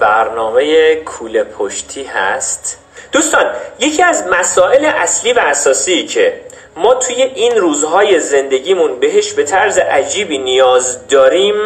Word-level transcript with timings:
برنامه 0.00 0.94
کوله 0.94 1.44
پشتی 1.44 2.04
هست. 2.04 2.78
دوستان 3.12 3.46
یکی 3.78 4.02
از 4.02 4.26
مسائل 4.26 4.84
اصلی 4.84 5.32
و 5.32 5.38
اساسی 5.38 6.06
که 6.06 6.40
ما 6.76 6.94
توی 6.94 7.22
این 7.22 7.56
روزهای 7.56 8.20
زندگیمون 8.20 9.00
بهش 9.00 9.32
به 9.32 9.44
طرز 9.44 9.78
عجیبی 9.78 10.38
نیاز 10.38 11.08
داریم 11.08 11.56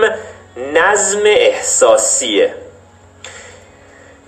نظم 0.74 1.22
احساسیه. 1.24 2.54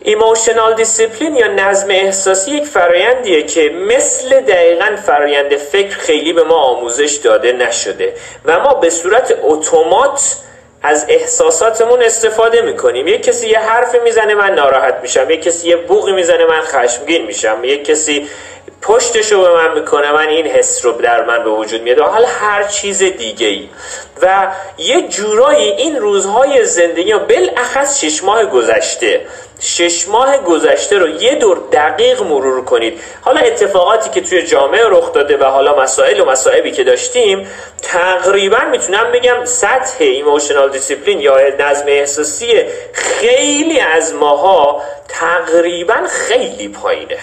emotional 0.06 0.74
discipline 0.74 1.36
یا 1.36 1.46
نظم 1.46 1.90
احساسی 1.90 2.50
یک 2.50 2.64
فرایندیه 2.64 3.42
که 3.42 3.68
مثل 3.88 4.40
دقیقا 4.40 4.96
فرایند 5.06 5.56
فکر 5.56 5.98
خیلی 5.98 6.32
به 6.32 6.42
ما 6.42 6.54
آموزش 6.54 7.12
داده 7.14 7.52
نشده 7.52 8.14
و 8.44 8.60
ما 8.60 8.74
به 8.74 8.90
صورت 8.90 9.34
اتومات 9.42 10.36
از 10.86 11.06
احساساتمون 11.08 12.02
استفاده 12.02 12.62
می‌کنیم. 12.62 13.06
یک 13.06 13.22
کسی 13.22 13.48
یه 13.48 13.58
حرف 13.58 13.94
می‌زنه 14.04 14.34
من 14.34 14.54
ناراحت 14.54 14.98
میشم. 15.02 15.30
یک 15.30 15.42
کسی 15.42 15.68
یه 15.68 15.76
بوقی 15.76 16.12
می‌زنه 16.12 16.44
من 16.44 16.60
خشمگین 16.60 17.26
میشم. 17.26 17.60
یک 17.64 17.84
کسی 17.84 18.28
پشتشو 18.84 19.42
به 19.42 19.54
من 19.54 19.74
می‌کنه 19.74 20.12
من 20.12 20.28
این 20.28 20.46
حس 20.46 20.84
رو 20.84 20.92
در 20.92 21.24
من 21.24 21.44
به 21.44 21.50
وجود 21.50 21.82
میاد 21.82 21.98
حالا 21.98 22.26
هر 22.40 22.64
چیز 22.64 23.02
دیگه 23.02 23.46
ای 23.46 23.68
و 24.22 24.46
یه 24.78 25.08
جورایی 25.08 25.70
این 25.70 25.96
روزهای 25.96 26.64
زندگی 26.64 27.12
و 27.12 27.18
بالاخص 27.18 28.04
شش 28.04 28.24
ماه 28.24 28.44
گذشته 28.44 29.26
شش 29.60 30.08
ماه 30.08 30.38
گذشته 30.38 30.98
رو 30.98 31.08
یه 31.08 31.34
دور 31.34 31.58
دقیق 31.72 32.22
مرور 32.22 32.64
کنید. 32.64 33.00
حالا 33.22 33.40
اتفاقاتی 33.40 34.10
که 34.10 34.20
توی 34.20 34.42
جامعه 34.42 34.88
رخ 34.88 35.12
داده 35.12 35.36
و 35.36 35.44
حالا 35.44 35.82
مسائل 35.82 36.20
و 36.20 36.24
مصائبی 36.24 36.72
که 36.72 36.84
داشتیم 36.84 37.48
تقریبا 37.82 38.58
می‌تونم 38.70 39.12
بگم 39.12 39.44
سطح 39.44 39.96
emotional 39.98 40.70
discipline 40.70 41.20
یا 41.20 41.38
نظم 41.58 41.84
احساسی 41.86 42.62
خیلی 42.92 43.80
از 43.80 44.14
ماها 44.14 44.82
تقریبا 45.24 45.96
خیلی 46.28 46.68
پایینه. 46.68 47.18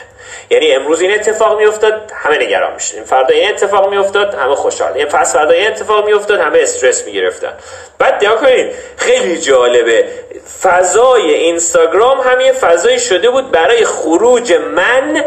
یعنی 0.50 0.72
امروز 0.72 1.01
این 1.01 1.13
اتفاق 1.13 1.57
میافتاد 1.57 2.12
همه 2.16 2.38
نگران 2.38 2.73
می‌شدیم 2.73 3.03
فردا 3.03 3.35
این 3.35 3.50
اتفاق 3.50 3.89
میافتاد 3.89 4.34
همه 4.34 4.56
خوشحال. 4.56 4.94
این 4.94 5.06
پس 5.06 5.34
فردا 5.34 5.51
این 5.51 5.67
اتفاق 5.67 6.06
میافتاد 6.06 6.40
همه 6.40 6.59
استرس 6.59 7.06
می‌گرفتن. 7.06 7.53
بعد 8.00 8.25
نگاه 8.25 8.35
کنید 8.35 8.72
خیلی 8.97 9.38
جالبه. 9.38 10.06
فضای 10.61 11.34
اینستاگرام 11.34 12.19
هم 12.19 12.41
یه 12.41 12.51
فضایی 12.51 13.00
شده 13.00 13.29
بود 13.29 13.51
برای 13.51 13.85
خروج 13.85 14.53
من 14.53 15.25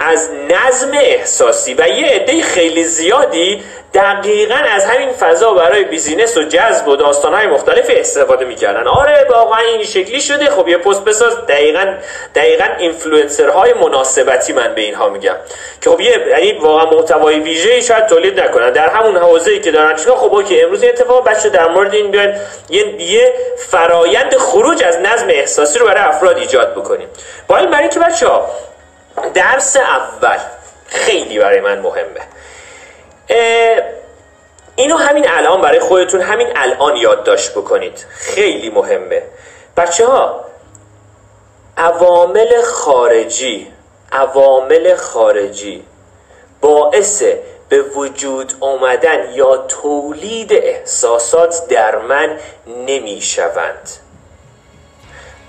از 0.00 0.28
نظم 0.48 0.90
احساسی. 0.94 1.74
و 1.74 1.88
یه 1.88 2.06
عده 2.06 2.42
خیلی 2.42 2.84
زیادی 2.84 3.62
دقیقا 3.94 4.54
از 4.54 4.84
همین 4.84 5.12
فضا 5.12 5.52
برای 5.52 5.84
بیزینس 5.84 6.36
و 6.36 6.42
جذب 6.42 6.88
و 6.88 6.96
داستانهای 6.96 7.46
مختلف 7.46 7.86
استفاده 7.90 8.44
می‌کردن. 8.44 8.86
آره 8.86 9.26
واقعا 9.30 9.60
این 9.60 9.84
شکلی 9.84 10.20
شده. 10.20 10.50
خب 10.50 10.68
یه 10.68 10.76
پست 10.76 11.04
بساز. 11.04 11.46
دقیقا 11.46 11.94
دقیقا 12.34 12.64
اینفلوئنسرهای 12.78 13.72
مناسبتی 13.72 14.52
من 14.52 14.74
به 14.74 14.80
اینها 14.80 15.08
میگم. 15.08 15.36
که 15.80 15.90
خب 15.90 16.00
یه 16.00 16.26
یعنی 16.28 16.52
واقعا 16.52 16.90
محتوای 16.90 17.40
ویژه‌ای 17.40 17.82
شاید 17.82 18.06
تولید 18.06 18.40
نکنن. 18.40 18.70
در 18.70 18.88
همون 18.88 19.16
حوزه‌ای 19.16 19.60
که 19.60 19.70
دارن 19.70 19.96
چیکار 19.96 20.16
خب 20.16 20.34
okay 20.34 20.62
امروز 20.62 20.82
این 20.82 20.92
اتفاق 20.92 21.28
بچه 21.28 21.48
در 21.48 21.68
مورد 21.68 21.94
این 21.94 22.10
بیاین. 22.10 22.34
یه, 22.68 23.02
یه 23.02 23.34
فرایند 23.58 24.36
خروج 24.36 24.84
از 24.84 24.98
نظم 24.98 25.26
احساسی 25.28 25.78
رو 25.78 25.86
برای 25.86 26.02
افراد 26.02 26.38
ایجاد 26.38 26.74
بکنیم. 26.74 27.08
با 27.48 27.56
این 27.56 27.70
برای 27.70 27.88
که 27.88 28.00
بچه 28.00 28.26
درس 29.34 29.76
اول 29.76 30.38
خیلی 30.86 31.38
برای 31.38 31.60
من 31.60 31.78
مهمه. 31.78 32.20
اینو 34.76 34.96
همین 34.96 35.24
الان 35.28 35.60
برای 35.60 35.80
خودتون 35.80 36.20
همین 36.20 36.48
الان 36.56 36.96
یادداشت 36.96 37.50
بکنید. 37.50 38.06
خیلی 38.08 38.70
مهمه. 38.70 39.22
بچه 39.76 40.06
ها 40.06 40.44
عوامل 41.76 42.62
خارجی 42.62 43.72
عوامل 44.12 44.94
خارجی 44.94 45.84
باعث 46.60 47.22
به 47.68 47.82
وجود 47.82 48.52
آمدن 48.60 49.32
یا 49.32 49.56
تولید 49.56 50.52
احساسات 50.52 51.68
در 51.68 51.98
من 51.98 52.38
نمی 52.66 53.20
شوند 53.20 53.90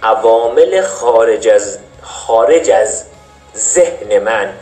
عوامل 0.03 0.81
خارج 0.81 1.47
از 1.47 1.77
خارج 2.01 2.69
از 2.69 3.03
ذهن 3.55 4.19
من 4.19 4.53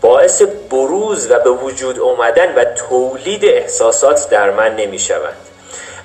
باعث 0.00 0.42
بروز 0.42 1.30
و 1.30 1.38
به 1.38 1.50
وجود 1.50 2.00
آمدن 2.00 2.54
و 2.54 2.64
تولید 2.64 3.44
احساسات 3.44 4.30
در 4.30 4.50
من 4.50 4.76
نمی 4.76 4.98
شوند 4.98 5.36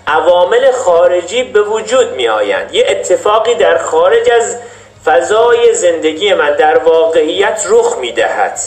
عوامل 0.08 0.72
خارجی 0.72 1.44
به 1.44 1.62
وجود 1.62 2.12
می 2.12 2.28
آیند 2.28 2.74
یه 2.74 2.86
اتفاقی 2.90 3.56
در 3.56 3.78
خارج 3.78 4.30
از 4.30 4.58
فضای 5.06 5.74
زندگی 5.76 6.34
من 6.34 6.56
در 6.56 6.78
واقعیت 6.78 7.64
رخ 7.70 7.98
می 7.98 8.12
دهد 8.12 8.60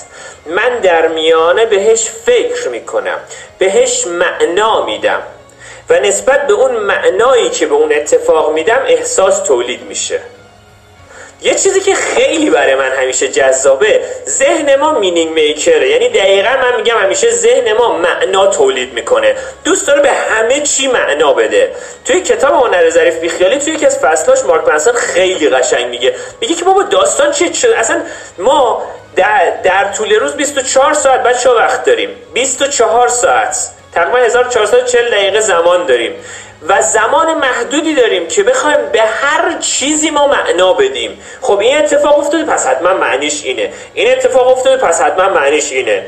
من 0.46 0.78
در 0.78 1.08
میانه 1.08 1.67
بهش 1.67 2.08
فکر 2.08 2.69
می 2.69 2.84
کنم 2.84 3.19
بهش 3.58 4.06
معنا 4.06 4.84
میدم 4.84 5.23
و 5.90 6.00
نسبت 6.00 6.46
به 6.46 6.52
اون 6.52 6.76
معنایی 6.76 7.50
که 7.50 7.67
به 7.67 7.75
اون 7.75 7.93
اتفاق 7.93 8.52
میدم 8.52 8.82
احساس 8.87 9.38
تولید 9.38 9.82
میشه. 9.82 10.20
یه 11.43 11.55
چیزی 11.55 11.81
که 11.81 11.94
خیلی 11.94 12.50
برای 12.50 12.75
من 12.75 12.93
همیشه 12.93 13.29
جذابه 13.29 14.00
ذهن 14.29 14.77
ما 14.77 14.99
مینینگ 14.99 15.33
میکره. 15.33 15.88
یعنی 15.88 16.09
دقیقا 16.09 16.49
من 16.49 16.77
میگم 16.77 16.99
همیشه 16.99 17.31
ذهن 17.31 17.73
ما 17.73 17.99
معنا 17.99 18.47
تولید 18.47 18.93
می‌کنه. 18.93 19.35
دوست 19.65 19.87
داره 19.87 20.03
به 20.03 20.11
همه 20.11 20.61
چی 20.61 20.88
معنا 20.88 21.33
بده. 21.33 21.73
توی 22.05 22.21
کتاب 22.21 22.55
هنر 22.55 22.91
ظریف 22.91 23.19
بیخیالی 23.19 23.59
توی 23.59 23.75
یکی 23.75 23.87
از 23.87 23.99
فصلاش 23.99 24.44
مارک 24.44 24.69
منسون 24.69 24.93
خیلی 24.93 25.49
قشنگ 25.49 25.87
میگه. 25.87 26.15
میگه 26.41 26.55
که 26.55 26.65
بابا 26.65 26.83
داستان 26.83 27.33
چی 27.33 27.55
شد 27.55 27.69
اصلا 27.69 28.03
ما 28.38 28.83
در, 29.17 29.53
در 29.65 29.93
طول 29.93 30.15
روز 30.15 30.33
24 30.33 30.94
ساعت 30.94 31.23
بچه 31.23 31.50
وقت 31.50 31.85
داریم. 31.85 32.11
24 32.35 33.09
ساعت. 33.09 33.56
تقریبا 33.93 34.19
1440 34.19 35.11
دقیقه 35.11 35.41
زمان 35.41 35.87
داریم. 35.87 36.15
و 36.68 36.82
زمان 36.82 37.34
محدودی 37.34 37.94
داریم 37.94 38.26
که 38.26 38.42
بخوایم 38.42 38.78
به 38.92 39.02
هر 39.02 39.58
چیزی 39.58 40.10
ما 40.10 40.26
معنا 40.26 40.72
بدیم. 40.72 41.20
خب 41.40 41.58
این 41.58 41.78
اتفاق 41.78 42.18
افتاده 42.18 42.44
پس 42.44 42.66
حتما 42.66 42.94
معنیش 42.94 43.44
اینه. 43.44 43.72
این 43.94 44.12
اتفاق 44.12 44.48
افتاده 44.48 44.86
پس 44.86 45.00
حتما 45.00 45.28
معنیش 45.28 45.72
اینه. 45.72 46.06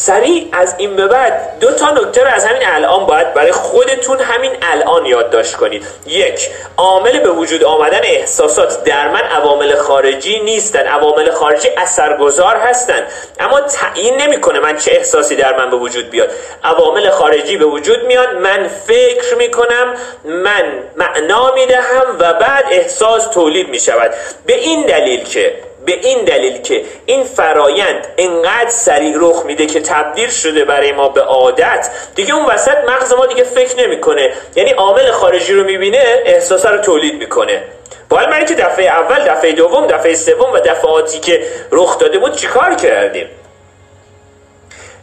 سریع 0.00 0.48
از 0.52 0.74
این 0.78 0.96
به 0.96 1.06
بعد 1.06 1.58
دو 1.60 1.72
تا 1.72 1.90
نکته 1.90 2.22
رو 2.22 2.28
از 2.28 2.44
همین 2.44 2.62
الان 2.64 3.06
باید 3.06 3.34
برای 3.34 3.52
خودتون 3.52 4.20
همین 4.20 4.52
الان 4.62 5.06
یادداشت 5.06 5.56
کنید. 5.56 5.86
یک 6.06 6.48
عامل 6.76 7.20
به 7.20 7.30
وجود 7.30 7.64
آمدن 7.64 8.00
احساسات 8.02 8.84
در 8.84 9.08
من 9.08 9.20
عوامل 9.20 9.74
خارجی 9.74 10.40
نیستن. 10.40 10.86
عوامل 10.86 11.30
خارجی 11.30 11.68
اثرگذار 11.76 12.56
هستن. 12.56 13.06
اما 13.40 13.60
تعیین 13.60 14.16
نمی‌کنه 14.16 14.60
من 14.60 14.76
چه 14.76 14.90
احساسی 14.90 15.36
در 15.36 15.56
من 15.56 15.70
به 15.70 15.76
وجود 15.76 16.10
بیاد. 16.10 16.30
عوامل 16.64 17.10
خارجی 17.10 17.56
به 17.56 17.64
وجود 17.64 18.04
میاد 18.04 18.34
من 18.34 18.68
فکر 18.86 19.34
می‌کنم 19.34 19.94
من 20.24 20.64
معنا 20.96 21.54
می‌دهم 21.54 22.16
و 22.18 22.32
بعد 22.32 22.64
احساس 22.70 23.26
تولید 23.26 23.68
می‌شود. 23.68 24.10
به 24.46 24.54
این 24.54 24.86
دلیل 24.86 25.24
که 25.24 25.67
به 25.88 25.94
این 25.94 26.24
دلیل 26.24 26.62
که 26.62 26.84
این 27.06 27.24
فرایند 27.24 28.06
انقدر 28.18 28.70
سریع 28.70 29.14
رخ 29.16 29.42
میده 29.46 29.66
که 29.66 29.80
تبدیل 29.80 30.30
شده 30.30 30.64
برای 30.64 30.92
ما 30.92 31.08
به 31.08 31.20
عادت 31.20 31.90
دیگه 32.14 32.34
اون 32.34 32.46
وسط 32.46 32.76
مغز 32.88 33.12
ما 33.12 33.26
دیگه 33.26 33.44
فکر 33.44 33.76
نمی‌کنه. 33.76 34.32
یعنی 34.56 34.70
عامل 34.70 35.10
خارجی 35.10 35.54
رو 35.54 35.64
می‌بینه 35.64 36.22
احساس 36.24 36.66
رو 36.66 36.78
تولید 36.78 37.14
می‌کنه. 37.14 37.62
باید 38.08 38.28
من 38.28 38.44
که 38.44 38.54
دفعه 38.54 38.86
اول 38.86 39.24
دفعه 39.24 39.52
دوم 39.52 39.86
دفعه 39.86 40.14
سوم 40.14 40.52
و 40.52 40.58
دفعاتی 40.58 41.18
که 41.18 41.46
رخ 41.72 41.98
داده 41.98 42.18
بود 42.18 42.36
چیکار 42.36 42.74
کردیم؟ 42.74 43.26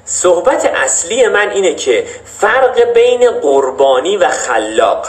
صحبت 0.06 0.66
اصلی 0.66 1.28
من 1.28 1.50
اینه 1.50 1.76
که 1.76 2.06
فرق 2.42 2.94
بین 2.94 3.32
قربانی 3.32 4.18
و 4.18 4.30
خلاق 4.30 5.08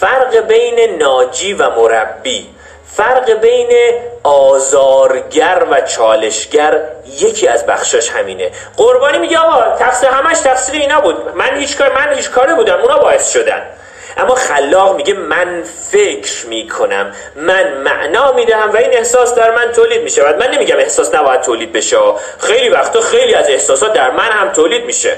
فرق 0.00 0.36
بین 0.36 0.98
ناجی 0.98 1.52
و 1.52 1.70
مربی 1.70 2.46
فرق 2.96 3.32
بین 3.32 3.70
آزارگر 4.22 5.62
و 5.70 5.80
چالشگر 5.80 6.80
یکی 7.20 7.48
از 7.48 7.66
بخشاش 7.66 8.10
همینه. 8.10 8.50
قربانی 8.76 9.18
میگه 9.18 9.38
آقا 9.38 9.76
تقصیر 9.76 10.08
همش 10.08 10.38
تقصیر 10.38 10.74
اینا 10.74 11.00
بود. 11.00 11.16
من 11.34 11.56
هیچ 11.56 11.76
کار 11.76 11.92
من 11.92 12.12
هیچ 12.14 12.30
کاره 12.30 12.54
بودم 12.54 12.80
اونا 12.80 12.98
باعث 12.98 13.32
شدن. 13.32 13.62
اما 14.16 14.34
خلاق 14.34 14.96
میگه 14.96 15.14
من 15.14 15.62
فکر 15.90 16.46
می‌کنم 16.46 17.14
من 17.36 17.72
معنا 17.72 18.32
می‌دهم 18.32 18.72
و 18.72 18.76
این 18.76 18.92
احساس 18.92 19.34
در 19.34 19.50
من 19.50 19.72
تولید 19.72 20.02
می‌شود. 20.02 20.38
من 20.38 20.50
نمیگم 20.50 20.76
احساس 20.78 21.14
نباید 21.14 21.40
تولید 21.40 21.72
بشه. 21.72 21.96
خیلی 22.38 22.68
وقتا 22.68 23.00
خیلی 23.00 23.34
از 23.34 23.48
احساسات 23.48 23.92
در 23.92 24.10
من 24.10 24.30
هم 24.30 24.52
تولید 24.52 24.84
میشه. 24.84 25.16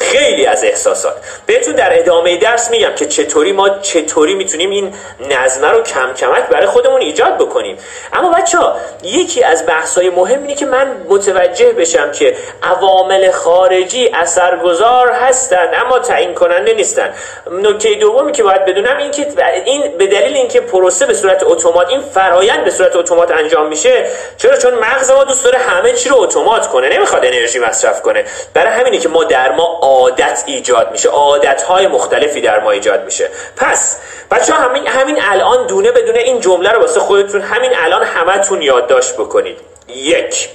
خیلی 0.00 0.46
از 0.46 0.64
احساسات. 0.64 1.14
بهتون 1.46 1.74
در 1.74 1.98
ادامه 1.98 2.36
درس 2.36 2.70
میگم 2.70 2.94
که 2.94 3.06
چطوری 3.06 3.52
ما 3.52 3.68
چطوری 3.68 4.34
می‌تونیم 4.34 4.70
این 4.70 4.94
نظمه 5.20 5.68
رو 5.68 5.82
کم 5.82 6.14
کمک 6.14 6.48
برای 6.48 6.66
خودمون 6.66 7.00
ایجاد 7.00 7.38
بکنیم. 7.38 7.76
اما 8.12 8.30
بچه 8.30 8.58
ها 8.58 8.76
یکی 9.02 9.44
از 9.44 9.66
بحث 9.66 9.98
های 9.98 10.10
مهم 10.10 10.42
اینه 10.42 10.54
که 10.54 10.66
من 10.66 10.96
متوجه 11.08 11.72
بشم 11.72 12.12
که 12.12 12.36
عوامل 12.62 13.30
خارجی 13.30 14.10
اثرگذار 14.14 15.10
هستند 15.10 15.68
اما 15.74 15.98
تعیین 15.98 16.34
کننده 16.34 16.74
نیستن 16.74 17.14
نکته 17.50 17.94
دومی 17.94 18.32
که 18.32 18.42
باید 18.42 18.64
بدونم 18.64 18.96
این 18.96 19.10
که 19.10 19.26
این 19.64 19.98
به 19.98 20.06
دلیل 20.06 20.36
اینکه 20.36 20.60
پروسه 20.60 21.06
به 21.06 21.14
صورت 21.14 21.42
اتومات 21.42 21.88
این 21.88 22.00
فرایند 22.00 22.64
به 22.64 22.70
صورت 22.70 22.96
اتومات 22.96 23.30
انجام 23.30 23.68
میشه 23.68 24.06
چرا؟ 24.36 24.56
چون 24.56 24.74
مغز 24.74 25.10
ما 25.10 25.24
دوست 25.24 25.44
داره 25.44 25.58
همه 25.58 25.92
چی 25.92 26.08
رو 26.08 26.16
اتومات 26.20 26.66
کنه 26.66 26.88
نمی‌خواد 26.88 27.24
انرژی 27.24 27.58
مصرف 27.58 28.02
کنه. 28.02 28.24
برای 28.54 28.72
همینه 28.72 28.98
که 28.98 29.08
ما 29.08 29.24
در 29.24 29.52
ما 29.52 29.78
عادت 29.90 30.42
ایجاد 30.46 30.90
میشه. 30.92 31.08
عادت 31.08 31.62
های 31.62 31.86
مختلفی 31.86 32.40
در 32.40 32.60
ما 32.60 32.70
ایجاد 32.70 33.04
میشه. 33.04 33.28
پس 33.56 33.96
بچه 34.30 34.54
همین, 34.54 34.86
همین 34.86 35.18
الان 35.22 35.66
دونه 35.66 35.90
بدونه 35.90 36.18
این 36.18 36.40
جمله 36.40 36.70
رو 36.70 36.80
واسه 36.80 37.00
خودتون 37.00 37.40
همین 37.40 37.70
الان 37.76 38.02
همتون 38.02 38.62
یادداشت 38.62 39.14
بکنید. 39.14 39.58
یک 39.88 40.48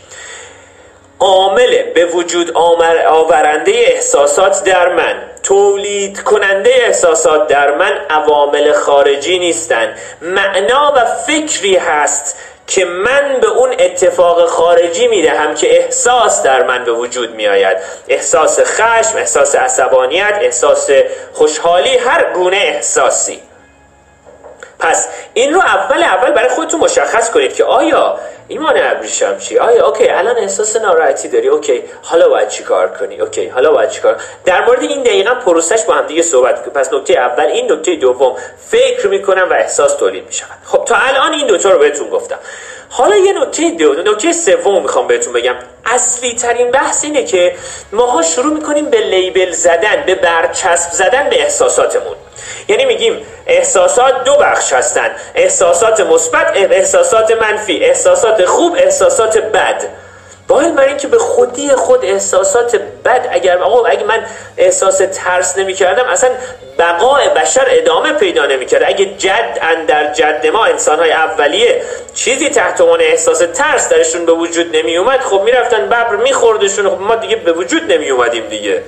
عامل 1.20 1.84
به 1.94 2.06
وجود 2.06 2.58
آورنده 3.08 3.72
احساسات 3.72 4.64
در 4.64 4.94
من. 4.94 5.22
تولید 5.44 6.24
کننده 6.24 6.72
احساسات 6.76 7.48
در 7.48 7.76
من 7.76 7.92
عوامل 8.10 8.74
خارجی 8.74 9.40
نیستند 9.40 9.98
معنا 10.22 10.94
و 10.96 11.06
فکری 11.06 11.76
هست 11.76 12.38
که 12.68 12.86
من 12.86 13.38
به 13.42 13.48
اون 13.48 13.76
اتفاق 13.80 14.46
خارجی 14.46 15.08
می‌دهم 15.08 15.56
که 15.56 15.84
احساس 15.84 16.44
در 16.44 16.64
من 16.64 16.84
به 16.84 16.92
وجود 16.92 17.36
میآید. 17.36 17.78
احساس 18.08 18.60
خشم 18.60 19.18
احساس 19.18 19.56
عصبانیت 19.56 20.40
احساس 20.42 20.90
خوشحالی 21.34 21.98
هر 21.98 22.34
گونه 22.34 22.58
احساسی. 22.58 23.40
پس 24.80 25.08
این 25.34 25.54
رو 25.54 25.60
اول 25.60 26.04
اول 26.04 26.32
برای 26.32 26.50
خودتون 26.50 26.80
مشخص 26.80 27.32
کنید 27.32 27.56
که 27.56 27.64
آیا 27.64 28.20
ایمان 28.48 28.76
ابریشمچی 28.78 29.58
آیا 29.58 29.88
okay 29.88 30.10
الان 30.10 30.38
احساس 30.38 30.76
ناراحتی 30.76 31.28
داری؟ 31.28 31.48
okay 31.48 31.84
حالا 32.02 32.30
باید 32.30 32.48
چی 32.48 32.64
کار 32.64 32.88
کنی؟ 32.88 33.22
okay 33.22 33.48
حالا 33.48 33.72
باید 33.72 33.90
چی 33.90 34.02
کار 34.02 34.18
در 34.46 34.66
مورد 34.66 34.82
این 34.82 35.04
دقیقا 35.04 35.36
پروسه‌ش 35.36 35.84
با 35.84 35.94
هم 35.94 36.08
دیگه 36.08 36.22
صحبت 36.22 36.62
کنیم 36.62 36.74
پس 36.74 36.94
نکته 36.94 37.14
اول 37.14 37.46
این 37.46 37.72
نکته 37.72 37.96
دوم 37.96 38.36
فکر 38.68 39.08
می‌کنم 39.08 39.48
و 39.50 39.54
احساس 39.54 39.94
تولید 39.96 40.26
می‌شود. 40.26 40.58
خب 40.66 40.86
تا 40.86 40.96
الان 40.96 41.34
این 41.34 41.48
دوتا 41.48 41.72
رو 41.72 41.80
بهتون 41.80 42.10
گفتم. 42.10 42.40
حالا 42.90 43.16
یه 43.16 43.34
نکته 43.42 43.72
دو 43.72 43.94
نکته 43.94 44.34
سوم 44.34 44.82
می‌خوام 44.82 45.08
بهتون 45.08 45.34
بگم. 45.34 45.56
اصلی 45.86 46.36
ترین 46.36 46.72
بحث 46.72 47.04
اینه 47.04 47.24
که 47.24 47.56
ماها 47.92 48.22
شروع 48.22 48.54
می‌کنیم 48.54 48.86
به 48.86 48.98
label 48.98 49.52
زدن 49.52 50.04
به 50.06 50.16
برچسب 50.16 50.92
زدن 50.92 51.30
به 51.30 51.42
احساساتمون. 51.42 52.16
یعنی 52.68 52.86
میگیم 52.86 53.26
احساسات 53.48 54.24
دو 54.24 54.36
بخش 54.36 54.74
هستن. 54.74 55.12
احساسات 55.36 56.02
مثبت 56.02 56.52
احساسات 56.56 57.32
منفی. 57.32 57.86
احساسات 57.86 58.46
خوب 58.46 58.76
احساسات 58.76 59.38
بد. 59.38 59.84
با 60.48 60.56
بر 60.56 60.84
اینکه 60.84 61.08
به 61.08 61.18
خودی 61.18 61.70
خود 61.70 62.06
احساسات 62.06 62.76
بد 63.06 63.28
اگر 63.32 63.58
آقا 63.58 63.86
اگه 63.86 64.04
من 64.04 64.26
احساس 64.58 65.02
ترس 65.14 65.58
نمی 65.58 65.74
کردم 65.74 66.06
اصلا 66.06 66.30
بقای 66.80 67.30
بشر 67.30 67.68
ادامه 67.70 68.14
پیدا 68.14 68.46
نمی 68.46 68.66
کرد 68.66 68.84
اگه 68.86 69.06
جد 69.06 69.58
اندر 69.62 70.14
جد 70.14 70.48
ما 70.48 70.66
انسان 70.66 71.00
های 71.00 71.12
اولیه 71.12 71.82
چیزی 72.14 72.50
تحت 72.50 72.82
عنوان 72.82 73.02
احساس 73.02 73.40
ترس 73.54 73.90
درشون 73.90 74.26
به 74.26 74.32
وجود 74.32 74.76
نمی 74.76 74.98
اومد 74.98 75.20
خب 75.20 75.42
می‌رفتن 75.42 75.86
ببر 75.86 76.16
میخوردشون 76.16 76.90
خب 76.90 77.02
ما 77.02 77.16
دیگه 77.16 77.36
به 77.36 77.52
وجود 77.54 77.92
نمی 77.92 78.10
اومدیم 78.10 78.48
دیگه. 78.48 78.84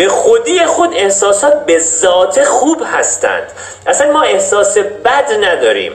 به 0.00 0.08
خودی 0.08 0.58
خود 0.66 0.94
احساسات 0.94 1.66
به 1.66 1.78
ذات 1.78 2.44
خوب 2.44 2.82
هستند. 2.92 3.52
اصلا 3.86 4.12
ما 4.12 4.22
احساس 4.22 4.78
بد 4.78 5.32
نداریم. 5.44 5.92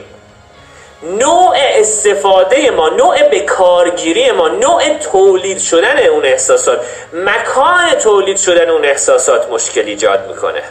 نوع 1.02 1.56
استفاده 1.56 2.70
ما 2.70 2.88
نوع 2.88 3.22
بکارگیری 3.22 4.30
ما 4.30 4.48
نوع 4.48 4.98
تولید 4.98 5.58
شدن 5.58 6.06
اون 6.06 6.24
احساسات. 6.24 6.80
مکان 7.12 7.90
تولید 7.90 8.36
شدن 8.36 8.70
اون 8.70 8.84
احساسات 8.84 9.50
مشکل 9.50 9.80
ایجاد 9.80 10.28
می‌کنه. 10.28 10.62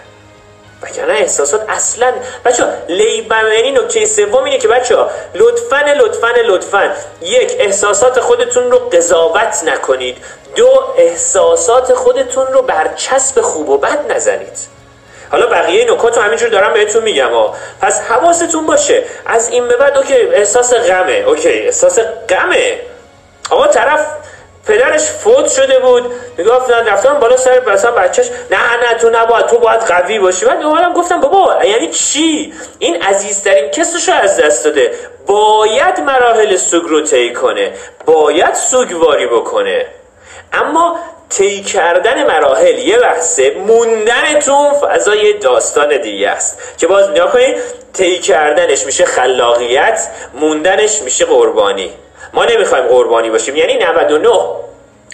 وگرنه 0.86 1.14
احساسات 1.14 1.70
اصلا. 1.70 2.14
بچه 2.46 2.64
لیبر 2.88 3.54
یعنی 3.54 3.72
نکته 3.72 4.06
سوم 4.06 4.44
اینه 4.44 4.58
که 4.58 4.68
بچه 4.68 4.98
لطفا 5.34 5.82
لطفا 5.98 6.28
لطفا 6.48 6.94
یک 7.22 7.56
احساسات 7.60 8.20
خودتون 8.20 8.72
رو 8.72 8.78
قضاوت 8.78 9.64
نکنید. 9.66 10.18
دو 10.56 10.70
احساسات 10.98 11.94
خودتون 11.94 12.48
رو 12.48 12.62
بر 12.62 12.94
چسب 12.96 13.42
خوب 13.42 13.70
و 13.70 13.78
بد 13.78 14.12
نزنید. 14.12 14.76
حالا 15.32 15.48
بقیه 15.48 15.94
نکات 15.94 16.18
رو 16.18 16.24
همینجور 16.24 16.50
دارم 16.50 16.74
بهتون 16.74 17.04
میگم 17.04 17.34
ها 17.34 17.56
پس 17.82 18.02
حواستون 18.02 18.66
باشه. 18.66 19.04
از 19.26 19.50
این 19.50 19.68
به 19.68 19.78
بعد 19.78 19.98
okay 19.98 20.14
احساس 20.14 20.74
غمه. 20.74 21.24
okay 21.28 21.50
احساس 21.50 22.00
غمه. 22.30 22.80
آقا 23.50 23.68
طرف 23.68 24.08
پدرش 24.68 25.02
فوت 25.02 25.50
شده 25.50 25.80
بود. 25.80 26.12
می‌گفتن 26.38 26.88
رفتن 26.88 27.20
بالا 27.20 27.38
سر 27.38 27.62
مثلا 27.74 27.92
بچهش. 27.92 28.30
نه 28.52 28.58
نه 28.58 28.98
تو 29.00 29.10
نباید 29.10 29.46
تو 29.46 29.58
باید 29.58 29.82
قوی 29.82 30.20
باشی. 30.20 30.46
بعد 30.46 30.64
اومدم 30.64 30.94
گفتم 30.94 31.22
بابا 31.22 31.64
یعنی 31.64 31.90
چی؟ 31.90 32.54
این 32.80 33.02
عزیزترین 33.02 33.72
کسش 33.72 34.10
رو 34.10 34.16
از 34.16 34.40
دست 34.40 34.66
داده. 34.66 34.92
باید 35.28 36.00
مراحل 36.00 36.56
سوگ 36.56 36.84
رو 36.84 37.02
طی 37.02 37.34
کنه. 37.34 37.74
باید 38.06 38.54
سوگواری 38.54 39.28
بکنه. 39.28 39.86
اما 40.54 41.00
طی 41.30 41.64
کردن 41.64 42.24
مراحل 42.28 42.78
یه 42.78 42.98
بحثه 42.98 43.52
موندن 43.52 44.20
تو 44.20 44.47
اون 44.47 44.74
فضا 44.74 45.04
یه 45.04 45.34
داستان 45.34 45.98
دیگه 45.98 46.30
است. 46.30 46.78
که 46.78 46.88
باز 46.88 47.10
نیا 47.10 47.28
کنید 47.28 47.56
طی 47.94 48.20
کردنش 48.20 48.86
میشه 48.86 49.06
خلاقیت 49.06 50.08
موندنش 50.34 51.02
میشه 51.02 51.26
قربانی. 51.26 51.94
ما 52.36 52.46
نمی‌خوایم 52.46 52.88
قربانی 52.88 53.30
باشیم. 53.30 53.56
یعنی 53.56 53.78
99 53.78 54.30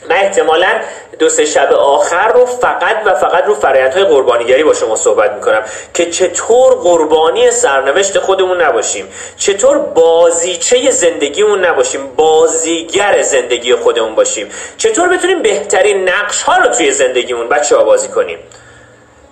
من 0.09 0.15
احتمالا 0.15 0.81
دو 1.19 1.29
سه 1.29 1.45
شب 1.45 1.73
آخر 1.73 2.27
رو 2.31 2.45
فقط 2.45 2.97
و 3.05 3.15
فقط 3.15 3.45
رو 3.45 3.55
فرایندهای 3.55 4.03
قربانیگری 4.03 4.63
با 4.63 4.73
شما 4.73 4.95
صحبت 4.95 5.31
می‌کنم 5.31 5.63
که 5.93 6.11
چطور 6.11 6.75
قربانی 6.75 7.51
سرنوشت 7.51 8.19
خودمون 8.19 8.61
نباشیم. 8.61 9.07
چطور 9.37 9.77
بازیچه 9.77 10.91
زندگیمون 10.91 11.65
نباشیم. 11.65 12.07
بازیگر 12.15 13.21
زندگی 13.21 13.75
خودمون 13.75 14.15
باشیم. 14.15 14.49
چطور 14.77 15.09
بتونیم 15.09 15.41
بهترین 15.41 16.09
نقش 16.09 16.41
ها 16.41 16.57
رو 16.57 16.67
توی 16.67 16.91
زندگیمون 16.91 17.49
بچه 17.49 17.77
ها 17.77 17.83
بازی 17.83 18.07
کنیم. 18.07 18.39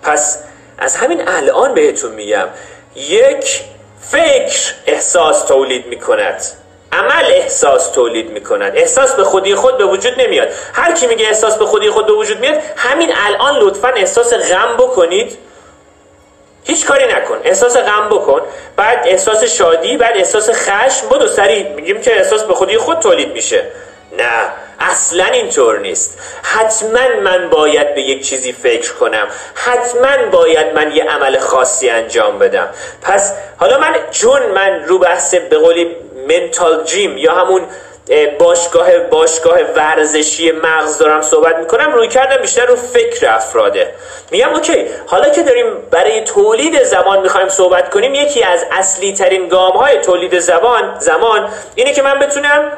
پس 0.02 0.38
از 0.78 0.96
همین 0.96 1.28
الان 1.28 1.74
بهتون 1.74 2.12
میگم 2.12 2.48
یک 2.96 3.60
فکر 4.00 4.72
احساس 4.86 5.44
تولید 5.44 5.86
می‌کند. 5.86 6.59
عمل 6.92 7.24
احساس 7.26 7.90
تولید 7.90 8.30
می‌کند. 8.30 8.76
احساس 8.76 9.14
به 9.14 9.24
خودی 9.24 9.54
خود 9.54 9.78
به 9.78 9.84
وجود 9.84 10.20
نمیاد. 10.20 10.48
هر 10.72 10.92
کی 10.92 11.06
میگه 11.06 11.26
احساس 11.26 11.58
به 11.58 11.66
خودی 11.66 11.90
خود 11.90 12.06
به 12.06 12.12
وجود 12.12 12.40
میاد 12.40 12.62
همین 12.76 13.12
الان 13.26 13.56
لطفا 13.56 13.88
احساس 13.88 14.34
غم 14.34 14.76
بکنید. 14.76 15.38
هیچ 16.64 16.86
کاری 16.86 17.06
نکن. 17.06 17.38
احساس 17.44 17.76
غم 17.76 18.08
بکن. 18.08 18.40
بعد 18.76 19.02
احساس 19.04 19.44
شادی 19.44 19.96
بعد 19.96 20.16
احساس 20.16 20.50
خشم. 20.50 21.08
بدو 21.08 21.28
سریع 21.28 21.68
میگیم 21.68 22.00
که 22.00 22.16
احساس 22.16 22.44
به 22.44 22.54
خودی 22.54 22.78
خود 22.78 22.98
تولید 22.98 23.32
میشه. 23.32 23.64
نه. 24.18 24.52
اصلا 24.80 25.24
اینطور 25.24 25.78
نیست. 25.78 26.18
حتما 26.42 27.20
من 27.22 27.48
باید 27.50 27.94
به 27.94 28.00
یک 28.00 28.28
چیزی 28.28 28.52
فکر 28.52 28.92
کنم. 28.92 29.28
حتما 29.54 30.30
باید 30.30 30.74
من 30.74 30.92
یه 30.92 31.04
عمل 31.04 31.38
خاصی 31.38 31.90
انجام 31.90 32.38
بدم. 32.38 32.68
پس 33.02 33.32
حالا 33.56 33.78
من 33.78 33.96
چون 34.10 34.42
من 34.46 34.84
رو 34.84 34.98
بحث 34.98 35.34
به 35.34 35.58
قولی 35.58 35.96
mental 36.30 36.84
gym 36.84 37.18
یا 37.18 37.34
همون 37.34 37.62
باشگاه 38.38 38.98
باشگاه 38.98 39.58
ورزشی 39.76 40.52
مغز 40.52 40.98
دارم 40.98 41.22
صحبت 41.22 41.56
می‌کنم 41.56 41.92
رویکردم 41.92 42.36
بیشتر 42.36 42.66
رو 42.66 42.76
فکر 42.76 43.28
افراده. 43.28 43.94
میگم 44.30 44.48
okay 44.54 44.86
حالا 45.06 45.28
که 45.28 45.42
داریم 45.42 45.66
برای 45.90 46.24
تولید 46.24 46.82
زمان 46.82 47.22
می‌خوایم 47.22 47.48
صحبت 47.48 47.90
کنیم 47.90 48.14
یکی 48.14 48.42
از 48.42 48.64
اصلی 48.72 49.12
ترین 49.12 49.48
گام 49.48 49.72
های 49.72 49.98
تولید 49.98 50.38
زبان 50.38 50.96
زمان 50.98 51.48
اینه 51.74 51.92
که 51.92 52.02
من 52.02 52.18
بتونم 52.18 52.72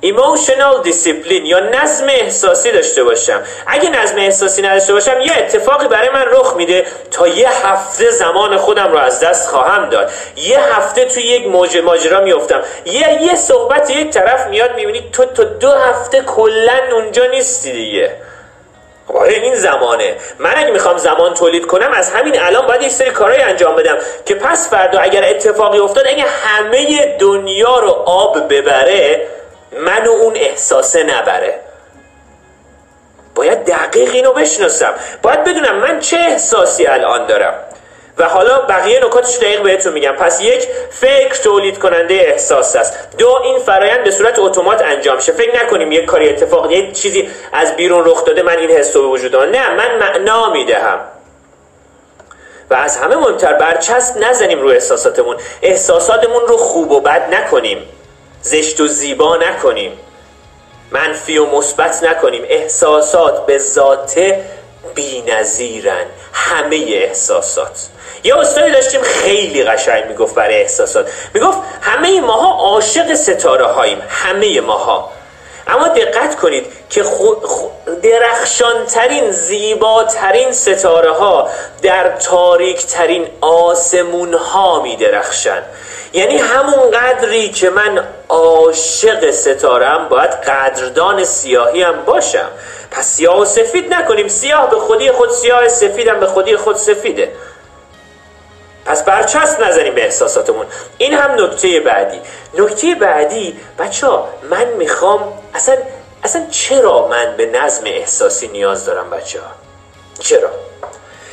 emotional 0.00 0.82
discipline 0.82 1.46
یا 1.46 1.60
نظم 1.60 2.06
احساسی 2.08 2.72
داشته 2.72 3.04
باشم. 3.04 3.42
اگه 3.66 3.90
نظم 3.90 4.16
احساسی 4.18 4.62
نداشته 4.62 4.92
باشم 4.92 5.20
یه 5.20 5.32
اتفاقی 5.38 5.88
برای 5.88 6.08
من 6.10 6.24
رخ 6.26 6.56
میده 6.56 6.86
تا 7.10 7.28
یه 7.28 7.66
هفته 7.66 8.10
زمان 8.10 8.56
خودم 8.56 8.92
رو 8.92 8.98
از 8.98 9.20
دست 9.20 9.48
خواهم 9.48 9.88
داد. 9.88 10.10
یه 10.36 10.60
هفته 10.60 11.04
توی 11.04 11.22
یک 11.22 11.46
موج 11.46 11.78
ماجرا 11.78 12.20
میفتم 12.20 12.62
یه 12.84 13.22
یه 13.22 13.36
صحبت 13.36 13.90
یک 13.90 14.10
طرف 14.10 14.46
میاد 14.46 14.74
می‌بینی 14.74 15.10
تو 15.12 15.24
تا 15.24 15.44
دو 15.44 15.70
هفته 15.70 16.20
کلا 16.20 16.80
اونجا 16.92 17.26
نیستی 17.26 17.72
دیگه. 17.72 18.12
آره 19.14 19.32
این 19.32 19.54
زمانه. 19.54 20.16
من 20.38 20.52
اگه 20.56 20.70
می‌خوام 20.70 20.96
زمان 20.96 21.34
تولید 21.34 21.66
کنم 21.66 21.92
از 21.92 22.10
همین 22.10 22.40
الان 22.40 22.66
باید 22.66 22.82
یک 22.82 22.92
سری 22.92 23.10
کارهای 23.10 23.42
انجام 23.42 23.76
بدم 23.76 23.96
که 24.26 24.34
پس 24.34 24.70
فردا 24.70 24.98
اگر 24.98 25.24
اتفاقی 25.24 25.78
افتاد 25.78 26.06
اگه 26.06 26.24
همه 26.44 27.16
دنیا 27.20 27.78
رو 27.78 27.90
آب 27.90 28.52
ببره 28.54 29.28
منو 29.72 30.10
اون 30.10 30.36
احساسه 30.36 31.02
نبره. 31.02 31.60
باید 33.34 33.64
دقیق 33.64 34.14
اینو 34.14 34.32
بشناسم. 34.32 34.94
باید 35.22 35.44
بدونم 35.44 35.74
من 35.78 36.00
چه 36.00 36.16
احساسی 36.16 36.86
الان 36.86 37.26
دارم. 37.26 37.54
و 38.18 38.24
حالا 38.24 38.60
بقیه 38.60 39.04
نکاتش 39.04 39.36
دقیق 39.36 39.62
بهتون 39.62 39.92
میگم. 39.92 40.12
پس 40.12 40.40
یک 40.40 40.68
فکر 40.90 41.42
تولید 41.42 41.78
کننده 41.78 42.14
احساس 42.14 42.76
است. 42.76 43.16
دو 43.18 43.40
این 43.44 43.58
فرایند 43.58 44.04
به 44.04 44.10
صورت 44.10 44.38
اتومات 44.38 44.82
انجام 44.82 45.20
شه 45.20 45.32
فکر 45.32 45.64
نکنیم 45.64 45.92
یک 45.92 46.04
کاری 46.04 46.28
اتفاق 46.28 46.70
یه 46.70 46.92
چیزی 46.92 47.30
از 47.52 47.76
بیرون 47.76 48.04
رخ 48.04 48.24
داده 48.24 48.42
من 48.42 48.58
این 48.58 48.70
حس 48.70 48.92
به 48.92 49.00
وجود 49.00 49.36
نه 49.36 49.74
من 49.74 49.98
معنا 49.98 50.50
می‌دهم. 50.50 51.00
و 52.70 52.74
از 52.74 52.96
همه 52.96 53.16
مهمتر 53.16 53.52
برچسب 53.52 54.24
نزنیم 54.24 54.60
رو 54.60 54.68
احساساتمون. 54.68 55.36
احساساتمون 55.62 56.46
رو 56.46 56.56
خوب 56.56 56.90
و 56.90 57.00
بد 57.00 57.34
نکنیم. 57.34 57.88
زشت 58.42 58.80
و 58.80 58.86
زیبا 58.86 59.36
نکنیم. 59.36 59.92
منفی 60.90 61.38
و 61.38 61.46
مثبت 61.46 62.04
نکنیم. 62.04 62.42
احساسات 62.48 63.46
به 63.46 63.58
ذاته 63.58 64.44
نظیرن 65.26 66.06
همه 66.32 66.76
احساسات. 66.76 67.88
یه 68.24 68.36
استادی 68.36 68.70
داشتیم 68.70 69.02
خیلی 69.02 69.64
قشنگ 69.64 70.06
می‌گفت 70.06 70.34
برای 70.34 70.60
احساسات. 70.60 71.10
می‌گفت 71.34 71.58
همه 71.80 72.20
ماها 72.20 72.52
عاشق 72.52 73.14
ستاره 73.14 73.66
هاییم 73.66 74.02
همه 74.08 74.60
ماها. 74.60 75.10
اما 75.66 75.88
دقت 75.88 76.36
کنید 76.36 76.66
که 76.90 77.04
درخشانترین 78.02 79.32
زیباترین 79.32 80.52
ستاره 80.52 81.12
ها 81.12 81.50
در 81.82 82.16
تاریک 82.16 82.86
ترین 82.86 83.26
آسمون 83.40 84.34
ها 84.34 84.82
می 84.82 84.96
درخشن 84.96 85.62
یعنی 86.12 86.36
همون 86.36 86.90
قدری 86.90 87.48
که 87.48 87.70
من 87.70 88.04
عاشق 88.28 89.30
ستارم 89.30 90.08
باید 90.08 90.30
قدردان 90.30 91.24
سیاهی 91.24 91.82
هم 91.82 92.04
باشم. 92.04 92.48
پس 92.90 93.06
سیاه 93.06 93.40
و 93.40 93.44
سفید 93.44 93.94
نکنیم. 93.94 94.28
سیاه 94.28 94.70
به 94.70 94.76
خودی 94.76 95.10
خود 95.10 95.30
سیاه 95.30 95.68
سفیدم 95.68 96.20
به 96.20 96.26
خودی 96.26 96.56
خود 96.56 96.76
سفیده. 96.76 97.32
پس 98.84 99.04
برچسب 99.04 99.64
نزنیم 99.64 99.94
به 99.94 100.04
احساساتمون. 100.04 100.66
این 100.98 101.14
هم 101.14 101.44
نکته 101.44 101.80
بعدی. 101.80 102.20
نکته 102.58 102.94
بعدی 102.94 103.60
بچه 103.78 104.06
ها 104.06 104.28
من 104.50 104.64
می‌خوام 104.64 105.32
اصلا 105.54 105.76
اصلا 106.24 106.46
چرا 106.50 107.08
من 107.08 107.34
به 107.36 107.46
نظم 107.46 107.82
احساسی 107.86 108.48
نیاز 108.48 108.84
دارم 108.84 109.10
بچه 109.10 109.40
ها 109.40 109.50
چرا؟ 110.20 110.50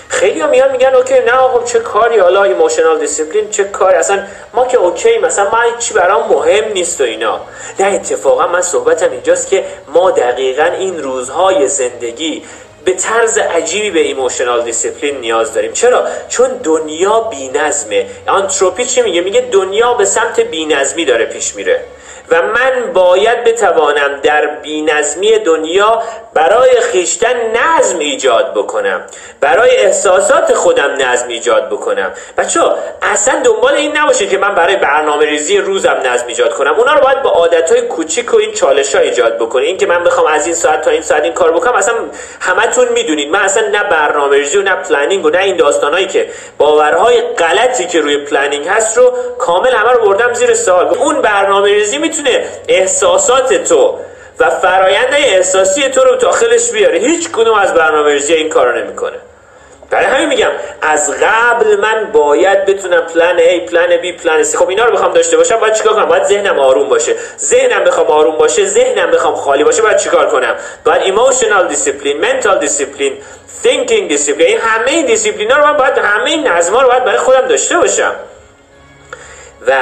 خیلی 0.08 0.40
ها 0.40 0.48
میان 0.48 0.72
میگن 0.72 0.96
okay 0.96 1.20
نه 1.20 1.32
آقا 1.32 1.64
چه 1.64 1.80
کاری؟ 1.80 2.20
حالا 2.20 2.44
emotional 2.44 3.00
discipline 3.00 3.50
چه 3.50 3.64
کاری؟ 3.64 3.96
اصلا 3.96 4.24
ما 4.54 4.66
که 4.66 4.78
okay 4.78 5.18
مثلا 5.18 5.50
من 5.52 5.78
چی 5.80 5.94
برام 5.94 6.30
مهم 6.30 6.74
نیست 6.74 7.02
و 7.02 7.04
اینا. 7.04 7.40
نه 7.80 7.88
اتفاقا 7.88 8.48
من 8.48 8.62
صحبتم 8.62 9.12
اینجاست 9.12 9.50
که 9.50 9.66
ما 9.88 10.12
دقیقا 10.12 10.64
این 10.64 11.04
روزهای 11.04 11.68
زندگی 11.68 12.44
به 12.86 12.94
طرز 12.94 13.38
عجیبی 13.38 13.92
به 13.92 14.00
emotional 14.00 14.64
discipline 14.64 15.18
نیاز 15.18 15.54
داریم. 15.54 15.72
چرا؟ 15.74 16.08
چون 16.30 16.48
دنیا 16.48 17.20
بی‌نظمه. 17.20 18.06
آنتروپی 18.28 18.86
چی 18.86 19.02
میگه؟ 19.02 19.22
میگه 19.22 19.42
دنیا 19.42 19.94
به 19.94 20.06
سمت 20.06 20.40
بی‌نظمی 20.40 21.06
داره 21.06 21.26
پیش 21.26 21.56
میره. 21.56 21.82
و 22.32 22.42
من 22.42 22.94
باید 22.94 23.44
بتوانم 23.44 24.20
در 24.24 24.48
بینظمی 24.48 25.40
دنیا 25.40 26.04
برای 26.34 26.82
خویشتن 26.82 27.34
نظم 27.52 28.00
ایجاد 28.00 28.54
بکنم. 28.54 29.02
برای 29.42 29.78
احساسات 29.78 30.54
خودم 30.54 30.92
نظم 31.00 31.28
ایجاد 31.28 31.70
بکنم. 31.70 32.12
بچه 32.38 32.62
اصلا 33.02 33.42
دنبال 33.44 33.74
این 33.74 33.98
نباشه 33.98 34.28
که 34.28 34.38
من 34.38 34.56
برای 34.56 34.76
برنامه 34.76 35.26
ریزی 35.26 35.58
روزم 35.58 35.98
نظم 36.06 36.28
ایجاد 36.28 36.54
کنم. 36.54 36.74
اونا 36.74 36.94
رو 36.94 37.02
باید 37.02 37.22
با 37.22 37.30
عادت 37.30 37.72
های 37.72 37.82
کوچیک 37.82 38.34
و 38.34 38.38
این 38.38 38.52
چالش 38.52 38.96
ها 38.96 39.02
ایجاد 39.02 39.38
بکنه 39.38 39.66
این 39.66 39.78
که 39.78 39.86
من 39.86 40.04
بخوام 40.04 40.28
از 40.28 40.46
این 40.46 40.56
ساعت 40.56 40.82
تا 40.82 40.92
این 40.92 41.02
ساعت 41.02 41.24
این 41.24 41.34
کار 41.34 41.52
بکنم 41.52 41.74
اصلا 41.74 41.96
همتون 42.40 42.88
می‌دونید. 42.88 43.32
من 43.32 43.40
اصلا 43.40 43.68
نه 43.68 43.84
برنامه 43.84 44.38
ریزی 44.38 44.58
و 44.58 44.62
نه 44.62 44.76
planning 44.76 45.26
و 45.26 45.30
نه 45.30 45.40
این 45.40 45.58
داستانهایی 45.58 46.08
که 46.08 46.30
باورهای 46.58 47.22
غلطی 47.22 47.86
که 47.88 48.02
روی 48.02 48.18
planning 48.18 48.68
هست 48.68 48.98
رو 48.98 49.14
کامل 49.40 49.72
همه 49.72 49.92
رو 49.92 50.06
بردم 50.06 50.34
زیر 50.34 50.54
سوال. 50.54 50.88
اون 50.88 51.22
برنامه 51.22 51.68
ریزی 51.68 51.98
می‌تونه 52.18 52.46
احساسات 52.68 53.54
تو 53.54 54.00
و 54.40 54.50
فرایند 54.50 55.14
احساسی 55.14 55.90
تو 55.90 56.04
رو 56.04 56.16
داخلش 56.16 56.72
بیاره. 56.72 56.98
هیچ 56.98 57.32
کدوم 57.32 57.58
از 57.58 57.74
برنامه 57.74 58.12
ریزی 58.12 58.34
این 58.34 58.50
کارو 58.50 58.78
نمی‌کنه. 58.78 59.18
برای 59.90 60.06
همین 60.06 60.30
میگم 60.30 60.52
از 60.82 61.12
قبل 61.12 61.76
من 61.76 62.10
باید 62.14 62.66
بتونم 62.66 63.02
plan 63.02 63.38
A 63.38 63.70
plan 63.70 64.02
B 64.02 64.22
plan 64.22 64.44
C. 64.44 64.56
خب 64.56 64.70
اینا 64.70 64.86
رو 64.86 64.94
بخوام 64.94 65.14
داشته 65.14 65.38
باشم 65.38 65.60
باید 65.60 65.74
چیکار 65.74 65.94
کنم؟ 65.94 66.06
باید 66.06 66.24
ذهنم 66.24 66.60
آروم 66.60 66.90
باشه. 66.90 67.16
ذهنم 67.40 67.84
بخوام 67.84 68.08
آروم 68.08 68.36
باشه 68.36 68.66
ذهنم 68.66 69.12
بخوام 69.12 69.36
خالی 69.36 69.64
باشه 69.64 69.82
باید 69.82 69.98
چیکار 69.98 70.28
کنم؟ 70.28 70.56
باید 70.86 71.02
emotional 71.02 71.68
discipline 71.68 72.18
mental 72.22 72.60
discipline 72.60 73.14
thinking 73.64 74.08
discipline 74.08 74.48
این 74.48 74.58
همه 74.58 74.92
این 74.92 75.06
دیسیپلین 75.06 75.52
ها 75.52 75.58
رو 75.58 75.66
من 75.66 75.78
باید 75.78 75.98
همه 75.98 76.30
این 76.30 76.48
نظم 76.48 76.78
رو 76.78 76.88
باید 76.88 77.06
برای 77.06 77.18
خودم 77.18 77.48
داشته 77.48 77.78
باشم. 77.78 78.16
و 79.68 79.74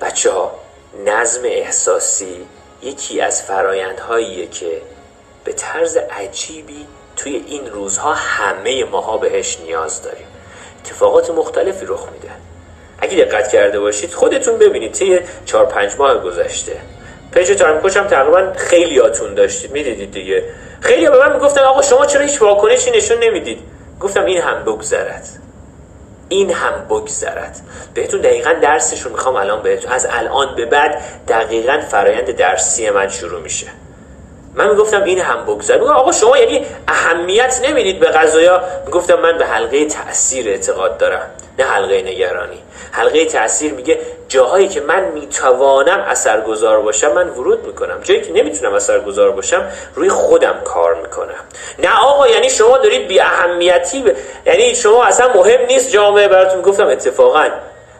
بچه 0.00 0.30
ها 0.30 0.59
نظم 1.06 1.42
احساسی 1.44 2.46
یکی 2.82 3.20
از 3.20 3.42
فرایندهاییه 3.42 4.46
که 4.46 4.82
به 5.44 5.52
طرز 5.52 5.96
عجیبی 5.96 6.86
توی 7.16 7.44
این 7.46 7.66
روزها 7.66 8.14
همه 8.14 8.84
ماها 8.84 9.18
بهش 9.18 9.58
نیاز 9.60 10.02
داریم. 10.02 10.26
اتفاقات 10.84 11.30
مختلفی 11.30 11.86
رخ 11.86 12.08
میدن 12.12 12.36
اگه 12.98 13.24
دقت 13.24 13.48
کرده 13.48 13.80
باشید 13.80 14.14
خودتون 14.14 14.58
ببینید 14.58 14.92
طی 14.92 15.20
چهار 15.46 15.66
پنج 15.66 15.96
ماه 15.98 16.18
گذشته. 16.18 16.76
page 17.32 17.58
Time 17.58 17.78
Coach 17.80 17.96
هم 17.96 18.06
تقریبا 18.06 18.52
خیلی 18.56 18.98
هاتون 18.98 19.34
داشتید. 19.34 19.70
می‌دیدید 19.70 20.10
دیگه. 20.10 20.44
خیلی 20.80 21.08
به 21.08 21.18
من 21.18 21.32
می‌گفتن 21.32 21.60
آقا 21.60 21.82
شما 21.82 22.06
چرا 22.06 22.22
هیچ 22.22 22.42
واکنشی 22.42 22.90
نشون 22.90 23.18
نمی‌دید؟ 23.18 23.58
گفتم 24.00 24.24
این 24.24 24.40
هم 24.40 24.64
بگذرد. 24.64 25.28
این 26.30 26.50
هم 26.50 26.72
بگذرد. 26.90 27.60
بهتون 27.94 28.20
دقیقا 28.20 28.52
درسش 28.52 29.00
رو 29.00 29.10
می‌خوام 29.10 29.36
الان 29.36 29.62
بهتون 29.62 29.92
از 29.92 30.06
الان 30.10 30.56
به 30.56 30.66
بعد 30.66 31.02
دقیقا 31.28 31.80
فرایند 31.90 32.30
درسی 32.30 32.90
من 32.90 33.08
شروع 33.08 33.40
میشه. 33.40 33.66
من 34.54 34.70
می‌گفتم 34.70 35.02
این 35.02 35.18
هم 35.18 35.44
بگذار. 35.44 35.92
آقا 35.92 36.12
شما 36.12 36.38
یعنی 36.38 36.66
اهمیت 36.88 37.60
نمی‌دید 37.64 38.00
به 38.00 38.06
قضایا. 38.06 38.62
می‌گفتم 38.86 39.14
من 39.14 39.38
به 39.38 39.46
حلقه 39.46 39.86
تاثیر 39.86 40.48
اعتقاد 40.48 40.98
دارم. 40.98 41.30
نه 41.60 41.66
حلقه 41.66 42.02
نگرانی. 42.02 42.62
حلقه 42.92 43.24
تاثیر 43.24 43.72
میگه 43.72 43.98
جاهایی 44.28 44.68
که 44.68 44.80
من 44.80 45.04
می‌توانم 45.04 46.04
اثرگذار 46.08 46.80
باشم 46.80 47.12
من 47.12 47.28
ورود 47.28 47.66
می‌کنم. 47.66 48.00
جایی 48.02 48.20
که 48.20 48.32
نمی‌تونم 48.32 48.74
اثرگذار 48.74 49.30
باشم 49.30 49.68
روی 49.94 50.08
خودم 50.08 50.60
کار 50.64 50.94
می‌کنم. 50.94 51.44
نه 51.78 51.98
آقا 52.02 52.28
یعنی 52.28 52.50
شما 52.50 52.78
دارید 52.78 53.08
بی 53.08 53.20
اهمیتی 53.20 54.02
ب... 54.02 54.16
یعنی 54.46 54.74
شما 54.74 55.04
اصلا 55.04 55.34
مهم 55.34 55.66
نیست 55.66 55.90
جامعه 55.90 56.28
براتون. 56.28 56.62
گفتم 56.62 56.86
اتفاقا 56.86 57.46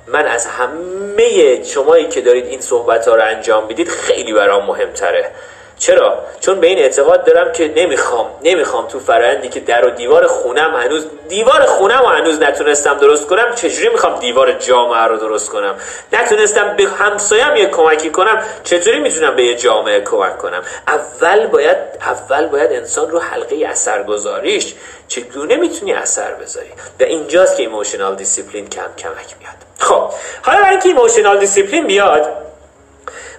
من 0.06 0.26
از 0.26 0.46
همه 0.46 1.64
شمایی 1.64 2.08
که 2.08 2.20
دارید 2.20 2.46
این 2.46 2.60
صحبت 2.60 3.08
ها 3.08 3.14
رو 3.14 3.22
انجام 3.22 3.66
می‌دید 3.66 3.88
خیلی 3.88 4.32
برام 4.32 4.66
مهمتره. 4.66 5.30
چرا؟ 5.80 6.18
چون 6.40 6.60
به 6.60 6.66
این 6.66 6.78
اعتقاد 6.78 7.24
دارم 7.24 7.52
که 7.52 7.72
نمی‌خوام 7.76 8.26
نمی‌خوام 8.42 8.88
تو 8.88 9.00
فرندی 9.00 9.48
که 9.48 9.60
در 9.60 9.84
و 9.86 9.90
دیوار 9.90 10.26
خونم 10.26 10.74
هنوز 10.74 11.06
دیوار 11.28 11.64
خونم 11.66 12.00
و 12.04 12.06
هنوز 12.06 12.42
نتونستم 12.42 12.94
درست 12.94 13.26
کنم 13.26 13.54
چجوری 13.54 13.88
می‌خوام 13.88 14.18
دیوار 14.18 14.52
جامعه 14.52 15.04
رو 15.04 15.16
درست 15.16 15.48
کنم؟ 15.50 15.74
نتونستم 16.12 16.76
به 16.76 16.84
همسایم 16.84 17.56
یه 17.56 17.66
کمکی 17.66 18.10
کنم 18.10 18.42
چطوری 18.64 19.00
می‌تونم 19.00 19.36
به 19.36 19.44
یه 19.44 19.54
جامعه 19.54 20.00
کمک 20.00 20.38
کنم؟ 20.38 20.62
اول 20.88 21.46
باید 21.46 21.76
اول 22.00 22.46
باید 22.46 22.72
انسان 22.72 23.10
رو 23.10 23.18
حلقه 23.18 23.66
اثرگذاریش 23.66 24.74
چگونه 25.08 25.56
می‌تونی 25.56 25.92
اثر 25.92 26.34
بذاری؟ 26.34 26.70
و 27.00 27.02
اینجاست 27.02 27.56
که 27.56 27.62
emotional 27.62 28.14
discipline 28.14 28.68
کم 28.68 28.90
کمک 28.98 29.34
میاد. 29.40 29.54
خب 29.78 30.10
حالا 30.42 30.58
برای 30.58 30.70
اینکه 30.70 30.88
emotional 30.88 31.38
discipline 31.38 31.86
بیاد 31.86 32.28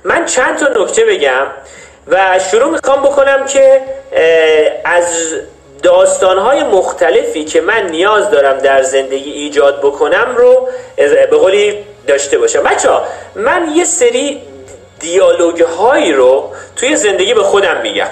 من 0.04 0.26
چند 0.26 0.58
تا 0.58 0.82
نکته 0.82 1.06
بگم. 1.06 1.48
و 2.08 2.40
شروع 2.52 2.72
می‌خوام 2.72 3.02
بکنم 3.02 3.46
که 3.46 3.82
از 4.86 5.06
داستانهای 5.84 6.64
مختلفی 6.64 7.44
که 7.44 7.62
من 7.62 7.88
نیاز 7.88 8.30
دارم 8.30 8.58
در 8.58 8.84
زندگی 8.84 9.32
ایجاد 9.32 9.80
بکنم 9.80 10.36
رو 10.38 10.68
به 11.32 11.38
قولی 11.38 11.86
داشته 12.08 12.38
باشم. 12.38 12.64
بچه 12.64 12.90
من 13.36 13.72
یه 13.76 13.86
سری 13.86 14.42
دیالوگ 15.00 15.62
هایی 15.62 16.14
رو 16.14 16.52
توی 16.76 16.96
زندگی 16.96 17.34
به 17.34 17.44
خودم 17.44 17.82
میگم. 17.82 18.08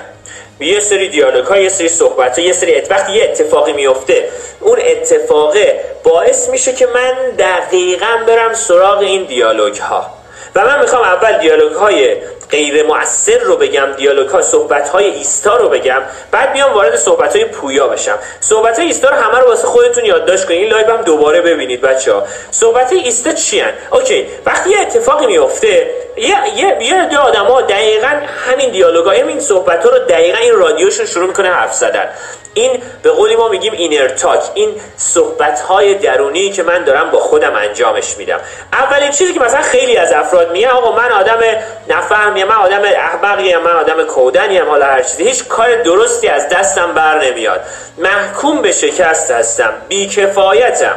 یه 0.60 0.79
سری 0.79 1.10
دیالوگ 1.10 1.46
ها 1.46 1.58
یه 1.58 1.69
سری 1.69 1.89
صحبت 1.89 2.39
ها 2.39 2.46
یه 2.46 2.53
سری 2.53 2.75
ات... 2.75 3.10
یه 3.10 3.24
اتفاقی 3.24 3.74
میفته 3.74 4.29
اون 4.60 4.79
اتفاقه 4.81 5.79
باعث 6.03 6.50
میشه 6.50 6.74
که 6.74 6.88
من 6.88 7.13
دقیقا 7.38 8.17
برم 8.27 8.53
سراغ 8.53 9.00
این 9.00 9.24
دیالوگ 9.24 9.75
ها 9.77 10.05
و 10.55 10.65
من 10.65 10.79
می‌خوام 10.81 11.03
اول 11.03 11.38
دیالوگ 11.38 11.74
های 11.74 12.15
غیر 12.51 12.86
مؤثر 12.86 13.38
رو 13.38 13.58
بگم 13.58 13.94
دیالوگ 13.98 14.29
ها 14.29 14.41
صحبت 14.41 14.89
های 14.89 15.06
ایستا 15.06 15.56
رو 15.56 15.70
بگم 15.70 16.01
بعد 16.32 16.53
بیام 16.53 16.74
وارد 16.74 16.96
صحبت 16.96 17.36
های 17.36 17.46
پویا 17.46 17.88
بشم. 17.88 18.20
صحبت 18.39 18.79
های 18.79 18.88
ایستا 18.88 19.10
رو 19.10 19.15
همه 19.15 19.39
رو 19.39 19.48
واسه 19.48 19.68
خودتون 19.68 20.06
یادداشت 20.06 20.46
کنید 20.46 20.60
این 20.60 20.70
live 20.70 20.91
هم 20.91 21.01
دوباره 21.01 21.41
ببینید 21.41 21.82
بچه 21.82 22.13
ها 22.13 22.24
صحبت 22.51 22.94
های 22.94 23.01
ایستا 23.01 23.34
چی 23.34 23.60
هن؟ 23.60 23.74
okay 23.91 24.27
وقتی 24.46 24.70
یه 24.70 24.79
اتفاقی 24.79 25.25
میفته 25.25 25.91
یه 26.18 26.36
یه 26.56 26.77
یه 26.82 27.20
آدما 27.20 27.62
دقیقا 27.62 28.22
همین 28.48 28.70
دیالوگا 28.70 29.12
همین 29.12 29.39
صحبت 29.39 29.86
ها 29.86 29.91
رو 29.91 30.00
دقیقا 30.00 30.38
این 30.38 30.56
رادیوشون 30.56 31.06
شروع 31.06 31.27
می‌کنه 31.27 31.50
حرف 31.50 31.74
زدن. 31.74 32.10
این 32.53 32.82
به 33.03 33.12
قولی 33.12 33.36
ما 33.36 33.50
میگیم 33.50 33.74
اینر 33.74 34.08
تاک 34.08 34.44
این 34.53 34.75
صحبت 34.98 35.60
های 35.60 35.94
درونی 35.94 36.51
که 36.51 36.63
من 36.63 36.84
دارم 36.84 37.12
با 37.12 37.20
خودم 37.20 37.56
انجامش 37.56 38.18
میدم. 38.18 38.39
اولین 38.74 39.12
چیزی 39.12 39.34
که 39.34 39.39
مثلا 39.39 39.62
خیلی 39.62 39.98
از 39.98 40.12
افراد 40.12 40.51
میگن 40.51 40.68
آقا 40.68 40.91
من 40.91 41.12
آدم 41.12 41.39
نفهمی 42.39 42.43
من 42.43 42.55
آدم 42.55 42.81
احمقی 42.84 43.55
من 43.55 43.72
آدم 43.72 44.03
کودنی 44.03 44.58
حالا 44.58 44.86
هر 44.86 45.01
چیزی. 45.01 45.24
هیچ 45.24 45.48
کار 45.48 45.75
درستی 45.75 46.27
از 46.27 46.50
دستم 46.50 46.93
بر 46.93 47.24
نمیاد. 47.24 47.62
محکوم 47.98 48.62
به 48.62 48.72
شکست 48.72 49.31
هستم 49.31 49.74
بیکفایتم. 49.88 50.96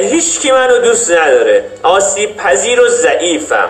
هیچ 0.00 0.40
کی 0.40 0.52
منو 0.52 0.78
دوست 0.78 1.10
نداره. 1.10 1.64
آسیب 1.82 2.36
پذیر 2.36 2.80
و 2.80 2.88
ضعیفم. 2.88 3.68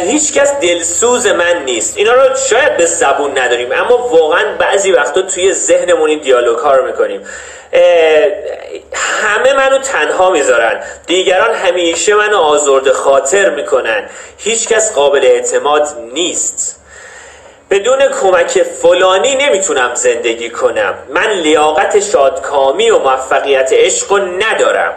هیچ 0.00 0.32
کس 0.32 0.60
دلسوز 0.60 1.26
من 1.26 1.62
نیست. 1.64 1.96
اینا 1.96 2.12
رو 2.12 2.36
شاید 2.50 2.76
به 2.76 2.86
زبون 2.86 3.38
نداریم 3.38 3.72
اما 3.72 3.96
واقعا 3.96 4.44
بعضی 4.58 4.92
وقتا 4.92 5.22
توی 5.22 5.52
ذهنمون 5.52 6.10
این 6.10 6.20
دیالوگ 6.20 6.58
ها 6.58 6.74
رو 6.74 6.86
می‌کنیم. 6.86 7.26
همه 8.94 9.52
منو 9.52 9.78
تنها 9.78 10.30
می‌ذارن. 10.30 10.82
دیگران 11.06 11.54
همیشه 11.54 12.14
منو 12.14 12.38
آزرد 12.38 12.92
خاطر 12.92 13.50
می‌کنن. 13.50 14.08
هیچ 14.38 14.68
کس 14.68 14.92
قابل 14.92 15.24
اعتماد 15.24 15.88
نیست. 16.14 16.80
بدون 17.70 17.98
کمک 18.22 18.62
فلانی 18.62 19.34
نمی‌تونم 19.34 19.94
زندگی 19.94 20.50
کنم. 20.50 20.94
من 21.08 21.30
لیاقت 21.30 22.00
شادکامی 22.00 22.90
و 22.90 22.98
موفقیت 22.98 23.72
عشق 23.72 24.22
ندارم. 24.38 24.92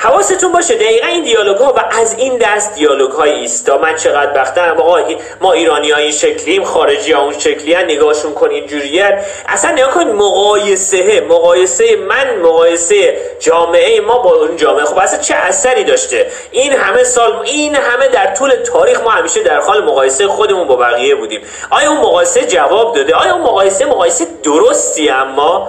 حواستون 0.00 0.52
باشه 0.52 0.74
دقیقا 0.74 1.06
این 1.06 1.24
دیالوگ 1.24 1.56
ها 1.56 1.72
و 1.72 1.84
از 2.00 2.18
این 2.18 2.38
دست 2.38 2.74
دیالوگ 2.74 3.12
های 3.12 3.30
ایستا 3.30 3.78
من 3.78 3.96
چقدر 3.96 4.32
بختم؟ 4.32 4.76
آقا 4.78 5.00
ما 5.40 5.52
ایرانی 5.52 5.90
ها 5.90 5.98
این 5.98 6.10
شکلیم 6.10 6.64
خارجی 6.64 7.12
ها 7.12 7.22
اون 7.22 7.38
شکلی 7.38 7.74
ها 7.74 7.82
نگاهشون 7.82 8.32
کن 8.32 8.50
اینجوریه 8.50 9.18
اصلا 9.48 9.70
نگاه 9.70 9.94
کن 9.94 10.04
مقایسه 10.04 11.20
مقایسه 11.28 11.96
من 11.96 12.36
مقایسه 12.36 13.16
جامعه 13.40 14.00
ما 14.00 14.18
با 14.18 14.34
اون 14.34 14.56
جامعه. 14.56 14.84
خب 14.84 14.98
اصلا 14.98 15.18
چه 15.18 15.34
اثری 15.34 15.84
داشته؟ 15.84 16.26
این 16.50 16.72
همه 16.72 17.04
سال 17.04 17.42
این 17.44 17.74
همه 17.74 18.08
در 18.08 18.34
طول 18.34 18.50
تاریخ 18.50 19.00
ما 19.00 19.10
همیشه 19.10 19.42
در 19.42 19.60
حال 19.60 19.84
مقایسه 19.84 20.26
خودمون 20.26 20.68
با 20.68 20.76
بقیه 20.76 21.14
بودیم. 21.14 21.40
آیا 21.70 21.90
اون 21.90 22.00
مقایسه 22.00 22.46
جواب 22.46 22.96
داده؟ 22.96 23.14
آیا 23.14 23.34
اون 23.34 23.42
مقایسه 23.42 23.84
مقایسه 23.84 24.26
درستی 24.42 25.10
اما؟ 25.10 25.68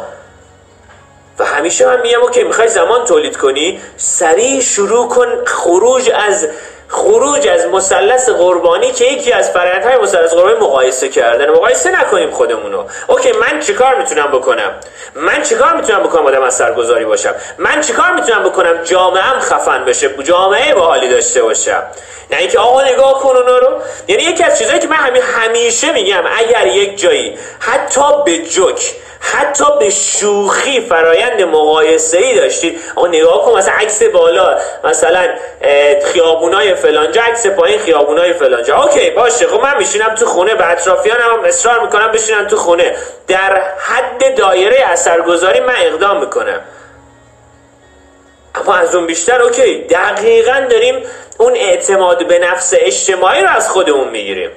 و 1.40 1.46
همیشه 1.46 1.86
من 1.86 2.02
میگم 2.02 2.32
که 2.32 2.44
می‌خوای 2.44 2.68
زمان 2.68 3.06
تولید 3.06 3.38
کنی 3.38 3.82
سریع 3.98 4.62
شروع 4.62 5.08
کن 5.08 5.46
خروج 5.46 6.12
از 6.16 6.48
خروج 6.92 7.48
از 7.48 7.66
مثلث 7.68 8.30
قربانی 8.30 8.92
که 8.92 9.06
یکی 9.06 9.32
از 9.32 9.52
فرآیندهای 9.52 9.98
مثلث 9.98 10.34
قربانی 10.34 10.56
مقایسه 10.60 11.10
کردن. 11.10 11.50
مقایسه 11.50 12.02
نکنیم 12.02 12.32
خودمونو. 12.32 12.84
اوکی 13.08 13.32
من 13.32 13.60
چیکار 13.60 13.96
می‌تونم 13.98 14.28
بکنم؟ 14.28 14.72
من 15.16 15.42
چیکار 15.44 15.76
می‌تونم 15.76 16.04
بکنم 16.04 16.26
آدم 16.26 16.44
اثرگذاری 16.44 17.06
باشم؟ 17.06 17.36
من 17.58 17.82
چیکار 17.82 18.12
می‌تونم 18.12 18.44
بکنم 18.44 18.84
جامعه 18.84 19.40
خفن 19.40 19.86
بشه 19.86 20.10
جامعه 20.24 20.76
باحالی 20.76 21.10
داشته 21.10 21.44
باشم؟ 21.44 21.84
نه 22.32 22.38
اینکه 22.38 22.60
آقا 22.60 22.82
نگاه 22.82 23.20
کن 23.20 23.38
اونا 23.38 23.58
رو. 23.58 23.82
یعنی 24.08 24.24
یکی 24.24 24.44
از 24.44 24.60
چیزایی 24.60 24.80
که 24.80 24.88
من 24.88 24.96
همیشه 25.22 25.92
میگم 25.92 26.24
اگر 26.38 26.68
یک 26.68 27.00
جایی 27.00 27.38
حتی 27.60 28.24
به 28.26 28.38
جوک 28.38 28.96
حتی 29.34 29.66
به 29.80 29.90
شوخی 29.90 30.82
فرایند 30.82 31.42
مقایسه 31.42 32.18
ای 32.18 32.36
داشتید. 32.36 32.82
اما 32.98 33.08
نگاه 33.08 33.46
کن 33.46 33.58
مثلا 33.58 33.74
عکس 33.74 34.04
بالا 34.04 34.58
مثلا 34.84 35.28
خیابونای 36.04 36.76
فلانجا 36.76 37.22
عکس 37.22 37.48
پایین 37.48 37.80
خیابونای 37.80 38.34
فلانجا 38.34 38.84
اوکی 38.84 39.10
باشه. 39.10 39.48
خب 39.48 39.62
من 39.62 39.78
میشینم 39.78 40.16
تو 40.16 40.26
خونه 40.26 40.56
به 40.56 40.72
اطرافیانم 40.72 41.22
هم 41.34 41.46
اصرار 41.46 41.80
می‌کنم 41.80 42.12
بشینم 42.12 42.48
تو 42.48 42.58
خونه. 42.58 42.96
در 43.28 43.62
حد 43.80 44.38
دایره 44.38 44.78
اثرگذاری 44.86 45.60
من 45.60 45.76
اقدام 45.78 46.20
می‌کنم. 46.20 46.60
اما 48.56 48.76
از 48.76 48.96
اون 48.96 49.08
بیشتر 49.08 49.42
اوکی. 49.42 49.78
دقیقا 49.90 50.68
داریم 50.70 51.04
اون 51.38 51.56
اعتماد 51.56 52.28
به 52.28 52.40
نفس 52.40 52.74
اجتماعی 52.78 53.42
رو 53.42 53.50
از 53.50 53.70
خودمون 53.70 54.08
می‌گیریم. 54.08 54.52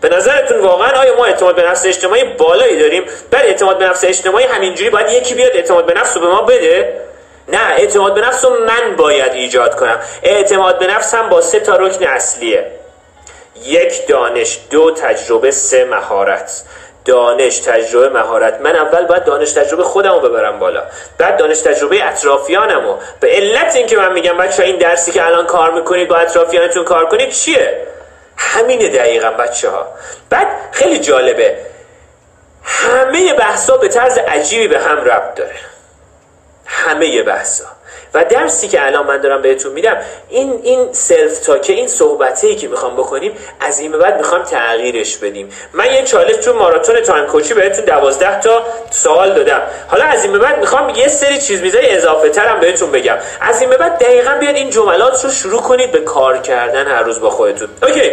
به 0.00 0.08
نظرتون 0.08 0.60
واقعا 0.60 1.00
آیا 1.00 1.16
ما 1.16 1.24
اعتماد 1.24 1.54
به 1.54 1.62
نفس 1.62 1.86
اجتماعی 1.86 2.24
بالایی 2.24 2.78
داریم؟ 2.78 3.04
بعد 3.30 3.46
اعتماد 3.46 3.78
به 3.78 3.84
نفس 3.84 4.04
اجتماعی 4.04 4.44
همینجوری 4.44 4.90
باید 4.90 5.08
یکی 5.08 5.34
بیاد 5.34 5.52
اعتماد 5.56 5.86
به 5.86 5.94
نفس 5.94 6.16
رو 6.16 6.22
به 6.22 6.28
ما 6.28 6.42
بده. 6.42 7.00
نه 7.48 7.70
اعتماد 7.76 8.14
به 8.14 8.20
نفس 8.20 8.44
رو 8.44 8.50
من 8.64 8.96
باید 8.96 9.32
ایجاد 9.32 9.76
کنم. 9.76 10.00
اعتماد 10.22 10.78
به 10.78 10.86
نفس 10.86 11.14
هم 11.14 11.28
با 11.28 11.40
سه 11.40 11.60
تا 11.60 11.76
رکن 11.76 12.04
اصلیه. 12.04 12.66
یک 13.64 14.06
دانش 14.06 14.58
دو 14.70 14.90
تجربه 14.90 15.50
سه 15.50 15.84
مهارت. 15.84 16.62
دانش 17.04 17.58
تجربه 17.58 18.08
مهارت. 18.08 18.60
من 18.60 18.76
اول 18.76 19.06
باید 19.06 19.24
دانش 19.24 19.52
تجربه 19.52 19.82
خودم 19.82 20.12
رو 20.12 20.20
ببرم 20.20 20.58
بالا. 20.58 20.82
بعد 21.18 21.36
دانش 21.36 21.58
تجربه 21.58 22.04
اطرافیانم 22.04 22.86
رو 22.86 22.98
به 23.20 23.28
علت 23.28 23.76
اینکه 23.76 23.96
من 23.96 24.12
میگم 24.12 24.36
بچه 24.36 24.62
این 24.62 24.76
درسی 24.76 25.12
که 25.12 25.26
الان 25.26 25.46
کار 25.46 25.70
می‌کنید 25.70 26.08
با 26.08 26.16
اطرافیانتون 26.16 26.84
کار 26.84 27.06
کنید 27.06 27.30
چیه؟ 27.30 27.86
همینه 28.36 28.88
دقیقا 28.88 29.30
بچه 29.30 29.70
ها 29.70 29.88
بعد 30.30 30.46
خیلی 30.72 30.98
جالبه 30.98 31.58
همه 32.64 33.34
بحثا 33.34 33.76
به 33.76 33.88
طرز 33.88 34.18
عجیبی 34.18 34.68
به 34.68 34.78
هم 34.80 35.04
ربط 35.04 35.34
داره. 35.34 35.56
همه 36.66 37.22
بحثا. 37.22 37.64
و 38.14 38.24
درسی 38.24 38.68
که 38.68 38.86
الان 38.86 39.06
من 39.06 39.20
دارم 39.20 39.42
بهتون 39.42 39.72
میدم 39.72 39.96
این 40.28 40.60
این 40.62 40.92
self 40.92 41.38
talk 41.38 41.65
ه 41.65 41.72
این 41.72 41.88
صحبته 41.88 42.54
که 42.54 42.68
می‌خوام 42.68 42.96
بکنیم 42.96 43.32
از 43.60 43.78
این 43.78 43.92
به 43.92 43.98
بعد 43.98 44.16
می‌خوام 44.16 44.42
تغییرش 44.42 45.16
بدیم. 45.16 45.48
من 45.72 45.92
یه 45.92 46.02
چالش 46.02 46.36
تو 46.36 46.54
ماراتون 46.54 47.00
Time 47.00 47.26
Coach 47.26 47.49
ی 47.49 47.54
بهتون 47.54 47.84
دوازده 47.84 48.40
تا 48.40 48.62
سوال 48.90 49.32
دادم. 49.32 49.62
حالا 49.88 50.04
از 50.04 50.24
این 50.24 50.32
به 50.32 50.38
بعد 50.38 50.58
می‌خوام 50.58 50.88
یه 50.88 51.08
سری 51.08 51.38
چیز 51.38 51.60
میزای 51.60 51.96
اضافه 51.96 52.28
ترم 52.28 52.60
بهتون 52.60 52.90
بگم. 52.90 53.16
از 53.40 53.60
این 53.60 53.70
به 53.70 53.76
بعد 53.76 53.98
دقیقا 53.98 54.36
بیاد 54.40 54.54
این 54.54 54.70
جملات 54.70 55.24
رو 55.24 55.30
شروع 55.30 55.62
کنید 55.62 55.92
به 55.92 56.00
کار 56.00 56.38
کردن 56.38 56.86
هر 56.86 57.02
روز 57.02 57.20
با 57.20 57.30
خودتون. 57.30 57.68
okay. 57.82 58.12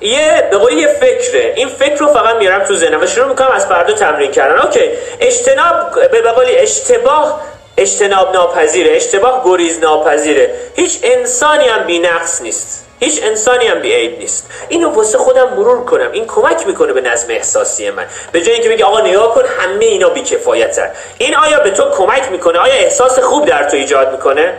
یه 0.00 0.48
به 0.50 0.74
یه 0.74 0.88
فکره. 0.88 1.52
این 1.56 1.68
فکر 1.68 1.96
رو 1.96 2.08
فقط 2.08 2.36
میارم 2.36 2.64
تو 2.64 2.76
ذهنم 2.76 3.02
و 3.02 3.06
شروع 3.06 3.28
می‌کنم 3.28 3.50
از 3.50 3.66
فردا 3.66 3.94
تمرین 3.94 4.30
کردن. 4.30 4.58
okay. 4.58 4.90
اجتناب 5.20 6.08
به 6.10 6.32
قولی 6.32 6.56
اشتباه 6.56 7.40
اجتناب 7.76 8.34
ناپذیره 8.34 8.96
اشتباه 8.96 9.42
گریز 9.44 9.78
ناپذیره. 9.78 10.54
هیچ 10.76 10.98
انسانی 11.02 11.68
هم 11.68 11.86
بی 11.86 11.98
نقص 11.98 12.42
نیست. 12.42 12.84
هیچ 13.00 13.20
انسانی 13.22 13.66
هم 13.66 13.80
بی 13.80 13.94
عیب 13.94 14.18
نیست. 14.18 14.46
اینو 14.68 14.90
واسه 14.90 15.18
خودم 15.18 15.54
مرور 15.56 15.84
کنم. 15.84 16.12
این 16.12 16.26
کمک 16.26 16.66
می‌کنه 16.66 16.92
به 16.92 17.00
نظم 17.00 17.26
احساسی 17.30 17.90
من. 17.90 18.06
به 18.32 18.40
جای 18.40 18.54
اینکه 18.54 18.68
بگی 18.68 18.82
آقا 18.82 19.00
نگاه 19.00 19.34
کن 19.34 19.42
همه 19.58 19.84
اینا 19.84 20.08
بی 20.08 20.22
کفایتن 20.22 20.90
این 21.18 21.36
آیا 21.36 21.60
به 21.60 21.70
تو 21.70 21.90
کمک 21.90 22.22
می‌کنه؟ 22.30 22.58
آیا 22.58 22.74
احساس 22.74 23.18
خوب 23.18 23.46
در 23.46 23.70
تو 23.70 23.76
ایجاد 23.76 24.12
می‌کنه؟ 24.12 24.54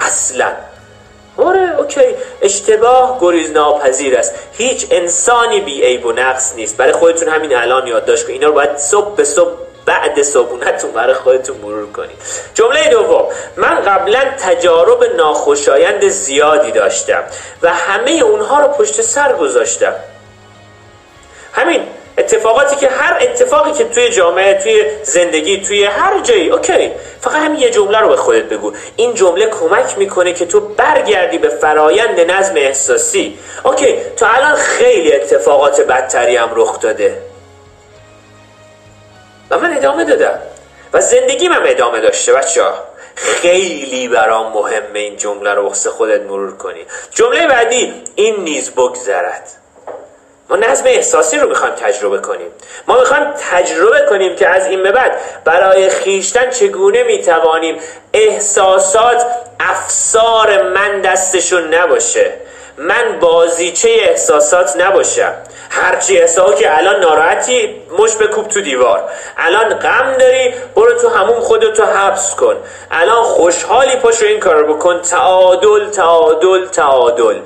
اصلا. 0.00 0.52
آره 1.38 1.78
okay. 1.78 2.14
اشتباه 2.42 3.18
گریز 3.20 3.50
ناپذیر 3.50 4.16
است. 4.18 4.34
هیچ 4.58 4.86
انسانی 4.90 5.60
بی 5.60 5.82
عیب 5.82 6.06
و 6.06 6.12
نقص 6.12 6.52
نیست. 6.56 6.76
برای 6.76 6.92
خودتون 6.92 7.28
همین 7.28 7.56
الان 7.56 7.86
یادداشت 7.86 8.24
کنید 8.26 8.34
اینا 8.34 8.48
رو 8.48 8.54
باید 8.54 8.76
صبح 8.76 9.16
به 9.16 9.24
صبح 9.24 9.63
بعد 9.86 10.22
صبحونتون 10.22 10.92
برای 10.92 11.14
خودتون 11.14 11.56
مرور 11.56 11.92
کنید. 11.92 12.16
جمله 12.54 12.88
دوم 12.88 13.28
من 13.56 13.74
قبلا 13.82 14.20
تجارب 14.38 15.04
ناخوشایند 15.16 16.08
زیادی 16.08 16.72
داشتم 16.72 17.22
و 17.62 17.72
همه 17.72 18.10
اونها 18.10 18.60
رو 18.60 18.68
پشت 18.68 19.02
سر 19.02 19.32
گذاشتم. 19.32 19.94
همین 21.52 21.82
اتفاقاتی 22.18 22.76
که 22.76 22.88
هر 22.88 23.18
اتفاقی 23.20 23.72
که 23.72 23.84
توی 23.84 24.08
جامعه 24.08 24.62
توی 24.62 24.84
زندگی 25.02 25.60
توی 25.60 25.84
هر 25.84 26.20
جایی 26.20 26.50
okay. 26.50 26.90
فقط 27.20 27.34
همین 27.34 27.60
یه 27.60 27.70
جمله 27.70 27.98
رو 27.98 28.08
به 28.08 28.16
خودت 28.16 28.44
بگو. 28.44 28.72
این 28.96 29.14
جمله 29.14 29.46
کمک 29.46 29.98
می‌کنه 29.98 30.32
که 30.32 30.46
تو 30.46 30.60
برگردی 30.60 31.38
به 31.38 31.48
فرایند 31.48 32.20
نظم 32.20 32.56
احساسی. 32.56 33.38
اوکی 33.64 33.96
تا 34.16 34.26
الان 34.26 34.54
خیلی 34.54 35.12
اتفاقات 35.12 35.80
بدتری 35.80 36.36
هم 36.36 36.50
رخ 36.54 36.80
داده. 36.80 37.33
و 39.50 39.58
من 39.58 39.76
ادامه 39.76 40.04
دادم. 40.04 40.38
و 40.92 41.00
زندگی 41.00 41.48
من 41.48 41.62
ادامه 41.64 42.00
داشته 42.00 42.32
بچه 42.32 42.62
ها. 42.62 42.74
خیلی 43.16 44.08
برام 44.08 44.52
مهمه 44.52 44.98
این 44.98 45.16
جمله 45.16 45.54
رو 45.54 45.62
واسه 45.62 45.90
خودت 45.90 46.20
مرور 46.20 46.56
کنی. 46.56 46.86
جمله 47.10 47.46
بعدی 47.46 48.02
این 48.14 48.44
نیز 48.44 48.70
بگذرد. 48.70 49.48
ما 50.48 50.56
نظم 50.56 50.84
احساسی 50.86 51.38
رو 51.38 51.48
می‌خوایم 51.48 51.74
تجربه 51.74 52.18
کنیم. 52.18 52.46
ما 52.88 53.00
می‌خوایم 53.00 53.24
تجربه 53.50 54.06
کنیم 54.08 54.36
که 54.36 54.48
از 54.48 54.66
این 54.66 54.82
به 54.82 54.92
بعد 54.92 55.12
برای 55.44 55.88
خیشتن 55.88 56.50
چگونه 56.50 57.02
می‌توانیم 57.02 57.78
احساسات 58.12 59.26
افسار 59.60 60.62
من 60.62 61.00
دستشون 61.00 61.74
نباشه. 61.74 62.32
من 62.76 63.18
بازیچه 63.20 63.88
احساسات 63.88 64.76
نباشم. 64.76 65.34
هرچی 65.74 66.18
احساس 66.18 66.54
که 66.54 66.78
الان 66.78 67.00
ناراحتی 67.00 67.82
مش 67.98 68.16
بکوب 68.16 68.48
تو 68.48 68.60
دیوار. 68.60 69.10
الان 69.36 69.74
غم 69.74 70.16
داری 70.20 70.54
برو 70.74 70.98
تو 70.98 71.08
همون 71.08 71.40
خودتو 71.40 71.84
حبس 71.84 72.34
کن. 72.34 72.56
الان 72.90 73.22
خوشحالی 73.22 73.96
پاشو 73.96 74.26
این 74.26 74.40
کار 74.40 74.64
بکن. 74.64 75.00
تعادل 75.02 75.90
تعادل 75.90 76.66
تعادل. 76.66 77.40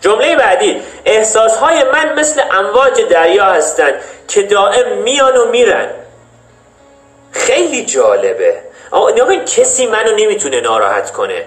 جمله 0.00 0.36
بعدی 0.36 0.82
احساس 1.04 1.56
های 1.56 1.84
من 1.84 2.18
مثل 2.18 2.42
امواج 2.50 3.00
دریا 3.10 3.44
هستند 3.44 3.94
که 4.28 4.42
دائم 4.42 4.98
میان 4.98 5.36
و 5.36 5.44
میرن. 5.44 5.88
خیلی 7.32 7.84
جالبه. 7.84 8.54
نگاه 9.14 9.36
کسی 9.36 9.86
منو 9.86 10.16
نمی‌تونه 10.16 10.60
ناراحت 10.60 11.10
کنه. 11.10 11.44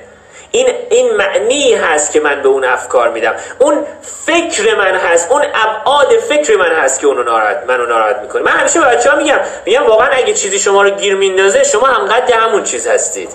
این 0.52 0.70
این 0.90 1.16
معنی 1.16 1.74
هست 1.74 2.12
که 2.12 2.20
من 2.20 2.42
به 2.42 2.48
اون 2.50 2.66
افکار 2.66 3.10
میدم. 3.10 3.36
اون 3.60 3.86
فکر 4.26 4.76
من 4.76 4.96
هست 4.96 5.32
اون 5.32 5.42
ابعاد 5.54 6.18
فکر 6.30 6.56
من 6.56 6.72
هست 6.72 7.00
که 7.00 7.08
اونو 7.08 7.24
ناراحت 7.24 7.64
منو 7.68 7.86
ناراحت 7.86 8.18
می‌کنه. 8.22 8.42
من 8.42 8.52
همیشه 8.52 8.80
به 8.80 8.86
بچه‌ها 8.86 9.18
میگم 9.18 9.40
میگم 9.66 9.88
واقعا 9.88 10.10
اگه 10.12 10.34
چیزی 10.34 10.60
شما 10.60 10.84
رو 10.84 10.90
گیر 10.90 11.16
میندازه 11.16 11.64
شما 11.64 11.88
هم 11.88 12.06
قد 12.06 12.32
همون 12.32 12.64
چیز 12.64 12.88
هستید. 12.88 13.30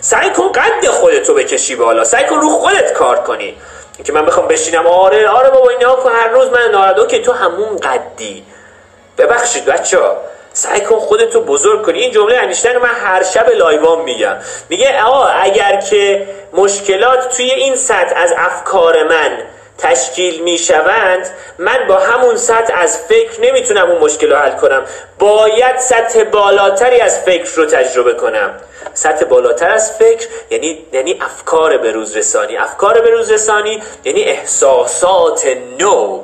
سعی 0.00 0.30
کن 0.30 0.52
قد 0.52 0.86
خودتو 0.86 1.34
بکشی 1.34 1.76
بالا. 1.76 2.04
سعی 2.04 2.24
کن 2.24 2.40
رو 2.40 2.48
خودت 2.48 2.92
کار 2.92 3.18
کنی. 3.18 3.56
که 4.04 4.12
من 4.12 4.24
بخوام 4.24 4.48
بشینم 4.48 4.86
آره 4.86 5.28
آره 5.28 5.50
بابا 5.50 5.70
اینا 5.70 5.94
کن 5.94 6.12
هر 6.12 6.28
روز 6.28 6.48
من 6.48 6.70
ناراحت 6.72 6.98
okay 6.98 7.18
تو 7.18 7.32
همون 7.32 7.76
قدی. 7.76 8.44
ببخشید 9.18 9.64
بچه 9.64 9.98
ها 9.98 10.16
سعی 10.52 10.80
کن 10.80 10.98
خودتو 10.98 11.40
بزرگ 11.40 11.82
کنی. 11.82 11.98
این 11.98 12.10
جمله 12.10 12.36
انیشتین 12.36 12.78
من 12.78 12.88
هر 12.88 13.22
شب 13.22 13.50
لایوان 13.50 14.00
میگم. 14.00 14.36
میگه 14.68 15.02
آقا 15.02 15.24
اگر 15.24 15.76
که 15.76 16.26
مشکلات 16.52 17.36
توی 17.36 17.50
این 17.50 17.76
سطح 17.76 18.12
از 18.16 18.34
افکار 18.36 19.02
من 19.02 19.38
تشکیل 19.78 20.42
می‌شوند 20.42 21.30
من 21.58 21.78
با 21.88 21.98
همون 21.98 22.36
سطح 22.36 22.74
از 22.76 22.98
فکر 22.98 23.40
نمی‌تونم 23.40 23.90
اون 23.90 23.98
مشکل 23.98 24.30
رو 24.30 24.36
حل 24.36 24.50
کنم. 24.50 24.82
باید 25.18 25.78
سطح 25.78 26.24
بالاتری 26.24 27.00
از 27.00 27.20
فکر 27.20 27.50
رو 27.56 27.66
تجربه 27.66 28.14
کنم. 28.14 28.50
سطح 28.94 29.24
بالاتر 29.24 29.70
از 29.70 29.92
فکر 29.92 30.28
یعنی 30.50 30.86
یعنی 30.92 31.18
افکار 31.20 31.76
به 31.76 31.92
روز 31.92 32.16
رسانی. 32.16 32.56
افکار 32.56 33.00
به 33.00 33.10
روز 33.10 33.30
رسانی 33.30 33.82
یعنی 34.04 34.22
احساسات 34.22 35.46
نو. 35.78 36.20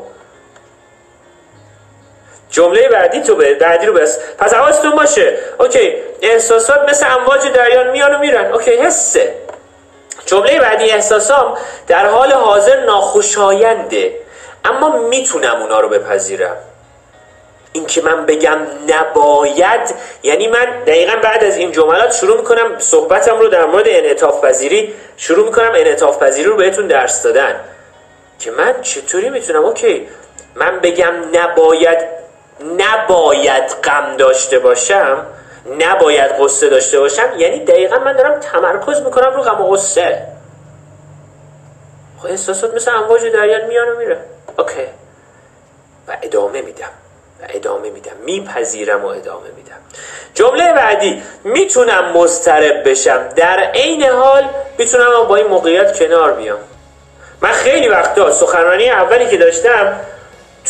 جمله 2.51 2.89
بعدی 2.89 3.21
تو 3.21 3.35
به 3.35 3.55
بعدی 3.55 3.87
رو 3.87 3.93
بس. 3.93 4.19
پس 4.39 4.55
حواستون 4.55 4.91
باشه. 4.91 5.39
اوکی 5.59 5.95
احساسات 6.23 6.89
مثل 6.89 7.07
امواج 7.19 7.49
دریان 7.49 7.91
میان 7.91 8.15
و 8.15 8.19
میرن. 8.19 8.53
اوکی 8.53 8.71
حسه. 8.71 9.35
جمله 10.27 10.61
بعدی 10.61 10.91
احساسام 10.91 11.59
در 11.87 12.07
حال 12.07 12.33
حاضر 12.33 12.85
ناخوشاینده 12.85 14.13
اما 14.65 14.99
می‌تونم 14.99 15.63
اونا 15.63 15.81
رو 15.81 15.89
بپذیرم. 15.89 16.57
این 17.73 17.87
که 17.87 18.03
من 18.03 18.27
بگم 18.27 18.59
نباید 18.89 19.95
یعنی 20.23 20.49
من 20.49 20.67
دقیقا 20.87 21.17
بعد 21.23 21.45
از 21.45 21.57
این 21.57 21.73
جملات 21.73 22.13
شروع 22.15 22.37
می‌کنم 22.37 22.79
صحبتم 22.79 23.39
رو 23.39 23.49
در 23.49 23.65
مورد 23.65 23.85
انعطاف 23.89 24.45
پذیری 24.45 24.95
شروع 25.17 25.45
می‌کنم 25.45 25.71
انعطاف 25.75 26.23
پذیری 26.23 26.49
رو 26.49 26.57
بهتون 26.57 26.87
درس 26.87 27.23
دادن. 27.23 27.61
که 28.41 28.51
من 28.51 28.83
چطوری 28.83 29.31
می‌تونم؟ 29.31 29.65
اوکی 29.65 30.09
من 30.55 30.81
بگم 30.81 31.15
نباید 31.33 31.99
نباید 32.79 33.65
غم 33.85 34.17
داشته 34.17 34.59
باشم 34.59 35.27
نباید 35.79 36.31
قصه 36.41 36.69
داشته 36.69 37.01
باشم 37.01 37.29
یعنی 37.37 37.65
دقیقا 37.65 37.99
من 37.99 38.13
دارم 38.13 38.41
تمرکز 38.41 39.01
می‌کنم 39.01 39.35
رو 39.35 39.43
غم 39.43 39.61
و 39.61 39.73
قصه 39.73 40.23
خب 42.19 42.27
احساسات 42.27 42.75
مثل 42.75 42.95
امواج 42.95 43.27
دریان 43.27 43.67
میان 43.67 43.89
و 43.89 43.99
میره. 43.99 44.19
okay. 44.59 44.87
و 46.09 46.17
ادامه 46.23 46.63
میدم. 46.63 46.91
و 47.43 47.47
ادامه 47.49 47.91
میدم. 47.91 48.17
میپذیرم 48.25 49.05
و 49.05 49.09
ادامه 49.09 49.49
میدم. 49.57 49.77
جمله 50.35 50.73
بعدی. 50.73 51.23
می‌تونم 51.45 52.13
مضطرب 52.13 52.91
بشم. 52.91 53.29
در 53.29 53.59
عین 53.75 54.03
حال 54.03 54.45
می‌تونم 54.79 55.25
با 55.29 55.37
این 55.37 55.47
موقعیت 55.47 55.99
کنار 55.99 56.33
بیام. 56.33 56.59
من 57.41 57.53
خیلی 57.53 57.89
وقتا 57.89 58.33
سخنرانی 58.33 58.91
اولی 58.91 59.27
که 59.27 59.37
داشتم 59.37 60.01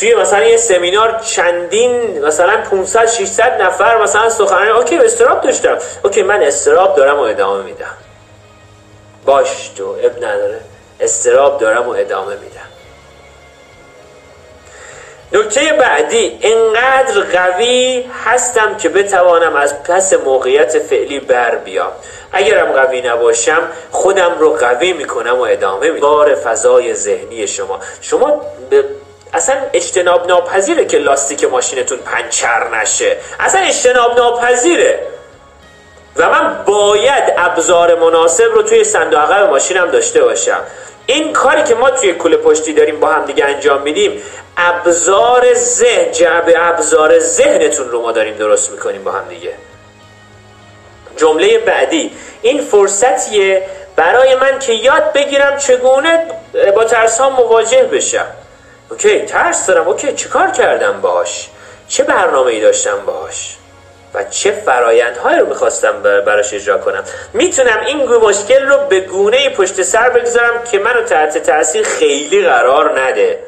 توی 0.01 0.15
مثلا 0.15 0.45
یه 0.45 0.57
سمینار 0.57 1.21
چندین 1.25 2.25
مثلا 2.25 2.63
500 2.71 3.07
600 3.07 3.63
نفر 3.63 4.03
مثلا 4.03 4.31
سخنرانی 4.31 4.71
okay 4.71 4.99
اضطراب 4.99 5.41
داشتم. 5.41 5.79
okay 6.05 6.23
من 6.23 6.43
اضطراب 6.43 6.97
دارم 6.97 7.19
و 7.19 7.23
ادامه 7.23 7.63
میدم. 7.63 7.97
باش 9.25 9.69
تو 9.69 9.97
اب 10.03 10.17
نداره. 10.17 10.61
استراب 11.01 11.61
دارم 11.61 11.89
و 11.89 11.91
ادامه 11.91 12.35
میدم. 12.35 12.69
نکته 15.33 15.73
بعدی 15.73 16.39
انقدر 16.43 17.21
قوی 17.21 18.05
هستم 18.25 18.77
که 18.77 18.89
بتوانم 18.89 19.57
از 19.57 19.83
پس 19.83 20.13
موقعیت 20.13 20.79
فعلی 20.79 21.21
بر 21.21 21.55
بیام. 21.55 21.93
اگرم 22.33 22.73
قوی 22.73 23.01
نباشم 23.01 23.63
خودم 23.91 24.39
رو 24.39 24.53
قوی 24.53 24.93
می‌کنم 24.93 25.39
و 25.39 25.43
ادامه 25.43 25.91
میدم. 25.91 26.01
بار 26.01 26.35
فضای 26.35 26.95
ذهنی 26.95 27.47
شما. 27.47 27.81
شما 28.01 28.43
اصلا 29.33 29.57
اجتناب 29.73 30.27
ناپذیره 30.27 30.85
که 30.85 30.99
لاستیک 30.99 31.45
ماشینتون 31.45 31.99
پنچر 31.99 32.69
نشه. 32.69 33.17
اصلا 33.41 33.61
اجتناب 33.61 34.17
ناپذیره. 34.17 34.99
و 36.17 36.31
من 36.31 36.65
باید 36.65 37.25
ابزار 37.37 37.95
مناسب 37.95 38.45
رو 38.45 38.63
توی 38.63 38.85
صندوق 38.85 39.21
عقب 39.21 39.51
ماشینم 39.51 39.91
داشته 39.91 40.23
باشم. 40.23 40.61
این 41.07 41.33
کاری 41.33 41.63
که 41.63 41.75
ما 41.75 41.91
توی 41.91 42.15
کل 42.15 42.37
پشتی 42.37 42.73
داریم 42.73 43.01
با 43.01 43.09
هم 43.09 43.25
دیگه 43.25 43.45
انجام 43.45 43.83
میدیم 43.83 44.23
ابزار 44.57 45.55
ذهن 45.55 46.13
جعب 46.13 46.53
ابزار 46.57 47.19
ذهنتون 47.19 47.89
رو 47.89 48.03
ما 48.03 48.13
داریم 48.13 48.35
درست 48.35 48.71
می‌کنیم 48.71 49.05
با 49.05 49.13
هم 49.13 49.29
دیگه. 49.29 49.53
جمله 51.17 51.59
بعدی 51.59 52.11
این 52.43 52.63
فرصتیه 52.63 53.63
برای 53.97 54.35
من 54.35 54.59
که 54.59 54.73
یاد 54.73 55.13
بگیرم 55.13 55.59
چگونه 55.59 56.27
با 56.75 56.85
ترس 56.85 57.21
مواجه 57.21 57.83
بشم. 57.83 58.27
اوکی 58.91 59.21
ترس 59.21 59.67
دارم. 59.67 59.89
اوکی 59.89 60.13
چیکار 60.13 60.51
کردم 60.51 61.01
باش؟ 61.01 61.49
چه 61.89 62.03
برنامه 62.05 62.51
ای 62.51 62.61
داشتم 62.61 62.99
باش؟ 63.07 63.57
و 64.15 64.25
چه 64.25 64.51
فرایندهایی 64.51 65.39
رو 65.39 65.47
می‌خواستم 65.47 66.03
براش 66.03 66.55
اجرا 66.55 66.79
کنم؟ 66.79 67.05
می‌تونم 67.33 67.81
این 67.87 68.05
مشکل 68.05 68.69
رو 68.69 68.77
به 68.89 69.01
گونه 69.01 69.51
پشت 69.51 69.83
سر 69.83 70.11
بگذارم 70.11 70.65
که 70.71 70.79
منو 70.79 71.03
تحت 71.03 71.39
تاثیر 71.39 71.83
خیلی 71.83 72.43
قرار 72.47 73.01
نده. 73.01 73.39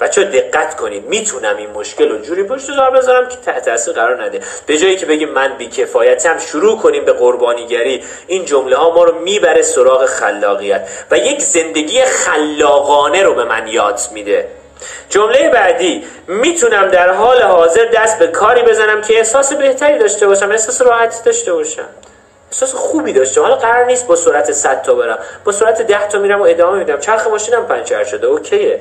بچه 0.00 0.24
دقت 0.24 0.76
کنید. 0.76 1.06
می‌تونم 1.06 1.56
این 1.56 1.70
مشکل 1.70 2.08
رو 2.08 2.18
جوری 2.18 2.42
پشت 2.42 2.66
زار 2.66 2.90
بذارم 2.90 3.28
که 3.28 3.36
تحت 3.36 3.64
تاثیر 3.64 3.94
قرار 3.94 4.24
نده. 4.24 4.40
به 4.66 4.78
جایی 4.78 4.96
که 4.96 5.06
بگیم 5.06 5.28
من 5.28 5.56
بیکفایتم 5.58 6.38
شروع 6.38 6.78
کنیم 6.78 7.04
به 7.04 7.12
قربانیگری. 7.12 8.04
این 8.26 8.44
جمله 8.44 8.76
ها 8.76 8.90
ما 8.90 9.04
رو 9.04 9.18
می‌بره 9.18 9.62
سراغ 9.62 10.06
خلاقیت. 10.06 10.88
و 11.10 11.18
یک 11.18 11.40
زندگی 11.40 12.04
خلاقانه 12.04 13.22
رو 13.22 13.34
به 13.34 13.44
من 13.44 13.66
یاد 13.66 14.00
میده. 14.12 14.48
جمله 15.08 15.48
بعدی 15.48 16.04
می‌تونم 16.26 16.88
در 16.88 17.12
حال 17.12 17.42
حاضر 17.42 17.84
دست 17.84 18.18
به 18.18 18.26
کاری 18.26 18.62
بزنم 18.62 19.00
که 19.00 19.18
احساس 19.18 19.52
بهتری 19.52 19.98
داشته 19.98 20.26
باشم 20.26 20.50
احساس 20.50 20.82
راحتی 20.82 21.22
داشته 21.24 21.52
باشم. 21.52 21.88
احساس 22.52 22.74
خوبی 22.74 23.12
داشته 23.12 23.40
حالا 23.40 23.56
قرار 23.56 23.84
نیست 23.84 24.06
با 24.06 24.16
سرعت 24.16 24.52
100 24.52 24.82
تا 24.82 24.94
برم. 24.94 25.18
با 25.44 25.52
سرعت 25.52 25.82
10 25.82 26.08
تا 26.08 26.18
میرم 26.18 26.40
و 26.40 26.44
ادامه 26.44 26.78
میدم. 26.78 26.98
چرخ 26.98 27.26
ماشینم 27.26 27.66
پنچر 27.66 28.04
شده. 28.04 28.26
اوکیه. 28.26 28.80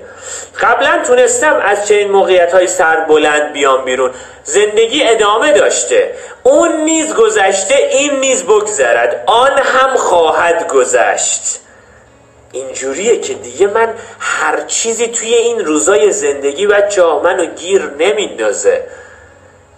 قبلا 0.62 1.00
تونستم 1.08 1.60
از 1.64 1.88
چنین 1.88 2.12
موقعیت 2.12 2.54
های 2.54 2.68
سر 2.68 2.96
بلند 3.00 3.54
بیام 3.54 3.86
بیرون. 3.86 4.12
زندگی 4.44 5.04
ادامه 5.04 5.52
داشته. 5.52 6.12
اون 6.44 6.78
نیز 6.82 7.14
گذشته 7.14 7.76
این 7.76 8.20
نیز 8.20 8.44
بگذرد. 8.44 9.24
آن 9.26 9.58
هم 9.58 9.96
خواهد 9.96 10.68
گذشت. 10.68 11.60
اینجوریه 12.52 13.20
که 13.20 13.34
دیگه 13.34 13.68
من 13.68 13.94
هر 14.20 14.62
چیزی 14.62 15.08
توی 15.08 15.34
این 15.34 15.66
روزای 15.66 16.12
زندگی 16.12 16.68
بچه 16.68 17.04
منو 17.04 17.46
گیر 17.46 17.82
نمیندازه. 18.00 18.84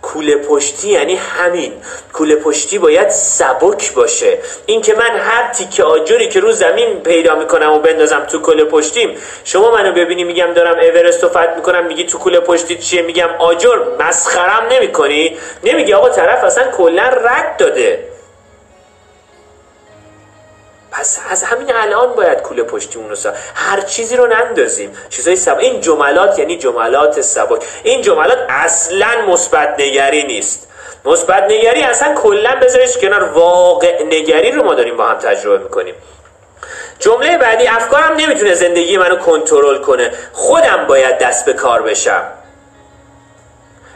کوله 0.01 0.35
پشتی 0.35 0.89
یعنی 0.89 1.15
همین. 1.15 1.73
کوله 2.13 2.35
پشتی 2.35 2.77
باید 2.77 3.09
سبک 3.09 3.93
باشه. 3.93 4.37
این 4.65 4.81
که 4.81 4.93
من 4.93 5.15
هر 5.17 5.53
تیکه 5.53 5.83
آجری 5.83 6.29
که 6.29 6.39
رو 6.39 6.51
زمین 6.51 6.99
پیدا 6.99 7.35
می‌کنم 7.35 7.73
و 7.73 7.79
بندازم 7.79 8.19
تو 8.19 8.39
کوله 8.39 8.63
پشتیم 8.63 9.17
شما 9.43 9.71
منو 9.71 9.93
ببینی 9.93 10.23
میگم 10.23 10.53
دارم 10.53 10.79
اورست 10.79 11.23
رو 11.23 11.29
فتح 11.29 11.55
می‌کنم 11.55 11.85
میگی 11.85 12.03
تو 12.03 12.17
کوله 12.17 12.39
پشتی 12.39 12.77
چیه؟ 12.77 13.01
میگم 13.01 13.29
آجر 13.39 13.77
مسخرم 13.99 14.67
نمی‌کنی؟ 14.71 15.37
نمیگی 15.63 15.93
آقا 15.93 16.09
طرف 16.09 16.43
اصلا 16.43 16.71
کلا 16.71 17.03
رد 17.03 17.57
داده. 17.57 18.07
پس 20.91 21.19
از 21.29 21.43
همین 21.43 21.75
الان 21.75 22.13
باید 22.13 22.41
کوله 22.41 22.63
پشتیمون 22.63 23.09
رو 23.09 23.15
هر 23.55 23.81
چیزی 23.81 24.17
رو 24.17 24.27
نندازیم. 24.27 24.97
چیزای 25.09 25.35
سبک 25.35 25.59
این 25.59 25.81
جملات 25.81 26.39
یعنی 26.39 26.57
جملات 26.57 27.21
سبک. 27.21 27.63
این 27.83 28.01
جملات 28.01 28.37
اصلا 28.49 29.25
مثبت 29.27 29.75
نگری 29.79 30.23
نیست. 30.23 30.67
مثبت 31.05 31.43
نگری 31.43 31.81
اصلا 31.83 32.15
کلا 32.15 32.55
بذارش 32.61 32.97
کنار 32.97 33.23
واقع 33.23 34.03
نگری 34.03 34.51
رو 34.51 34.63
ما 34.63 34.73
داریم 34.73 34.97
با 34.97 35.05
هم 35.05 35.17
تجربه 35.17 35.63
می‌کنیم. 35.63 35.95
جمله 36.99 37.37
بعدی 37.37 37.67
افکارم 37.67 38.15
نمی‌تونه 38.15 38.53
زندگی 38.53 38.97
منو 38.97 39.15
کنترل 39.15 39.77
کنه. 39.77 40.11
خودم 40.33 40.85
باید 40.87 41.17
دست 41.17 41.45
به 41.45 41.53
کار 41.53 41.81
بشم. 41.81 42.23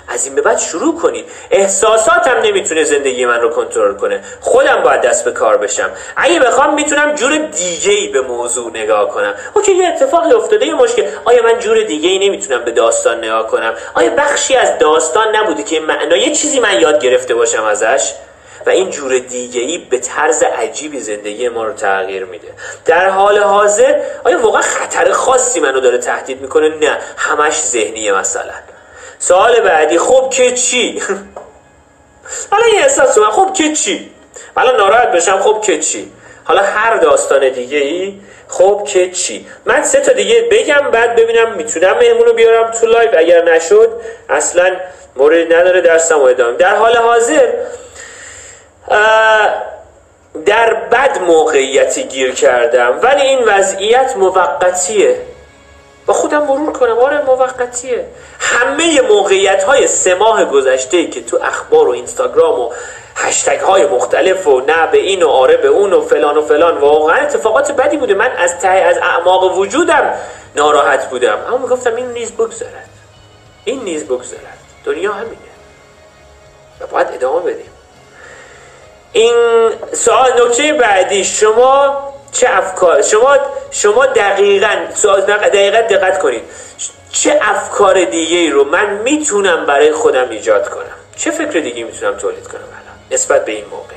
از 0.08 0.26
این 0.26 0.36
به 0.36 0.42
بعد 0.42 0.58
شروع 0.58 1.00
کنید 1.00 1.26
احساساتم 1.52 2.42
نمی‌تونه 2.44 2.84
زندگی 2.84 3.26
من 3.26 3.42
رو 3.42 3.50
کنترل 3.50 3.94
کنه. 3.94 4.24
خودم 4.42 4.82
باید 4.84 5.02
دست 5.02 5.26
به 5.26 5.32
کار 5.32 5.58
بشم. 5.58 5.90
اگه 6.16 6.40
بخوام 6.40 6.74
می‌تونم 6.74 7.16
جور 7.16 7.38
دیگه 7.38 7.92
ای 7.92 8.08
به 8.08 8.22
موضوع 8.22 8.70
نگاه 8.70 9.10
کنم. 9.10 9.34
اوکی 9.54 9.72
یه 9.72 9.88
اتفاقی 9.88 10.32
افتاده 10.32 10.66
یه 10.66 10.74
مشکل. 10.74 11.06
آیا 11.26 11.44
من 11.44 11.60
جور 11.60 11.82
دیگه 11.82 12.10
ای 12.10 12.30
نمی‌تونم 12.30 12.66
به 12.66 12.72
داستان 12.72 13.18
نگاه 13.18 13.48
کنم؟ 13.48 13.74
آیا 13.94 14.12
بخشی 14.18 14.56
از 14.56 14.80
داستان 14.80 15.36
نبوده 15.36 15.64
که 15.64 15.80
معنا 15.80 16.16
یه 16.16 16.36
چیزی 16.36 16.60
من 16.60 16.80
یاد 16.80 17.00
گرفته 17.02 17.36
باشم 17.36 17.64
ازش؟ 17.64 18.14
و 18.66 18.70
این 18.70 18.90
جور 18.90 19.18
دیگه 19.18 19.62
ای 19.62 19.78
به 19.78 19.98
طرز 20.00 20.44
عجیبی 20.44 21.00
زندگی 21.00 21.50
ما 21.50 21.64
رو 21.64 21.74
تغییر 21.74 22.26
میده. 22.26 22.48
در 22.86 23.10
حال 23.10 23.38
حاضر 23.38 24.02
آیا 24.24 24.42
واقعا 24.42 24.62
خطر 24.62 25.12
خاصی 25.12 25.60
منو 25.60 25.80
داره 25.80 25.98
تهدید 25.98 26.42
می‌کنه؟ 26.42 26.70
نه. 26.70 26.98
همش 27.18 27.62
ذهنیه 27.62 28.12
مثلا. 28.12 28.54
سوال 29.20 29.62
بعدی 29.62 29.98
خب 29.98 30.30
که 30.30 30.52
چی؟ 30.52 31.02
حالا 32.52 32.68
یه 32.68 32.80
احساس 32.80 33.18
من 33.18 33.30
خب 33.30 33.54
که 33.54 33.74
چی؟ 33.74 34.12
حالا 34.56 34.72
ناراحت 34.72 35.12
بشم 35.12 35.40
خب 35.40 35.62
که 35.62 35.80
چی؟ 35.80 36.12
حالا 36.44 36.62
هر 36.62 36.98
داستان 36.98 37.50
دیگه 37.50 37.78
ای 37.78 38.20
خب 38.48 38.84
که 38.88 39.12
چی؟ 39.12 39.48
من 39.66 39.84
سه 39.84 40.02
تا 40.02 40.14
دیگه 40.14 40.48
بگم 40.52 40.92
بعد 40.92 41.16
ببینم 41.16 41.54
می‌تونم 41.54 41.98
مهمونو 41.98 42.34
بیارم 42.34 42.72
تو 42.72 42.86
لایو 42.86 43.10
اگر 43.18 43.44
نشد 43.44 44.02
اصلا 44.30 44.76
مورد 45.16 45.54
نداره 45.54 45.82
درسم 45.82 46.20
و 46.20 46.24
ادامه 46.24 46.58
در 46.58 46.76
حال 46.76 46.98
حاضر 46.98 47.48
در 50.46 50.74
بد 50.74 51.22
موقعیتی 51.22 52.04
گیر 52.04 52.34
کردم. 52.34 53.00
ولی 53.04 53.22
این 53.22 53.40
وضعیت 53.44 54.18
موقتیه. 54.18 55.18
با 56.06 56.14
خودم 56.14 56.44
مرور 56.44 56.72
کنم. 56.74 56.98
آره 56.98 57.22
موقتیه. 57.22 58.06
همه 58.40 59.02
موقعیت 59.02 59.64
های 59.64 59.88
سه 59.88 60.16
ماه 60.16 60.46
گذشته 60.46 61.08
که 61.08 61.22
تو 61.24 61.40
اخبار 61.44 61.88
و 61.88 61.92
اینستاگرام 61.92 62.60
و 62.60 62.72
هشتگ 63.16 63.60
های 63.60 63.86
مختلف 63.86 64.48
و 64.48 64.62
نه 64.62 64.88
به 64.88 64.98
این 64.98 65.24
و 65.24 65.30
آره 65.30 65.58
به 65.58 65.68
اون 65.68 65.94
و 65.94 66.02
فلان 66.02 66.38
و 66.38 66.42
فلان 66.42 66.78
واقعا 66.78 67.16
اتفاقات 67.16 67.72
بدی 67.72 67.98
بوده. 67.98 68.14
من 68.14 68.32
از 68.32 68.60
ته 68.60 68.68
از 68.68 68.98
اعماق 68.98 69.58
وجودم 69.58 70.14
ناراحت 70.56 71.10
بودم. 71.10 71.38
اما 71.48 71.58
می‌گفتم 71.58 71.96
این 71.96 72.12
نیز 72.12 72.32
بگذرد. 72.32 72.90
این 73.64 73.84
نیز 73.84 74.06
بگذرد. 74.06 74.58
دنیا 74.86 75.14
همینه. 75.14 75.38
و 76.82 76.88
باید 76.88 77.08
ادامه 77.14 77.40
بدیم. 77.40 77.72
این 79.12 79.34
سوال 79.94 80.48
نکته 80.48 80.74
بعدی. 80.74 81.24
شما 81.24 81.98
چه 82.36 82.48
افکار 82.50 83.02
شما 83.02 83.38
شما 83.72 84.06
دقیقا 84.06 84.76
دقیقا 85.28 85.82
دقت 85.82 86.20
کنید. 86.20 86.44
چه 87.12 87.40
افکار 87.42 88.04
دیگه 88.04 88.38
ای 88.38 88.50
رو 88.50 88.64
من 88.64 88.90
می‌تونم 88.90 89.66
برای 89.66 89.92
خودم 89.92 90.30
ایجاد 90.30 90.70
کنم؟ 90.70 90.96
چه 91.18 91.32
فکر 91.32 91.60
دیگه 91.60 91.84
می‌تونم 91.84 92.18
تولید 92.18 92.48
کنم 92.48 92.62
الان؟ 92.62 92.98
نسبت 93.12 93.46
به 93.46 93.52
این 93.52 93.66
موقعیت. 93.66 93.96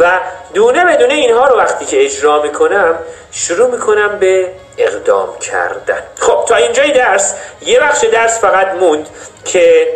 و 0.00 0.20
دونه 0.54 0.84
بدونه 0.84 1.14
اینها 1.14 1.46
رو 1.46 1.56
وقتی 1.56 1.84
که 1.84 2.04
اجرا 2.04 2.42
می‌کنم 2.42 2.98
شروع 3.32 3.70
می‌کنم 3.70 4.18
به 4.18 4.52
اقدام 4.78 5.38
کردن. 5.38 6.02
خب 6.18 6.44
تا 6.48 6.56
اینجای 6.56 6.92
درس 6.92 7.34
یه 7.62 7.80
بخش 7.80 8.04
درس 8.04 8.40
فقط 8.40 8.68
موند 8.74 9.08
که 9.44 9.88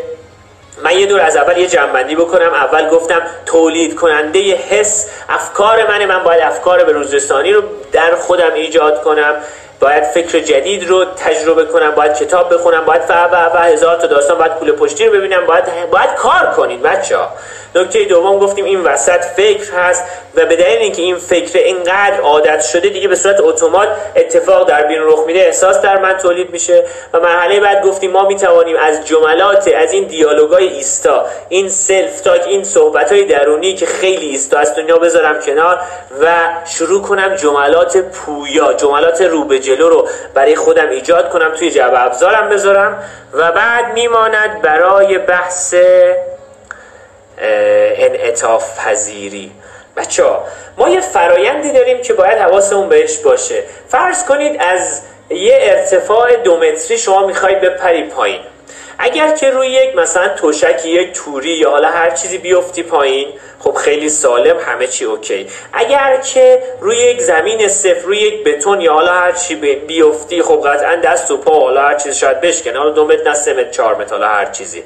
من 0.85 0.98
یه 0.98 1.06
دور 1.06 1.20
از 1.20 1.37
اول 1.37 1.56
یه 1.56 1.66
جنبندی 1.66 2.14
بکنم. 2.14 2.54
اول 2.54 2.88
گفتم 2.88 3.22
تولید 3.46 3.94
کننده 3.94 4.54
حس 4.54 5.11
افکار 5.28 5.88
منه 5.88 6.06
من 6.06 6.24
باید 6.24 6.42
افکار 6.42 6.85
به 6.85 6.92
روزرسانی 6.92 7.52
رو 7.52 7.62
در 7.92 8.14
خودم 8.14 8.52
ایجاد 8.54 9.02
کنم. 9.02 9.35
باید 9.83 10.05
فکر 10.05 10.40
جدید 10.40 10.88
رو 10.88 11.05
تجربه 11.05 11.64
کنم 11.64 11.90
باید 11.90 12.14
کتاب 12.14 12.55
بخونم 12.55 12.85
باید 12.85 13.03
و 13.11 13.51
و 13.55 13.59
هزار 13.59 13.97
تا 13.97 14.07
داستان 14.07 14.38
باید 14.38 14.55
کوله 14.55 14.72
پشتی 14.73 15.07
رو 15.07 15.12
ببینم 15.12 15.47
باید 15.47 15.64
باید 15.90 16.14
کار 16.14 16.47
کنید 16.57 16.83
بچه 16.83 17.16
ها 17.16 17.29
نکته 17.75 18.05
دوم 18.05 18.38
گفتیم 18.38 18.64
این 18.64 18.81
وسط 18.81 19.25
فکر 19.25 19.73
هست 19.73 20.05
و 20.35 20.47
به 20.47 20.57
دلیل 20.57 20.79
اینکه 20.79 21.03
این 21.03 21.16
فکر 21.16 21.59
اینقدر 21.59 22.21
عادت 22.21 22.61
شده 22.61 22.88
دیگه 22.88 23.09
به 23.09 23.14
صورت 23.14 23.40
اتومات 23.40 23.88
اتفاق 24.16 24.68
در 24.68 24.83
بیرون 24.87 25.12
رخ 25.12 25.27
میده 25.27 25.40
احساس 25.40 25.81
در 25.81 25.99
من 25.99 26.12
تولید 26.12 26.51
میشه 26.51 26.85
و 27.12 27.21
مرحله 27.21 27.61
بعد 27.61 27.85
گفتیم 27.85 28.11
ما 28.11 28.29
می‌توانیم 28.29 28.77
از 28.77 29.07
جملات 29.07 29.71
از 29.77 29.92
این 29.92 30.05
دیالوگای 30.05 30.68
ایستا 30.68 31.27
این 31.49 31.68
self 31.68 32.20
talk 32.20 32.44
این 32.47 32.64
صحبت 32.64 33.12
های 33.12 33.25
درونی 33.25 33.75
که 33.75 33.87
خیلی 33.87 34.27
ایستا 34.27 34.59
از 34.59 34.75
دنیا 34.77 34.99
بذارم 34.99 35.40
کنار 35.40 35.81
و 36.21 36.35
شروع 36.64 37.03
کنم 37.03 37.35
جملات 37.35 37.97
پویا 37.97 38.73
جملات 38.73 39.23
رو 39.23 39.45
به 39.45 39.59
جلو 39.76 39.88
رو 39.88 40.08
برای 40.35 40.56
خودم 40.56 40.88
ایجاد 40.88 41.30
کنم 41.30 41.54
توی 41.54 41.70
جعبه 41.70 42.04
ابزارم 42.04 42.48
بذارم 42.48 43.04
و 43.32 43.52
بعد 43.52 43.92
میماند 43.92 44.62
برای 44.62 45.18
بحث 45.18 45.74
انعطاف 47.38 48.78
پذیری. 48.78 49.52
بچه 49.96 50.24
ها 50.24 50.44
ما 50.76 50.88
یه 50.88 51.00
فرایندی 51.00 51.72
داریم 51.72 52.02
که 52.02 52.12
باید 52.12 52.38
حواسمون 52.38 52.88
بهش 52.88 53.18
باشه. 53.18 53.62
فرض 53.88 54.24
کنید 54.24 54.61
از 54.61 55.02
یه 55.30 55.58
ارتفاع 55.61 56.37
دو 56.37 56.56
متری 56.56 56.98
شما 56.98 57.26
می‌خواید 57.26 57.61
بپری 57.61 58.04
پایین. 58.04 58.40
اگر 58.98 59.37
که 59.37 59.50
روی 59.50 59.68
یک 59.68 59.96
مثلا 59.96 60.28
توشکی 60.28 60.90
یک 60.90 61.12
توری 61.12 61.50
یا 61.50 61.70
حالا 61.70 61.88
هر 61.88 62.11
چیزی 62.11 62.38
بیفتی 62.38 62.82
پایین 62.82 63.28
خب 63.64 63.75
خیلی 63.75 64.09
سالم 64.09 64.57
همه 64.59 64.87
چی 64.87 65.05
اوکی. 65.05 65.46
اگر 65.72 66.16
که 66.16 66.62
روی 66.81 66.96
یک 66.96 67.22
زمین 67.22 67.68
صفر 67.68 68.01
روی 68.01 68.18
یک 68.18 68.44
بتون 68.44 68.81
یا 68.81 68.92
حالا 68.92 69.12
هر 69.12 69.33
چی 69.33 69.55
بیفتی 69.75 70.42
خب 70.42 70.62
قطعا 70.66 70.96
دست 70.96 71.31
و 71.31 71.37
پا 71.37 71.61
حالا 71.61 71.83
هر 71.83 71.94
چیزی 71.94 72.14
شاید 72.14 72.40
بشکنه. 72.40 72.79
حالا 72.79 72.90
دو 72.90 73.05
متر 73.07 73.22
نه 73.22 73.35
سه 73.35 73.53
متر 73.53 73.70
چهار 73.70 73.94
متر 73.94 74.11
حالا 74.11 74.29
هر 74.29 74.46
چیزی. 74.46 74.83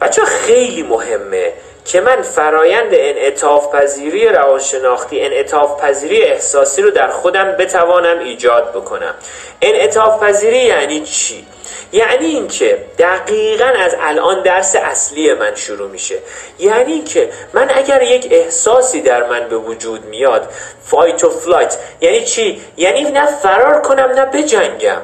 بچه 0.00 0.22
خیلی 0.24 0.82
مهمه 0.82 1.52
که 1.88 2.00
من 2.00 2.22
فرایند 2.22 2.88
انعطاف 2.92 3.74
پذیری 3.74 4.28
روانشناختی 4.28 5.20
انعطاف 5.20 5.80
پذیری 5.80 6.22
احساسی 6.22 6.82
رو 6.82 6.90
در 6.90 7.08
خودم 7.08 7.52
بتوانم 7.52 8.18
ایجاد 8.18 8.72
بکنم. 8.72 9.14
انعطاف 9.62 10.22
پذیری 10.22 10.58
یعنی 10.58 11.00
چی؟ 11.00 11.46
یعنی 11.92 12.26
اینکه 12.26 12.84
دقیقا 12.98 13.64
از 13.64 13.96
الان 14.00 14.42
درس 14.42 14.76
اصلی 14.76 15.34
من 15.34 15.54
شروع 15.54 15.90
میشه. 15.90 16.18
یعنی 16.58 16.92
اینکه 16.92 17.30
من 17.52 17.70
اگر 17.74 18.02
یک 18.02 18.28
احساسی 18.30 19.00
در 19.00 19.26
من 19.26 19.48
به 19.48 19.56
وجود 19.56 20.04
میاد 20.04 20.48
fight 20.84 21.24
و 21.24 21.30
flight 21.30 21.78
یعنی 22.00 22.24
چی؟ 22.24 22.62
یعنی 22.76 23.02
نه 23.02 23.26
فرار 23.26 23.82
کنم 23.82 24.10
نه 24.16 24.24
بجنگم. 24.24 25.02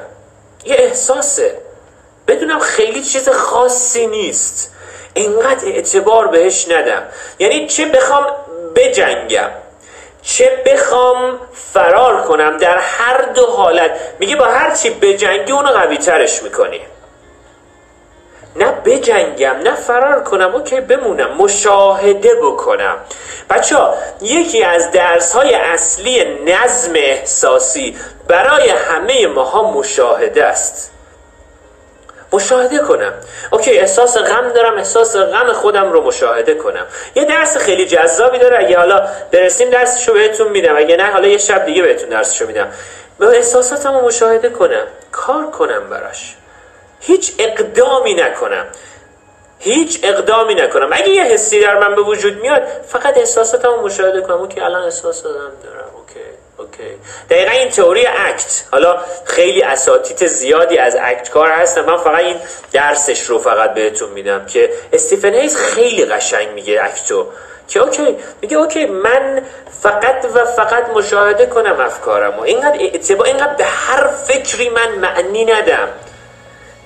یه 0.65 0.75
احساسه. 0.79 1.57
بدونم 2.27 2.59
خیلی 2.59 3.03
چیز 3.03 3.29
خاصی 3.29 4.07
نیست. 4.07 4.74
اینقدر 5.15 5.67
اعتبار 5.67 6.27
بهش 6.27 6.67
ندم. 6.69 7.03
یعنی 7.39 7.67
چه 7.67 7.85
بخوام 7.85 8.25
بجنگم 8.75 9.49
چه 10.21 10.63
بخوام 10.65 11.39
فرار 11.73 12.21
کنم 12.21 12.57
در 12.57 12.77
هر 12.77 13.21
دو 13.21 13.45
حالت. 13.45 13.91
میگه 14.19 14.35
با 14.35 14.45
هر 14.45 14.75
چی 14.75 14.89
بجنگی 14.89 15.51
اونو 15.51 15.67
قوی 15.67 15.97
ترش 15.97 16.43
می‌کنی. 16.43 16.81
نه 18.55 18.71
بجنگم 18.71 19.55
نه 19.63 19.75
فرار 19.75 20.23
کنم 20.23 20.55
اوکی 20.55 20.81
بمونم 20.81 21.31
مشاهده 21.37 22.35
بکنم. 22.35 22.97
بچه 23.49 23.77
یکی 24.21 24.63
از 24.63 24.91
درس 24.91 25.33
های 25.33 25.55
اصلی 25.55 26.23
نظم 26.45 26.91
احساسی 26.95 27.97
برای 28.27 28.69
همه 28.69 29.27
ماها 29.27 29.71
مشاهده 29.71 30.45
است. 30.45 30.91
مشاهده 32.33 32.79
کنم. 32.79 33.13
اوکی 33.51 33.79
احساس 33.79 34.17
غم 34.17 34.49
دارم 34.49 34.77
احساس 34.77 35.15
غم 35.15 35.53
خودم 35.53 35.91
رو 35.91 36.01
مشاهده 36.01 36.55
کنم. 36.55 36.85
یه 37.15 37.25
درس 37.25 37.57
خیلی 37.57 37.85
جذابی 37.85 38.39
داره 38.39 38.59
اگه 38.59 38.77
حالا 38.77 39.07
برسیم 39.31 39.69
درسشو 39.69 40.13
بهتون 40.13 40.47
میدم. 40.47 40.77
اگه 40.77 40.95
نه 40.97 41.03
حالا 41.03 41.27
یه 41.27 41.37
شب 41.37 41.65
دیگه 41.65 41.81
بهتون 41.81 42.09
درسشو 42.09 42.47
میدم. 42.47 42.71
به 43.19 43.27
احساساتم 43.27 43.97
رو 43.97 44.05
مشاهده 44.05 44.49
کنم. 44.49 44.83
کار 45.11 45.51
کنم 45.51 45.89
براش. 45.89 46.35
هیچ 46.99 47.33
اقدامی 47.39 48.13
نکنم. 48.13 48.65
هیچ 49.59 49.99
اقدامی 50.03 50.55
نکنم. 50.55 50.89
اگه 50.91 51.09
یه 51.09 51.23
حسی 51.23 51.61
در 51.61 51.79
من 51.79 51.95
به 51.95 52.01
وجود 52.01 52.41
میاد 52.41 52.63
فقط 52.87 53.17
احساساتم 53.17 53.69
رو 53.69 53.81
مشاهده 53.81 54.21
کنم. 54.21 54.47
که 54.47 54.65
الان 54.65 54.83
احساس 54.83 55.23
دارم. 55.23 55.51
okay. 55.95 56.19
okay. 56.57 56.97
دقیقا 57.29 57.51
این 57.51 57.69
تئوری 57.69 58.05
ACT. 58.05 58.63
حالا 58.71 58.97
خیلی 59.25 59.61
اساتید 59.61 60.27
زیادی 60.27 60.77
از 60.77 60.97
ACT 61.01 61.29
کار 61.29 61.49
هستن. 61.49 61.81
من 61.81 61.97
فقط 61.97 62.19
این 62.19 62.35
درسش 62.71 63.21
رو 63.21 63.39
فقط 63.39 63.73
بهتون 63.73 64.09
میدم 64.09 64.45
که 64.45 64.69
استیفن 64.93 65.33
هیز 65.33 65.57
خیلی 65.57 66.05
قشنگ 66.05 66.49
میگه 66.49 66.83
ACT 66.83 67.09
و. 67.09 67.27
که 67.67 67.79
okay. 67.79 68.17
میگه 68.41 68.57
okay 68.57 68.85
من 68.85 69.41
فقط 69.81 70.25
و 70.33 70.45
فقط 70.45 70.89
مشاهده 70.89 71.45
کنم 71.45 71.79
افکارم 71.79 72.39
و 72.39 72.41
اینقدر 72.41 72.79
اعتبار 72.79 73.27
اینقدر 73.27 73.53
به 73.53 73.63
هر 73.65 74.07
فکری 74.07 74.69
من 74.69 74.91
معنی 74.91 75.45
ندم. 75.45 75.87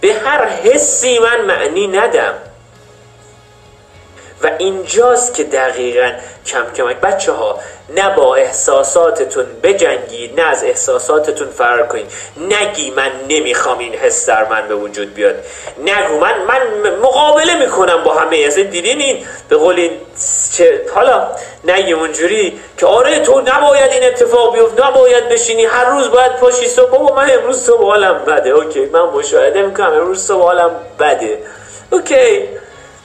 به 0.01 0.13
هر 0.13 0.45
حسی 0.45 1.19
من 1.19 1.41
معنی 1.41 1.87
ندم. 1.87 2.33
و 4.43 4.51
اینجاست 4.57 5.33
که 5.33 5.43
دقیقا 5.43 6.11
کم 6.45 6.65
کمک. 6.77 6.95
بچه 6.95 7.31
ها 7.31 7.59
نه 7.89 8.15
با 8.15 8.35
احساساتتون 8.35 9.45
بجنگید 9.63 10.39
نه 10.39 10.47
از 10.47 10.63
احساساتتون 10.63 11.47
فرار 11.47 11.87
کنید. 11.87 12.05
نگی 12.37 12.91
من 12.91 13.11
نمی‌خوام 13.29 13.77
این 13.77 13.93
حس 13.93 14.25
در 14.25 14.45
من 14.45 14.67
به 14.67 14.75
وجود 14.75 15.13
بیاد. 15.13 15.35
نگو 15.81 16.19
من 16.19 16.33
من 16.47 16.89
مقابله 17.01 17.55
می‌کنم 17.55 18.03
با 18.03 18.13
همه. 18.13 18.37
اصلا 18.37 18.63
دیدین 18.63 19.01
این؟ 19.01 19.25
به 19.49 19.55
قول 19.55 19.89
چه 20.53 20.81
حالا 20.95 21.27
نگی 21.63 21.93
اونجوری 21.93 22.59
که 22.77 22.85
آره 22.85 23.19
تو 23.19 23.41
نباید 23.41 23.91
این 23.91 24.03
اتفاق 24.03 24.53
بیفت 24.55 24.81
نباید 24.83 25.29
بشینی. 25.29 25.65
هر 25.65 25.85
روز 25.85 26.11
باید 26.11 26.35
پاشی 26.35 26.67
صبح. 26.67 26.91
بابا 26.91 27.15
من 27.15 27.29
امروز 27.31 27.63
صبح 27.65 27.85
حالم 27.85 28.25
بده. 28.25 28.49
اوکی 28.49 28.85
من 28.85 29.01
مشاهده 29.01 29.61
می‌کنم. 29.61 29.93
امروز 29.93 30.27
صبح 30.27 30.43
حالم 30.43 30.71
بده. 30.99 31.43
okay. 31.91 32.47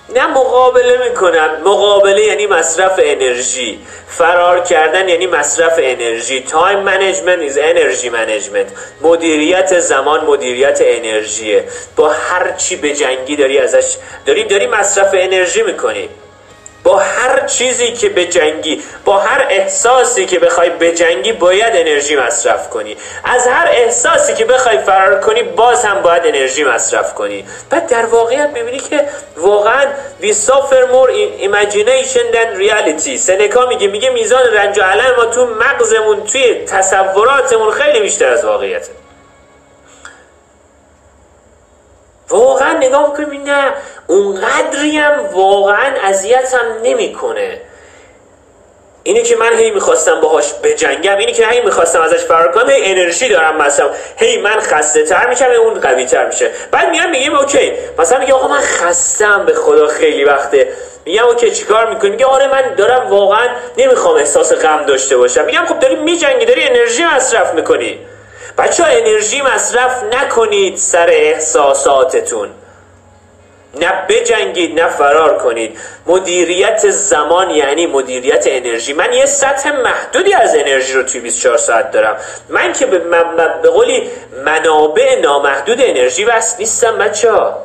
نه 0.09 0.27
مقابله 0.27 1.09
می‌کنم 1.09 1.51
مقابله 1.65 2.23
یعنی 2.23 2.47
مصرف 2.47 3.01
انرژی. 3.03 3.79
فرار 4.09 4.61
کردن 4.61 5.09
یعنی 5.09 5.27
مصرف 5.27 5.75
انرژی. 5.79 6.41
time 6.41 6.79
management 6.79 7.53
is 7.53 7.59
energy 7.59 8.09
management 8.09 8.67
مدیریت 9.03 9.81
زمان 9.81 10.25
مدیریت 10.25 10.79
انرژیه. 10.85 11.65
با 11.97 12.09
هر 12.09 12.53
چی 12.53 12.77
بجنگی 12.77 13.37
داری 13.37 13.59
ازش 13.59 13.97
داری 14.27 14.45
داری 14.45 14.67
مصرف 14.67 15.11
انرژی 15.13 15.63
می‌کنی. 15.63 16.09
با 16.85 16.99
هر 16.99 17.47
چیزی 17.47 17.93
که 17.93 18.09
بجنگی 18.09 18.83
با 19.05 19.19
هر 19.19 19.47
احساسی 19.51 20.27
که 20.27 20.39
بخوای 20.39 20.71
بجنگی 20.71 21.33
باید 21.33 21.77
انرژی 21.77 22.17
مصرف 22.17 22.71
کنی. 22.71 22.97
از 23.25 23.47
هر 23.47 23.69
احساسی 23.71 24.35
که 24.35 24.45
بخوای 24.45 24.79
فرار 24.79 25.21
کنی 25.21 25.43
باز 25.43 25.85
هم 25.85 26.03
باید 26.03 26.23
انرژی 26.27 26.65
مصرف 26.65 27.15
کنی. 27.15 27.45
بعد 27.71 27.87
در 27.87 28.07
واقعیت 28.07 28.51
می‌بینی 28.55 28.79
که 28.79 29.05
واقعا 29.37 29.87
we 30.23 30.27
suffer 30.27 30.85
more 30.93 31.11
in 31.11 31.49
imagination 31.49 32.33
than 32.35 32.59
reality. 32.59 33.17
سنکا 33.17 33.67
میگه 33.67 33.87
میگه 33.89 34.11
میزان 34.11 34.43
رنج 34.55 34.79
و 34.79 34.83
علم 34.83 35.17
ما 35.17 35.25
تو 35.25 35.47
مغزمون 35.47 36.25
توی 36.25 36.55
تصوراتمون 36.55 37.71
خیلی 37.71 38.01
بیشتر 38.01 38.33
از 38.33 38.45
واقعیته. 38.45 39.04
نگاه 42.87 43.11
می‌کنیم 43.11 43.43
نه 43.43 43.73
اونقدری 44.07 44.99
هم 44.99 45.27
واقعا 45.33 45.93
اذیتم 46.03 46.67
نمی‌کنه. 46.83 47.61
اینی 49.07 49.23
که 49.23 49.37
من 49.37 49.59
هی 49.59 49.71
می‌خواستم 49.71 50.21
باهاش 50.21 50.53
بجنگم 50.63 51.17
اینی 51.17 51.33
که 51.33 51.47
هی 51.47 51.61
می‌خواستم 51.61 52.03
ازش 52.03 52.25
فرار 52.25 52.53
کنم 52.53 52.71
هی 52.71 52.91
انرژی 52.93 53.29
دارم 53.29 53.57
مثلا. 53.57 53.91
هی 54.17 54.41
من 54.41 54.61
خسته 54.61 55.03
تر 55.05 55.29
میشم 55.29 55.51
اون 55.63 55.81
قوی 55.81 56.07
تر 56.07 56.27
میشه. 56.27 56.51
بعد 56.71 56.89
میگم 56.89 57.11
میگیم 57.11 57.35
okay. 57.37 57.73
مثلا 57.99 58.19
میگه 58.19 58.35
آقا 58.35 58.49
من 58.49 58.61
خستم 58.61 59.45
به 59.45 59.55
خدا 59.55 59.87
خیلی 59.87 60.25
وقته. 60.25 60.69
میگم 61.05 61.25
okay 61.25 61.51
چیکار 61.51 61.95
می‌کنی؟ 61.95 62.11
میگه 62.11 62.27
آره 62.27 62.47
من 62.47 62.75
دارم 62.75 63.11
واقعا 63.11 63.49
نمی‌خوام 63.77 64.17
احساس 64.17 64.53
غم 64.53 64.85
داشته 64.87 65.17
باشم. 65.17 65.45
میگم 65.45 65.67
خب 65.67 65.79
داری 65.79 65.97
میجنگی 65.97 66.45
داری 66.45 66.63
انرژی 66.63 67.05
مصرف 67.05 67.55
می‌کنی. 67.55 67.99
بچه 68.59 68.83
ها 68.83 68.89
انرژی 68.89 69.43
مصرف 69.43 70.03
نکنید 70.03 70.77
سر 70.77 71.09
احساساتتون. 71.11 72.51
نه 73.81 73.93
بجنگید 74.09 74.81
نه 74.81 74.89
فرار 74.89 75.39
کنید. 75.39 75.79
مدیریت 76.07 76.91
زمان 76.91 77.51
یعنی 77.51 77.87
مدیریت 77.87 78.45
انرژی. 78.49 78.93
من 78.93 79.13
یه 79.13 79.27
سطح 79.27 79.81
محدودی 79.81 80.33
از 80.33 80.55
انرژی 80.55 80.93
رو 80.93 81.03
توی 81.03 81.21
24 81.21 81.57
ساعت 81.57 81.91
دارم. 81.91 82.17
من 82.49 82.73
که 82.73 82.87
به, 82.87 82.99
به 83.63 83.69
قولی 83.71 84.11
منابع 84.45 85.21
نامحدود 85.21 85.81
انرژی 85.81 86.25
وصل 86.25 86.57
نیستم 86.59 86.99
بچه 86.99 87.33
ها. 87.33 87.65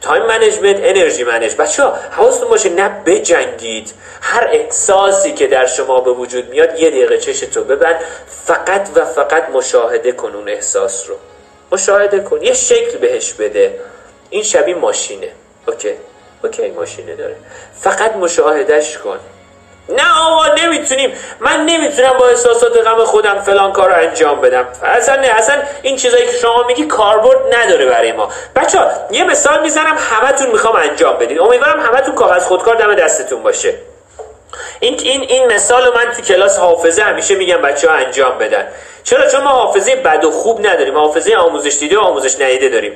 time 0.00 0.26
management 0.26 0.76
energy 0.78 1.24
manage 1.24 1.54
بچه 1.54 1.82
ها 1.82 1.98
حواستون 2.10 2.48
باشه 2.48 2.68
نه 2.68 2.88
بجنگید. 3.06 3.92
هر 4.22 4.48
احساسی 4.52 5.32
که 5.32 5.46
در 5.46 5.66
شما 5.66 6.00
به 6.00 6.10
وجود 6.10 6.48
میاد 6.48 6.80
یه 6.80 6.90
دقیقه 6.90 7.18
چشتو 7.18 7.64
ببند. 7.64 8.00
فقط 8.44 8.88
و 8.94 9.04
فقط 9.04 9.50
مشاهده 9.50 10.12
کن 10.12 10.34
اون 10.34 10.48
احساس 10.48 11.08
رو. 11.08 11.16
مشاهده 11.72 12.20
کن. 12.20 12.42
یه 12.42 12.52
شکل 12.52 12.98
بهش 12.98 13.32
بده. 13.32 13.80
این 14.34 14.42
شبیه 14.42 14.74
ماشینه. 14.74 15.28
okay. 15.66 15.94
okay 16.44 16.70
ماشینه 16.70 17.14
داره. 17.14 17.36
فقط 17.80 18.16
مشاهدهش 18.16 18.96
کن. 18.96 19.18
نه 19.88 20.20
آقا 20.20 20.54
نمی‌تونیم. 20.54 21.12
من 21.40 21.64
نمی‌تونم 21.66 22.12
با 22.18 22.28
احساسات 22.28 22.76
غم 22.76 23.04
خودم 23.04 23.40
فلان 23.40 23.72
کار 23.72 23.88
رو 23.88 23.94
انجام 23.94 24.40
بدم. 24.40 24.68
اصلا 24.82 25.16
نه 25.16 25.26
اصلا 25.26 25.62
این 25.82 25.96
چیزایی 25.96 26.26
که 26.26 26.32
شما 26.32 26.64
میگی 26.66 26.86
کاربرد 26.86 27.54
نداره 27.54 27.86
برای 27.86 28.12
ما. 28.12 28.28
بچه 28.56 28.78
ها 28.78 28.90
یه 29.10 29.24
مثال 29.24 29.62
می‌زنم 29.62 29.96
همتون 29.98 30.50
می‌خوام 30.50 30.76
انجام 30.76 31.18
بدید 31.18 31.40
امیدوارم 31.40 31.80
همتون 31.80 32.14
کاغذ 32.14 32.44
خودکار 32.44 32.74
دم 32.76 32.94
دستتون 32.94 33.42
باشه. 33.42 33.74
این 34.80 35.00
این 35.00 35.20
این 35.22 35.46
مثال 35.52 35.94
من 35.94 36.12
تو 36.12 36.22
کلاس 36.22 36.58
حافظه 36.58 37.02
همیشه 37.02 37.34
میگم 37.34 37.62
بچه 37.62 37.90
ها 37.90 37.94
انجام 37.94 38.38
بدن. 38.38 38.68
چرا؟ 39.04 39.28
چون 39.28 39.42
ما 39.42 39.50
حافظه 39.50 39.96
بد 39.96 40.24
و 40.24 40.30
خوب 40.30 40.66
نداریم. 40.66 40.98
حافظه 40.98 41.34
آموزش 41.34 41.76
دیده 41.78 41.98
و 41.98 42.00
آموزش 42.00 42.40
ندیده 42.40 42.68
داریم. 42.68 42.92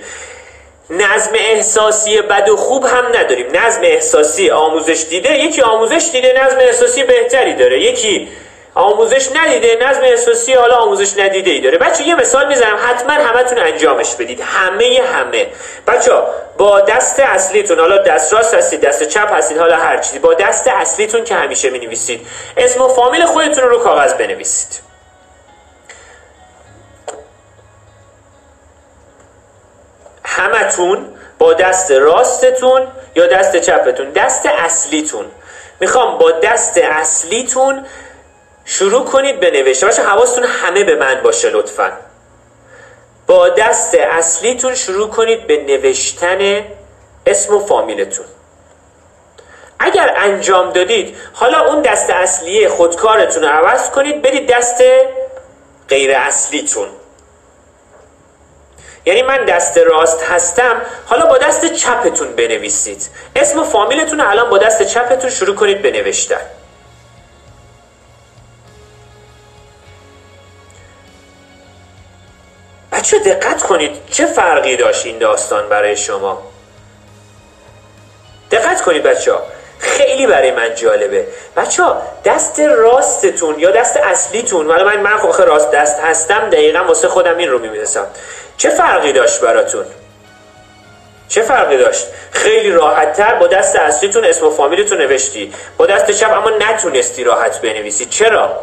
نظم 0.90 1.30
احساسی 1.34 2.22
بد 2.22 2.48
و 2.48 2.56
خوب 2.56 2.84
هم 2.84 3.04
نداریم. 3.06 3.46
نظم 3.52 3.80
احساسی 3.82 4.50
آموزش 4.50 5.06
دیده 5.10 5.38
یکی 5.38 5.62
آموزش 5.62 6.08
دیده 6.12 6.44
نظم 6.44 6.58
احساسی 6.58 7.02
بهتری 7.02 7.54
داره. 7.54 7.80
یکی 7.80 8.28
آموزش 8.74 9.28
ندیده 9.36 9.78
نظم 9.82 10.00
احساسی 10.02 10.52
حالا 10.52 10.76
آموزش 10.76 11.18
ندیده 11.18 11.50
ای 11.50 11.60
داره. 11.60 11.78
بچه 11.78 12.02
یه 12.02 12.14
مثال 12.14 12.48
می‌زنم. 12.48 12.78
حتما 12.84 13.12
همتون 13.12 13.58
انجامش 13.58 14.14
بدید. 14.14 14.40
همه 14.40 15.00
همه. 15.14 15.46
بچه 15.86 16.12
با 16.58 16.80
دست 16.80 17.20
اصلیتون 17.20 17.78
حالا 17.78 17.98
دست 17.98 18.32
راست 18.32 18.54
هستید 18.54 18.80
دست 18.80 19.02
چپ 19.02 19.32
هستید 19.32 19.58
حالا 19.58 19.76
هر 19.76 19.98
چیزی 19.98 20.18
با 20.18 20.34
دست 20.34 20.68
اصلیتون 20.68 21.24
که 21.24 21.34
همیشه 21.34 21.70
می 21.70 21.78
نویسید 21.78 22.26
اسم 22.56 22.82
و 22.82 22.88
فامیل 22.88 23.24
خودتون 23.24 23.64
رو 23.64 23.78
کاغذ 23.78 24.14
بنویسید. 24.14 24.87
همتون 30.28 31.06
با 31.38 31.54
دست 31.54 31.90
راستتون 31.90 32.86
یا 33.16 33.26
دست 33.26 33.56
چپتون؟ 33.56 34.10
دست 34.10 34.46
اصلیتون. 34.46 35.26
می‌خوام 35.80 36.18
با 36.18 36.30
دست 36.30 36.78
اصلیتون 36.78 37.86
شروع 38.64 39.04
کنید 39.04 39.40
به 39.40 39.50
نوشته. 39.50 39.86
باشه 39.86 40.02
حواستون 40.02 40.44
همه 40.44 40.84
به 40.84 40.96
من 40.96 41.20
باشه 41.22 41.50
لطفا. 41.50 41.92
با 43.26 43.48
دست 43.48 43.94
اصلیتون 43.94 44.74
شروع 44.74 45.08
کنید 45.08 45.46
به 45.46 45.56
نوشتن 45.56 46.64
اسم 47.26 47.56
و 47.56 47.66
فامیلتون. 47.66 48.26
اگر 49.78 50.14
انجام 50.16 50.72
دادید 50.72 51.16
حالا 51.32 51.66
اون 51.66 51.82
دست 51.82 52.10
اصلی 52.10 52.68
خودکارتون 52.68 53.42
رو 53.42 53.48
عوض 53.48 53.90
کنید 53.90 54.22
برید 54.22 54.52
دست 54.52 54.82
غیر 55.88 56.16
اصلیتون. 56.16 56.88
یعنی 59.08 59.22
من 59.22 59.44
دست 59.44 59.78
راست 59.78 60.22
هستم 60.22 60.82
حالا 61.06 61.26
با 61.26 61.38
دست 61.38 61.72
چپتون 61.72 62.32
بنویسید. 62.36 63.08
اسم 63.36 63.58
و 63.58 63.64
فامیلتون 63.64 64.20
الان 64.20 64.50
با 64.50 64.58
دست 64.58 64.82
چپتون 64.82 65.30
شروع 65.30 65.56
کنید 65.56 65.82
بنوشتن. 65.82 66.40
بچه 72.92 73.18
دقت 73.18 73.62
کنید 73.62 73.90
چه 74.10 74.26
فرقی 74.26 74.76
داشت 74.76 75.06
این 75.06 75.18
داستان 75.18 75.68
برای 75.68 75.96
شما. 75.96 76.42
دقت 78.50 78.80
کنید 78.80 79.02
بچه 79.02 79.32
خیلی 79.78 80.26
برای 80.26 80.50
من 80.50 80.74
جالبه. 80.74 81.26
بچه 81.56 81.82
دست 82.24 82.60
راستتون 82.60 83.58
یا 83.58 83.70
دست 83.70 83.96
اصلیتون 83.96 84.66
ولی 84.66 84.84
من 84.84 85.00
من 85.00 85.18
خب 85.18 85.42
راست 85.42 85.70
دست 85.70 86.00
هستم 86.00 86.50
دقیقا 86.50 86.84
واسه 86.84 87.08
خودم 87.08 87.36
این 87.36 87.50
رو 87.50 87.58
میمیرسم 87.58 88.06
چه 88.58 88.70
فرقی 88.70 89.12
داشت 89.12 89.40
براتون؟ 89.40 89.84
چه 91.28 91.42
فرقی 91.42 91.76
داشت؟ 91.76 92.06
خیلی 92.30 92.70
راحت 92.70 93.16
تر 93.16 93.34
با 93.34 93.46
دست 93.46 93.76
اصلیتون 93.76 94.24
اسم 94.24 94.46
و 94.46 94.50
فامیلتون 94.50 94.98
نوشتی. 94.98 95.52
با 95.76 95.86
دست 95.86 96.10
چپ 96.10 96.32
اما 96.32 96.50
نتونستی 96.50 97.24
راحت 97.24 97.60
بنویسی. 97.60 98.06
چرا؟ 98.06 98.60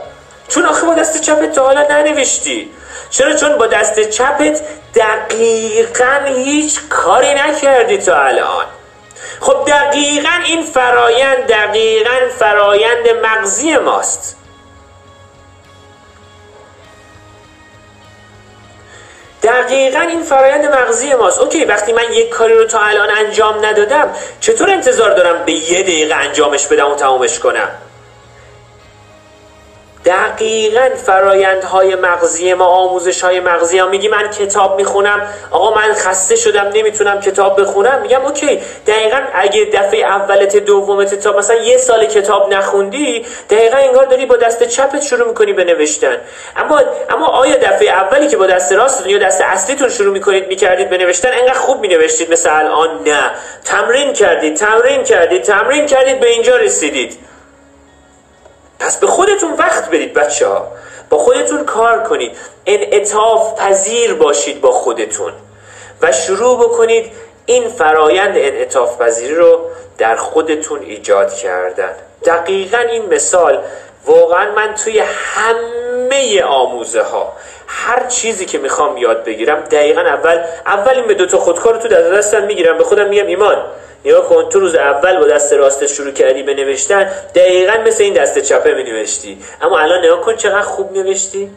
چون 0.47 0.65
آخه 0.65 0.85
با 0.85 0.93
دست 0.93 1.21
چپت 1.21 1.51
تا 1.51 1.65
حالا 1.65 1.87
ننوشتی. 1.89 2.71
چرا؟ 3.09 3.33
چون 3.33 3.57
با 3.57 3.67
دست 3.67 4.09
چپت 4.09 4.61
دقیقا 4.95 6.19
هیچ 6.25 6.79
کاری 6.89 7.33
نکردی 7.33 7.97
تا 7.97 8.17
الان. 8.17 8.65
خب 9.39 9.65
دقیقا 9.67 10.39
این 10.45 10.63
فرایند 10.63 11.47
دقیقا 11.47 12.29
فرایند 12.39 13.07
مغزی 13.23 13.77
ماست. 13.77 14.37
دقیقا 19.45 19.99
این 19.99 20.23
فرایند 20.23 20.65
مغزی 20.65 21.13
ماست. 21.13 21.39
okay 21.39 21.65
وقتی 21.65 21.93
من 21.93 22.13
یک 22.13 22.29
کاری 22.29 22.53
رو 22.53 22.65
تا 22.65 22.79
الان 22.79 23.09
انجام 23.17 23.65
ندادم 23.65 24.09
چطور 24.39 24.69
انتظار 24.69 25.11
دارم 25.11 25.45
به 25.45 25.51
یه 25.51 25.83
دقیقه 25.83 26.15
انجامش 26.15 26.67
بدم 26.67 26.91
و 26.91 26.95
تمامش 26.95 27.39
کنم؟ 27.39 27.69
دقیقا 30.05 30.89
فرایندهای 31.05 31.95
مغزی 31.95 32.53
ما 32.53 32.65
آموزش 32.65 33.21
های 33.23 33.39
مغزی 33.39 33.79
ها 33.79 33.87
میگی 33.87 34.07
من 34.07 34.29
کتاب 34.29 34.77
می‌خونم. 34.77 35.27
آقا 35.51 35.75
من 35.75 35.93
خسته 35.93 36.35
شدم 36.35 36.71
نمی‌تونم 36.73 37.19
کتاب 37.19 37.61
بخونم. 37.61 38.01
میگم 38.01 38.25
okay. 38.25 38.61
دقیقا 38.87 39.21
اگه 39.33 39.65
دفعه 39.73 39.99
اولت 40.05 40.57
دومت 40.57 41.15
تا 41.15 41.31
مثلا 41.31 41.55
یه 41.55 41.77
سال 41.77 42.05
کتاب 42.05 42.53
نخوندی 42.53 43.25
دقیقا 43.49 43.77
انگار 43.77 44.05
داری 44.05 44.25
با 44.25 44.37
دست 44.37 44.63
چپت 44.63 45.01
شروع 45.01 45.27
می‌کنی 45.27 45.53
به 45.53 45.63
نوشتن. 45.63 46.17
اما 46.55 46.81
اما 47.09 47.27
آیا 47.27 47.55
دفعه 47.57 47.89
اولی 47.89 48.27
که 48.27 48.37
با 48.37 48.47
دست 48.47 48.71
راستتون 48.71 49.09
یا 49.09 49.17
دست 49.17 49.41
اصلیتون 49.41 49.89
شروع 49.89 50.13
می‌کنید 50.13 50.47
می‌کردید 50.47 50.89
به 50.89 50.97
نوشتن 50.97 51.29
انقدر 51.33 51.59
خوب 51.59 51.81
مینوشتید 51.81 52.31
مثل 52.31 52.49
الان؟ 52.57 52.89
نه. 53.05 53.31
تمرین 53.65 54.13
کردید 54.13 54.55
تمرین 54.57 55.03
کردید 55.03 55.41
تمرین 55.41 55.85
کردید 55.85 56.19
به 56.19 56.27
اینجا 56.29 56.55
رسیدید. 56.55 57.19
پس 58.79 58.97
به 58.97 59.07
خودتون 59.07 59.53
وقت 59.53 59.89
بدید 59.89 60.13
بچه 60.13 60.47
ها 60.47 60.67
با 61.09 61.17
خودتون 61.17 61.65
کار 61.65 62.03
کنید. 62.03 62.37
انعطاف 62.65 63.59
پذیر 63.59 64.13
باشید 64.13 64.61
با 64.61 64.71
خودتون. 64.71 65.33
و 66.01 66.11
شروع 66.11 66.59
بکنید 66.59 67.11
این 67.45 67.69
فرایند 67.69 68.37
انعطاف 68.37 69.01
پذیری 69.01 69.35
رو 69.35 69.59
در 69.97 70.15
خودتون 70.15 70.81
ایجاد 70.81 71.33
کردن. 71.33 71.93
دقیقا 72.25 72.77
این 72.77 73.13
مثال 73.13 73.63
واقعا 74.05 74.51
من 74.55 74.73
توی 74.73 74.99
همه 74.99 76.43
آموزه 76.43 77.01
ها 77.01 77.33
هر 77.67 78.07
چیزی 78.07 78.45
که 78.45 78.57
می‌خوام 78.57 78.97
یاد 78.97 79.23
بگیرم 79.23 79.59
دقیقا 79.59 80.01
اول 80.01 80.43
اول 80.65 80.93
این 80.95 81.07
به 81.07 81.13
دوتا 81.13 81.37
خودکار 81.37 81.77
تو 81.77 81.87
در 81.87 82.01
دستم 82.01 82.43
می‌گیرم 82.43 82.77
به 82.77 82.83
خودم 82.83 83.09
میگم 83.09 83.27
ایمان 83.27 83.65
یا 84.03 84.21
کن 84.21 84.49
تو 84.49 84.59
روز 84.59 84.75
اول 84.75 85.19
با 85.19 85.27
دست 85.27 85.53
راست 85.53 85.85
شروع 85.85 86.11
کردی 86.11 86.43
به 86.43 86.53
نوشتن 86.53 87.11
دقیقا 87.35 87.73
مثل 87.87 88.03
این 88.03 88.13
دست 88.13 88.39
چپه 88.39 88.73
می 88.73 88.83
نوشتی 88.83 89.37
اما 89.61 89.79
الان 89.79 90.05
نگاه 90.05 90.21
کن 90.21 90.35
چقدر 90.35 90.61
خوب 90.61 90.97
نوشتی. 90.97 91.51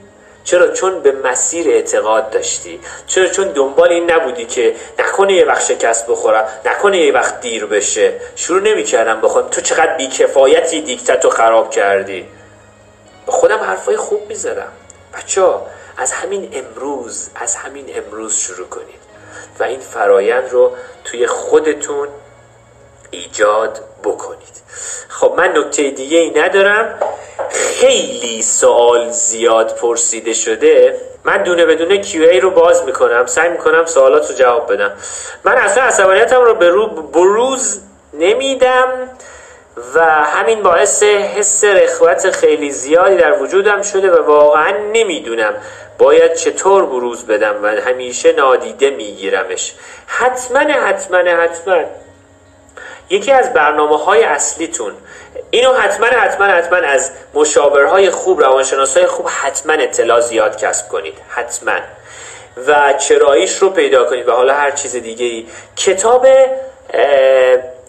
چرا؟ 0.45 0.69
چون 0.69 1.01
به 1.01 1.13
مسیر 1.13 1.69
اعتقاد 1.69 2.31
داشتی. 2.31 2.81
چرا؟ 3.07 3.29
چون 3.29 3.49
دنبال 3.49 3.89
این 3.89 4.11
نبودی 4.11 4.45
که 4.45 4.75
نکنه 4.99 5.33
یه 5.33 5.45
وقت 5.45 5.65
شکست 5.65 6.07
بخورم 6.07 6.45
نکنه 6.67 6.99
یه 6.99 7.13
وقت 7.13 7.41
دیر 7.41 7.67
بشه. 7.67 8.13
شروع 8.37 8.63
نمی‌کردم 8.63 9.21
بخوام. 9.21 9.49
تو 9.49 9.61
چقدر 9.61 9.97
بیکفایتی 9.97 10.81
دیکتت 10.81 11.25
رو 11.25 11.31
خراب 11.31 11.71
کردی. 11.71 12.27
به 13.27 13.33
خودم 13.33 13.59
حرفای 13.59 13.97
خوب 13.97 14.21
می‌ذارم 14.29 14.73
بچه 15.15 15.43
از 15.99 16.13
همین 16.13 16.51
امروز 16.53 17.31
از 17.35 17.57
همین 17.57 17.87
امروز 17.95 18.37
شروع 18.37 18.69
کنید. 18.69 19.01
و 19.59 19.65
این 19.65 19.81
فرایند 19.81 20.51
رو 20.51 20.73
توی 21.05 21.27
خودتون 21.27 22.09
ایجاد 23.11 23.81
بکنید. 24.05 24.63
خب 25.09 25.35
من 25.37 25.57
نکته 25.57 25.91
دیگه 25.91 26.19
ای 26.19 26.31
ندارم. 26.31 26.99
خیلی 27.51 28.43
سوال 28.43 29.11
زیاد 29.11 29.77
پرسیده 29.77 30.33
شده. 30.33 31.01
من 31.25 31.43
دونه 31.43 31.67
بدونه 31.67 32.03
QA 32.03 32.41
رو 32.43 32.51
باز 32.51 32.85
می‌کنم. 32.85 33.27
سعی 33.27 33.49
می‌کنم 33.49 33.87
سوالات 33.87 34.31
رو 34.31 34.35
جواب 34.35 34.73
بدم. 34.73 34.93
من 35.45 35.57
اصلا 35.57 35.83
عصبانیتم 35.83 36.41
رو 36.41 36.55
به 36.55 36.69
رو 36.69 36.87
بروز 36.87 37.81
نمیدم. 38.13 38.89
و 39.95 40.01
همین 40.05 40.63
باعث 40.63 41.03
حس 41.03 41.65
رخوت 41.65 42.31
خیلی 42.31 42.71
زیادی 42.71 43.17
در 43.17 43.43
وجودم 43.43 43.83
شده 43.83 44.11
و 44.11 44.27
واقعا 44.27 44.73
نمی‌دونم 44.93 45.55
باید 45.99 46.35
چطور 46.35 46.87
بروز 46.87 47.27
بدم 47.27 47.63
و 47.63 47.67
همیشه 47.67 48.33
نادیده 48.33 48.91
میگیرمش. 48.91 49.75
حتما 50.07 50.59
حتما 50.59 51.19
حتما. 51.19 51.85
یکی 53.11 53.33
از 53.33 53.53
برنامه 53.53 54.05
های 54.05 54.25
اصلیتون. 54.25 54.93
اینو 55.51 55.73
حتما 55.73 56.07
حتما 56.07 56.47
حتما 56.47 56.79
از 56.79 57.11
مشاورهای 57.35 58.11
خوب 58.11 58.43
های 58.43 59.07
خوب 59.07 59.29
حتما 59.43 59.73
اطلاع 59.73 60.21
زیاد 60.21 60.57
کسب 60.57 60.89
کنید. 60.89 61.15
حتما. 61.29 61.81
و 62.67 62.93
چراییش 62.93 63.57
رو 63.57 63.71
پیدا 63.71 64.05
کنید 64.05 64.29
و 64.29 64.33
حالا 64.33 64.55
هر 64.55 64.71
چیز 64.71 64.97
دیگه 64.97 65.27
ای 65.27 65.47
کتاب 65.77 66.27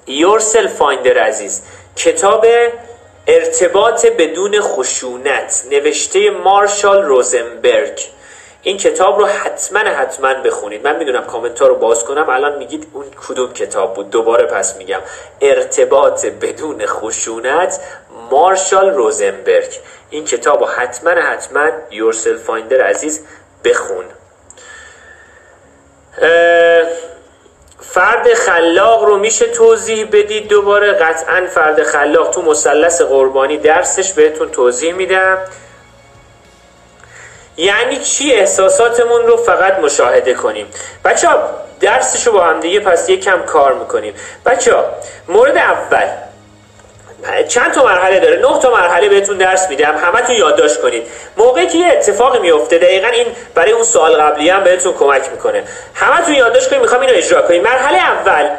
Yourself 0.08 0.80
Finder 0.80 1.18
عزیز. 1.18 1.62
کتاب 1.96 2.46
ارتباط 3.28 4.06
بدون 4.06 4.62
خشونت 4.62 5.64
نوشته 5.72 6.30
مارشال 6.30 7.04
روزنبرگ. 7.04 8.00
این 8.62 8.78
کتاب 8.78 9.20
رو 9.20 9.26
حتما 9.26 9.80
حتما 9.80 10.34
بخونید. 10.34 10.88
من 10.88 10.98
می‌دونم 10.98 11.24
کامنت 11.24 11.62
ها 11.62 11.68
رو 11.68 11.76
باز 11.76 12.04
کنم. 12.04 12.30
الان 12.30 12.58
میگید 12.58 12.88
اون 12.94 13.06
کدوم 13.28 13.54
کتاب 13.54 13.94
بود. 13.94 14.10
دوباره 14.10 14.46
پس 14.46 14.78
میگم. 14.78 15.00
ارتباط 15.42 16.26
بدون 16.26 16.86
خشونت 16.86 17.80
مارشال 18.32 18.90
روزنبرگ. 18.90 19.80
این 20.10 20.26
کتاب 20.26 20.60
رو 20.60 20.66
حتما 20.66 21.10
حتما 21.10 21.70
یورسل 21.92 22.38
فایندر 22.38 22.82
عزیز 22.82 23.26
بخون. 23.64 24.06
فرد 27.82 28.34
خلاق 28.34 29.04
رو 29.04 29.18
میشه 29.18 29.48
توضیح 29.48 30.08
بدید 30.12 30.48
دوباره؟ 30.48 30.92
قطعا 30.92 31.48
فرد 31.54 31.84
خلاق 31.84 32.30
تو 32.30 32.42
مثلث 32.42 33.02
قربانی 33.02 33.58
درسش 33.58 34.14
بهتون 34.14 34.50
توضیح 34.50 34.94
میدم. 34.94 35.38
یعنی 37.58 37.98
چی 37.98 38.34
احساساتمون 38.34 39.28
رو 39.28 39.38
فقط 39.38 39.80
مشاهده 39.80 40.34
کنیم؟ 40.34 40.68
بچه 41.06 41.30
ها 41.30 41.50
درسش 41.80 42.28
رو 42.28 42.34
با 42.34 42.44
هم 42.44 42.60
دیگه 42.60 42.80
پس 42.80 43.10
یکم 43.10 43.42
کار 43.42 43.74
می‌کنیم. 43.74 44.14
بچه 44.46 44.76
ها 44.76 44.86
مورد 45.28 45.58
اول 45.58 46.08
چند 47.48 47.72
تا 47.72 47.84
مرحله 47.84 48.20
داره؟ 48.20 48.38
نه 48.38 48.60
تا 48.60 48.72
مرحله 48.72 49.10
بهتون 49.10 49.38
درس 49.38 49.70
میدم 49.70 49.98
همتون 49.98 50.36
یادداشت 50.36 50.82
کنید. 50.82 51.04
موقعی 51.38 51.68
که 51.68 51.78
یه 51.78 51.88
اتفاقی 51.88 52.40
میفته 52.40 52.78
دقیقا 52.78 53.08
این 53.08 53.28
برای 53.56 53.72
اون 53.72 53.84
سوال 53.84 54.16
قبلی 54.16 54.50
هم 54.50 54.64
بهتون 54.64 54.94
کمک 54.94 55.30
می‌کنه. 55.32 55.64
همتون 55.94 56.34
یادداشت 56.34 56.70
کنید 56.70 56.82
می‌خوام 56.82 57.02
اینو 57.02 57.14
اجرا 57.16 57.42
کنید 57.42 57.64
مرحله 57.64 57.98
اول 57.98 58.50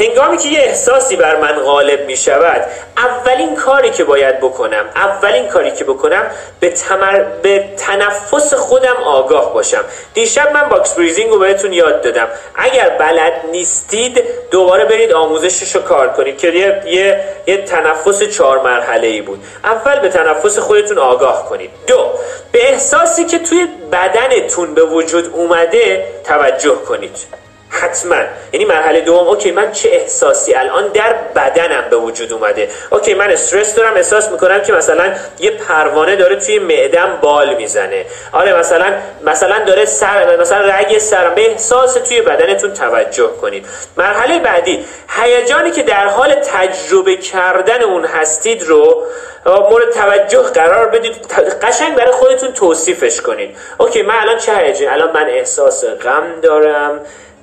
هنگامی 0.00 0.36
که 0.36 0.48
یه 0.48 0.60
احساسی 0.60 1.16
بر 1.16 1.36
من 1.36 1.52
غالب 1.52 2.06
می 2.06 2.16
شود 2.16 2.64
اولین 2.96 3.56
کاری 3.56 3.90
که 3.90 4.04
باید 4.04 4.40
بکنم 4.40 4.84
اولین 4.94 5.48
کاری 5.48 5.70
که 5.70 5.84
بکنم 5.84 6.22
به, 6.60 6.70
تمر... 6.70 7.22
به 7.42 7.64
تنفس 7.76 8.54
خودم 8.54 8.96
آگاه 9.04 9.54
باشم. 9.54 9.84
دیشب 10.14 10.52
من 10.52 10.68
box 10.68 10.94
breathing 10.94 11.30
رو 11.30 11.38
بهتون 11.38 11.72
یاد 11.72 12.02
دادم. 12.02 12.28
اگر 12.54 12.88
بلد 12.88 13.32
نیستید 13.52 14.22
دوباره 14.50 14.84
برید 14.84 15.12
آموزشش 15.12 15.76
رو 15.76 15.82
کار 15.82 16.08
کنید 16.08 16.38
که 16.38 16.48
یه, 16.48 16.82
یه... 16.86 17.24
یه 17.46 17.64
تنفس 17.64 18.22
چهار 18.22 18.62
مرحله 18.62 19.06
ای 19.06 19.20
بود. 19.20 19.44
اول 19.64 19.98
به 19.98 20.08
تنفس 20.08 20.58
خودتون 20.58 20.98
آگاه 20.98 21.48
کنید. 21.48 21.70
دو 21.86 22.10
به 22.52 22.72
احساسی 22.72 23.24
که 23.24 23.38
توی 23.38 23.68
بدنتون 23.92 24.74
به 24.74 24.82
وجود 24.82 25.34
اومده 25.34 26.04
توجه 26.24 26.74
کنید. 26.74 27.49
حتما. 27.70 28.16
یعنی 28.52 28.64
مرحله 28.64 29.00
دوم 29.00 29.28
okay 29.28 29.50
من 29.50 29.72
چه 29.72 29.88
احساسی؟ 29.92 30.54
الان 30.54 30.88
در 30.88 31.12
بدنم 31.36 31.84
به 31.90 31.96
وجود 31.96 32.32
اومده. 32.32 32.68
okay 32.90 33.14
من 33.14 33.30
استرس 33.30 33.74
دارم 33.74 33.94
احساس 33.94 34.30
می‌کنم 34.30 34.60
که 34.60 34.72
مثلا 34.72 35.12
یه 35.38 35.50
پروانه 35.50 36.16
داره 36.16 36.36
توی 36.36 36.58
معدم 36.58 37.18
بال 37.22 37.54
می‌زنه. 37.54 38.04
آره 38.32 38.54
مثلا 38.54 38.86
مثلا 39.22 39.64
داره 39.64 39.84
سر 39.84 40.36
مثلا 40.36 40.58
رگ 40.58 40.98
سرم 40.98 41.34
به 41.34 41.50
احساس 41.50 41.94
توی 41.94 42.22
بدنتون 42.22 42.72
توجه 42.72 43.30
کنید. 43.40 43.66
مرحله 43.96 44.38
بعدی 44.38 44.84
هیجانی 45.08 45.70
که 45.70 45.82
در 45.82 46.06
حال 46.06 46.34
تجربه 46.34 47.16
کردن 47.16 47.82
اون 47.82 48.04
هستید 48.04 48.62
رو 48.62 49.06
مورد 49.46 49.90
توجه 49.90 50.42
قرار 50.42 50.88
بدید. 50.88 51.14
قشنگ 51.62 51.94
برای 51.96 52.12
خودتون 52.12 52.52
توصیفش 52.52 53.20
کنید. 53.20 53.56
اوکی 53.78 54.02
من 54.02 54.14
الان 54.14 54.36
چه 54.36 54.56
هیجانی؟ 54.56 54.86
الان 54.86 55.12
من 55.12 55.26
احساس 55.28 55.84
غم 55.84 56.40
دارم. 56.42 57.00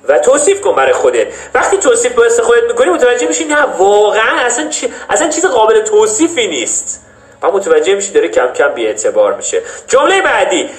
و 0.08 0.18
توصیف 0.18 0.60
کن 0.60 0.74
برای 0.74 0.92
خودت. 0.92 1.26
وقتی 1.54 1.76
توصیف 1.76 2.12
باعث 2.12 2.40
خودت 2.40 2.62
می‌کنی 2.62 2.90
متوجه 2.90 3.26
میشی 3.26 3.44
نه 3.44 3.62
واقعا 3.62 4.38
اصلا, 4.38 4.68
چی... 4.68 4.92
اصلا 5.10 5.28
چیز 5.28 5.46
قابل 5.46 5.80
توصیفی 5.80 6.48
نیست. 6.48 7.07
و 7.42 7.50
متوجه 7.50 7.94
میشی 7.94 8.12
داره 8.12 8.28
کم 8.28 8.52
کم 8.52 8.68
بی 8.68 8.86
اعتبار 8.86 9.34
میشه. 9.34 9.62
جمله 9.86 10.22
بعدی 10.22 10.70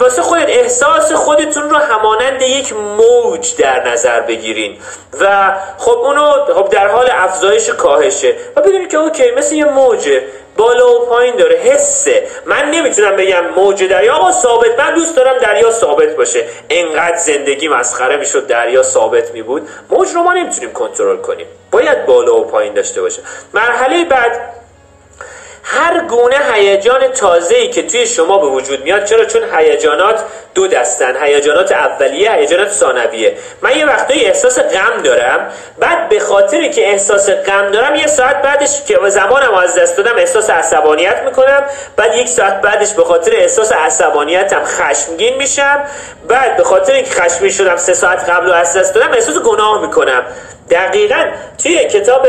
واسه 0.00 0.22
خودت 0.22 0.48
احساس 0.48 1.12
خودتون 1.12 1.70
رو 1.70 1.76
همانند 1.76 2.42
یک 2.42 2.72
موج 2.72 3.56
در 3.56 3.88
نظر 3.88 4.20
بگیرین. 4.20 4.76
و 5.20 5.54
خب 5.78 5.98
اونو 5.98 6.32
خب 6.54 6.68
در 6.68 6.88
حال 6.88 7.08
افزایش 7.10 7.70
کاهشه. 7.70 8.34
و 8.56 8.60
بدونید 8.60 8.90
که 8.90 8.98
اوکی 8.98 9.30
مثل 9.30 9.54
یه 9.54 9.64
موجه. 9.64 10.22
بالا 10.56 10.94
و 10.94 11.06
پایین 11.06 11.36
داره 11.36 11.56
حسه. 11.56 12.26
من 12.46 12.70
نمی‌تونم 12.70 13.16
بگم 13.16 13.48
موج 13.56 13.84
دریا 13.84 14.14
آقا 14.14 14.32
ثابت. 14.32 14.80
من 14.80 14.94
دوست 14.94 15.16
دارم 15.16 15.38
دریا 15.38 15.70
ثابت 15.70 16.16
باشه. 16.16 16.44
انقدر 16.70 17.16
زندگی 17.16 17.68
مسخره 17.68 18.16
می‌شد 18.16 18.46
دریا 18.46 18.82
ثابت 18.82 19.30
میبود. 19.30 19.68
موج 19.90 20.08
رو 20.14 20.22
ما 20.22 20.32
نمی‌تونیم 20.32 20.72
کنترل 20.72 21.16
کنیم. 21.16 21.46
باید 21.70 22.06
بالا 22.06 22.40
و 22.40 22.44
پایین 22.44 22.74
داشته 22.74 23.00
باشه. 23.00 23.22
مرحله 23.54 24.04
بعد 24.04 24.57
هر 25.78 26.00
گونه 26.00 26.36
هیجان 26.52 27.00
ای 27.50 27.68
که 27.68 27.82
توی 27.82 28.06
شما 28.06 28.38
به 28.38 28.46
وجود 28.46 28.82
میاد 28.82 29.04
چرا؟ 29.04 29.24
چون 29.24 29.42
هیجانات 29.56 30.20
دو 30.54 30.66
دستن 30.66 31.24
هیجانات 31.24 31.72
اولیه 31.72 32.32
هیجانات 32.32 32.70
ثانویه. 32.70 33.36
من 33.62 33.76
یه 33.76 33.86
وقتایی 33.86 34.24
احساس 34.24 34.58
غم 34.58 35.02
دارم. 35.02 35.52
بعد 35.78 36.08
به 36.08 36.20
خاطری 36.20 36.70
که 36.70 36.88
احساس 36.90 37.30
غم 37.30 37.70
دارم 37.70 37.94
یه 37.94 38.06
ساعت 38.06 38.42
بعدش 38.42 38.82
که 38.86 38.98
زمانم 39.08 39.54
از 39.54 39.74
دست 39.78 39.96
دادم 39.96 40.16
احساس 40.16 40.50
عصبانیت 40.50 41.22
می‌کنم. 41.24 41.62
بعد 41.96 42.14
یک 42.14 42.28
ساعت 42.28 42.60
بعدش 42.60 42.92
به 42.92 43.04
خاطر 43.04 43.32
احساس 43.34 43.72
عصبانیتم 43.72 44.64
خشمگین 44.64 45.36
میشم. 45.36 45.84
بعد 46.28 46.56
به 46.56 46.64
خاطر 46.64 46.92
اینکه 46.92 47.10
خشمگین 47.10 47.50
شدم 47.50 47.76
سه 47.76 47.94
ساعت 47.94 48.30
قبل 48.30 48.46
رو 48.46 48.52
از 48.52 48.76
دست 48.76 48.94
دادم 48.94 49.12
احساس 49.12 49.38
گناه 49.38 49.80
می‌کنم. 49.80 50.22
دقیقا 50.70 51.24
توی 51.62 51.84
کتاب 51.84 52.26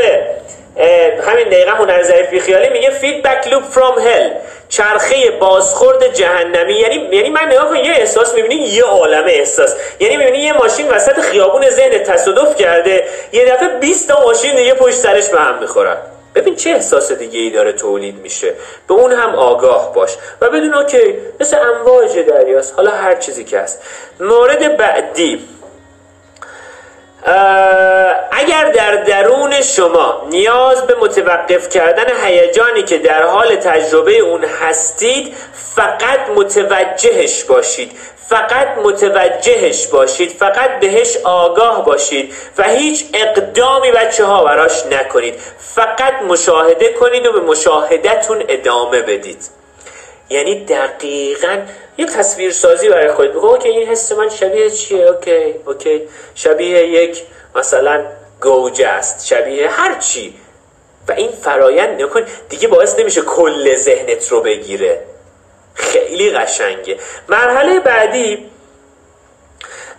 همین 1.26 1.48
دقیقا 1.48 1.70
هنر 1.70 2.02
ظریف 2.02 2.44
بی‌خیالی 2.44 2.68
میگه 2.68 2.90
feedback 2.90 3.48
loop 3.48 3.62
from 3.62 3.98
hell 3.98 4.30
چرخه 4.68 5.30
بازخورد 5.30 6.14
جهنمی. 6.14 6.72
یعنی 6.72 7.08
یعنی 7.12 7.30
من 7.30 7.44
نگاه 7.44 7.68
کن 7.68 7.76
یه 7.76 7.90
احساس 7.90 8.34
می‌بینی 8.34 8.54
یه 8.54 8.84
عالم 8.84 9.24
احساس. 9.26 9.76
یعنی 10.00 10.16
می‌بینی 10.16 10.38
یه 10.38 10.52
ماشین 10.52 10.88
وسط 10.88 11.20
خیابون 11.20 11.70
ذهن 11.70 12.02
تصادف 12.02 12.56
کرده 12.56 13.04
یه 13.32 13.44
دفعه 13.44 13.68
20 13.68 14.08
تا 14.08 14.22
ماشین 14.24 14.56
دیگه 14.56 14.74
پشت 14.74 14.96
سرش 14.96 15.28
به 15.28 15.40
هم 15.40 15.58
می‌خورن. 15.58 15.96
ببین 16.34 16.56
چه 16.56 16.70
احساس 16.70 17.12
دیگه 17.12 17.40
ای 17.40 17.50
داره 17.50 17.72
تولید 17.72 18.20
میشه. 18.22 18.54
به 18.88 18.94
اون 18.94 19.12
هم 19.12 19.34
آگاه 19.34 19.94
باش 19.94 20.16
و 20.40 20.50
بدون 20.50 20.74
okay 20.74 21.14
مثل 21.40 21.56
امواج 21.58 22.18
دریاست. 22.18 22.74
حالا 22.76 22.90
هر 22.90 23.14
چیزی 23.14 23.44
که 23.44 23.60
هست. 23.60 23.82
مورد 24.20 24.76
بعدی. 24.76 25.48
اگر 28.30 28.72
در 28.74 28.96
درون 28.96 29.62
شما 29.62 30.26
نیاز 30.30 30.86
به 30.86 30.94
متوقف 31.00 31.68
کردن 31.68 32.04
هیجانی 32.24 32.82
که 32.82 32.98
در 32.98 33.22
حال 33.22 33.56
تجربه 33.56 34.18
اون 34.18 34.44
هستید 34.44 35.34
فقط 35.74 36.28
متوجهش 36.36 37.44
باشید. 37.44 37.92
فقط 38.28 38.68
متوجهش 38.78 39.86
باشید. 39.86 40.30
فقط 40.30 40.80
بهش 40.80 41.16
آگاه 41.24 41.84
باشید 41.84 42.34
و 42.58 42.68
هیچ 42.68 43.04
اقدامی 43.14 43.90
بچه 43.90 44.24
ها 44.24 44.44
براش 44.44 44.86
نکنید. 44.86 45.34
فقط 45.58 46.22
مشاهده 46.28 46.92
کنید 46.92 47.26
و 47.26 47.32
به 47.32 47.40
مشاهدتون 47.40 48.44
ادامه 48.48 49.02
بدید. 49.02 49.50
یعنی 50.30 50.64
دقیقا 50.64 51.58
یه 52.00 52.06
تصویر 52.06 52.50
سازی 52.50 52.88
برای 52.88 53.12
خودت 53.12 53.30
بگو 53.30 53.46
okay 53.46 53.68
این 53.68 53.88
حس 53.88 54.12
من 54.12 54.28
شبیه 54.28 54.70
چیه؟ 54.70 55.04
okay 55.06 55.54
okay. 55.66 56.08
شبیه 56.34 56.88
یک 56.88 57.22
مثلا 57.54 58.04
گوجه 58.40 58.88
است. 58.88 59.26
شبیه 59.26 59.68
هر 59.68 59.98
چی. 59.98 60.34
و 61.08 61.12
این 61.12 61.30
فرایند 61.30 62.02
نکن 62.02 62.22
دیگه 62.48 62.68
باعث 62.68 62.98
نمیشه 62.98 63.20
کل 63.20 63.76
ذهنت 63.76 64.28
رو 64.28 64.40
بگیره. 64.40 65.02
خیلی 65.74 66.30
قشنگه. 66.30 66.98
مرحله 67.28 67.80
بعدی 67.80 68.49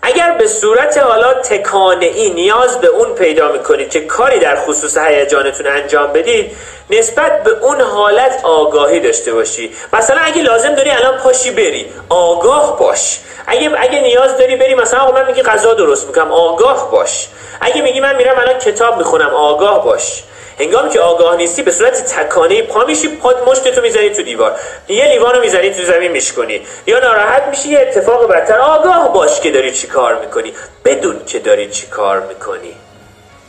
اگر 0.01 0.31
به 0.31 0.47
صورت 0.47 0.97
حالا 0.97 1.33
تکانه 1.33 2.05
ای 2.05 2.29
نیاز 2.29 2.81
به 2.81 2.87
اون 2.87 3.13
پیدا 3.15 3.51
می‌کنید 3.51 3.89
که 3.89 4.01
کاری 4.01 4.39
در 4.39 4.55
خصوص 4.55 4.97
هیجانتون 4.97 5.67
انجام 5.67 6.13
بدید 6.13 6.57
نسبت 6.89 7.43
به 7.43 7.51
اون 7.51 7.81
حالت 7.81 8.39
آگاهی 8.43 8.99
داشته 8.99 9.33
باشی. 9.33 9.73
مثلا 9.93 10.21
اگه 10.21 10.41
لازم 10.41 10.75
داری 10.75 10.89
الان 10.89 11.17
پاشی 11.17 11.51
بری 11.51 11.93
آگاه 12.09 12.79
باش. 12.79 13.19
اگه 13.47 13.71
اگه 13.77 14.01
نیاز 14.01 14.37
داری 14.37 14.55
بری 14.55 14.75
مثلا 14.75 15.11
من 15.11 15.27
میگی 15.27 15.41
غذا 15.41 15.73
درست 15.73 16.07
می‌کنم 16.07 16.31
آگاه 16.31 16.91
باش. 16.91 17.27
اگه 17.61 17.81
میگی 17.81 17.99
من 17.99 18.15
میرم 18.15 18.39
الان 18.39 18.57
کتاب 18.59 18.97
می‌خونم 18.97 19.29
آگاه 19.29 19.85
باش. 19.85 20.23
هنگامی 20.61 20.89
که 20.89 20.99
آگاه 20.99 21.35
نیستی 21.35 21.61
به 21.61 21.71
صورت 21.71 22.05
تکانه 22.05 22.61
پا 22.61 22.85
میشی 22.85 23.07
پاد 23.07 23.49
مشتتو 23.49 23.81
می‌زنی 23.81 24.09
تو 24.09 24.21
دیوار. 24.21 24.59
یه 24.87 25.07
لیوانو 25.07 25.39
می‌زنی 25.39 25.73
تو 25.73 25.83
زمین 25.83 26.11
میشکنی. 26.11 26.61
یا 26.87 26.99
ناراحت 26.99 27.43
میشی 27.43 27.69
یه 27.69 27.79
اتفاق 27.79 28.27
بدتر 28.27 28.57
آگاه 28.57 29.13
باش 29.13 29.39
که 29.39 29.51
داری 29.51 29.71
چی 29.71 29.87
کار 29.87 30.19
می‌کنی. 30.19 30.53
بدون 30.85 31.25
که 31.25 31.39
داری 31.39 31.69
چی 31.69 31.87
کار 31.87 32.19
می‌کنی. 32.19 32.75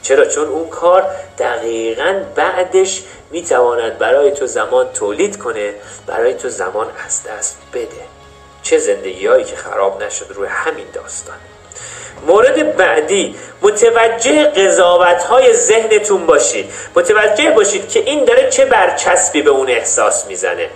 چرا؟ 0.03 0.25
چون 0.25 0.49
اون 0.49 0.69
کار 0.69 1.05
دقیقا 1.39 2.23
بعدش 2.37 3.03
می‌تواند 3.31 3.99
برای 3.99 4.31
تو 4.31 4.47
زمان 4.47 4.93
تولید 4.93 5.39
کنه 5.39 5.75
برای 6.07 6.35
تو 6.35 6.49
زمان 6.49 6.87
از 7.07 7.23
دست 7.23 7.59
بده. 7.75 8.03
چه 8.63 8.79
زندگی 8.79 9.27
هایی 9.27 9.45
که 9.45 9.57
خراب 9.57 10.03
نشد 10.03 10.27
روی 10.35 10.49
همین 10.49 10.87
داستان. 10.93 11.37
مورد 12.27 12.77
بعدی 12.77 13.35
متوجه 13.63 14.45
قضاوت 14.45 15.23
های 15.23 15.53
ذهنتون 15.53 16.27
باشید. 16.27 16.71
متوجه 16.97 17.51
باشید 17.51 17.89
که 17.89 18.01
این 18.01 18.25
داره 18.25 18.51
چه 18.51 18.65
برچسبی 18.65 19.43
به 19.43 19.51
اون 19.51 19.69
احساس 19.69 20.27
می‌زنه. 20.27 20.69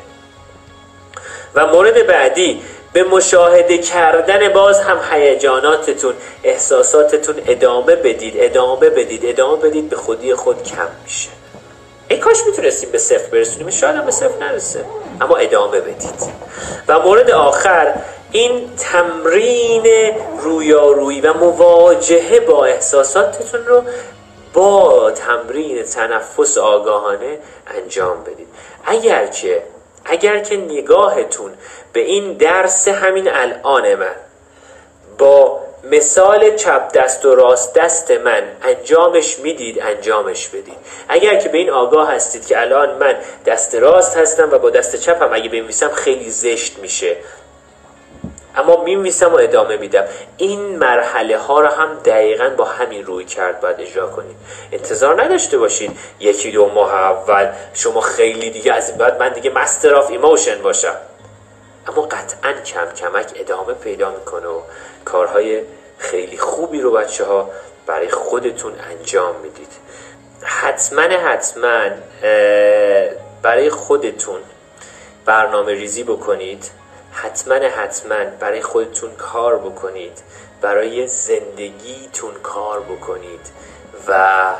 و 1.54 1.66
مورد 1.66 2.06
بعدی 2.06 2.62
به 2.92 3.02
مشاهده 3.02 3.78
کردن 3.78 4.48
باز 4.48 4.80
هم 4.80 5.00
هیجاناتتون 5.12 6.14
احساساتتون 6.44 7.34
ادامه 7.46 7.96
بدید 7.96 8.34
ادامه 8.38 8.90
بدید 8.90 9.26
ادامه 9.26 9.56
بدید 9.56 9.88
به 9.88 9.96
خودی 9.96 10.34
خود 10.34 10.62
کم 10.62 10.88
میشه. 11.04 11.28
ای 12.08 12.18
کاش 12.18 12.36
می‌تونستیم 12.46 12.90
به 12.90 12.98
صفر 12.98 13.28
برسونیم. 13.32 13.70
شاید 13.70 13.96
هم 13.96 14.04
به 14.06 14.12
صفر 14.12 14.38
نرسه. 14.40 14.84
اما 15.20 15.36
ادامه 15.36 15.80
بدید. 15.80 16.32
و 16.88 16.98
مورد 16.98 17.30
آخر 17.30 17.94
این 18.36 18.76
تمرین 18.76 20.14
رویارویی 20.38 21.20
و 21.20 21.32
مواجهه 21.32 22.40
با 22.40 22.64
احساساتتون 22.64 23.66
رو 23.66 23.82
با 24.52 25.10
تمرین 25.10 25.82
تنفس 25.82 26.58
آگاهانه 26.58 27.38
انجام 27.66 28.24
بدید. 28.24 28.48
اگر 28.84 29.26
که 29.26 29.62
اگر 30.04 30.38
که 30.38 30.56
نگاهتون 30.56 31.50
به 31.92 32.00
این 32.00 32.32
درس 32.32 32.88
همین 32.88 33.28
الان 33.28 33.94
من 33.94 34.14
با 35.18 35.60
مثال 35.90 36.56
چپ 36.56 36.92
دست 36.92 37.24
و 37.24 37.34
راست 37.34 37.74
دست 37.74 38.10
من 38.10 38.42
انجامش 38.62 39.38
می‌دید 39.38 39.82
انجامش 39.82 40.48
بدید. 40.48 40.78
اگر 41.08 41.36
که 41.36 41.48
به 41.48 41.58
این 41.58 41.70
آگاه 41.70 42.12
هستید 42.12 42.46
که 42.46 42.60
الان 42.60 42.98
من 42.98 43.16
دست 43.46 43.74
راست 43.74 44.16
هستم 44.16 44.50
و 44.50 44.58
با 44.58 44.70
دست 44.70 44.96
چپم 44.96 45.30
اگه 45.32 45.48
بنویسم 45.48 45.88
خیلی 45.88 46.30
زشت 46.30 46.78
میشه. 46.78 47.16
اما 48.56 48.82
می‌نویسم 48.82 49.32
و 49.32 49.36
ادامه 49.36 49.76
میدم. 49.76 50.04
این 50.36 50.78
مرحله 50.78 51.38
ها 51.38 51.60
رو 51.60 51.68
هم 51.68 51.94
دقیقا 52.04 52.48
با 52.56 52.64
همین 52.64 53.06
رویکرد 53.06 53.60
باید 53.60 53.80
اجرا 53.80 54.06
کنید. 54.06 54.36
انتظار 54.72 55.22
نداشته 55.22 55.58
باشید 55.58 55.98
یکی 56.20 56.50
دو 56.50 56.68
ماه 56.68 56.94
اول 56.94 57.52
شما 57.74 58.00
خیلی 58.00 58.50
دیگه 58.50 58.72
از 58.72 58.88
این 58.88 58.98
بعد 58.98 59.20
من 59.20 59.28
دیگه 59.28 59.50
master 59.50 59.94
of 59.94 60.10
emotion 60.10 60.62
باشم. 60.62 60.96
اما 61.88 62.02
قطعا 62.02 62.52
کم 62.52 62.86
کمک 62.96 63.26
ادامه 63.34 63.72
پیدا 63.74 64.10
می‌کنه 64.10 64.46
و 64.46 64.60
کارهای 65.04 65.62
خیلی 65.98 66.38
خوبی 66.38 66.80
رو 66.80 66.92
بچه 66.92 67.24
ها 67.24 67.50
برای 67.86 68.10
خودتون 68.10 68.72
انجام 68.90 69.36
می‌دید. 69.42 69.72
حتما 70.42 71.02
حتما 71.02 71.88
برای 73.42 73.70
خودتون 73.70 74.40
برنامه 75.24 75.72
ریزی 75.72 76.02
بکنید. 76.02 76.70
حتما 77.22 77.54
حتما 77.54 78.24
برای 78.40 78.62
خودتون 78.62 79.10
کار 79.18 79.58
بکنید. 79.58 80.22
برای 80.62 81.06
زندگیتون 81.06 82.34
کار 82.42 82.80
بکنید. 82.80 83.40
و 84.08 84.52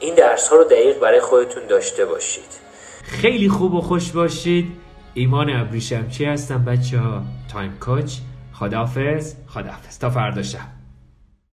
این 0.00 0.14
درس 0.14 0.48
ها 0.48 0.56
رو 0.56 0.64
دقیق 0.64 0.98
برای 0.98 1.20
خودتون 1.20 1.66
داشته 1.66 2.04
باشید. 2.04 2.60
خیلی 3.02 3.48
خوب 3.48 3.74
و 3.74 3.80
خوش 3.80 4.10
باشید. 4.10 4.72
ایمان 5.14 5.50
ابریشمچی 5.50 6.24
هستم 6.24 6.64
بچه 6.64 6.98
ها 6.98 7.22
تایم 7.52 7.78
کوچ. 7.80 8.12
خدافز 8.52 9.34
خدافز 9.48 9.98
تا 9.98 10.10
فردا 10.10 10.42
شب. 10.42 10.79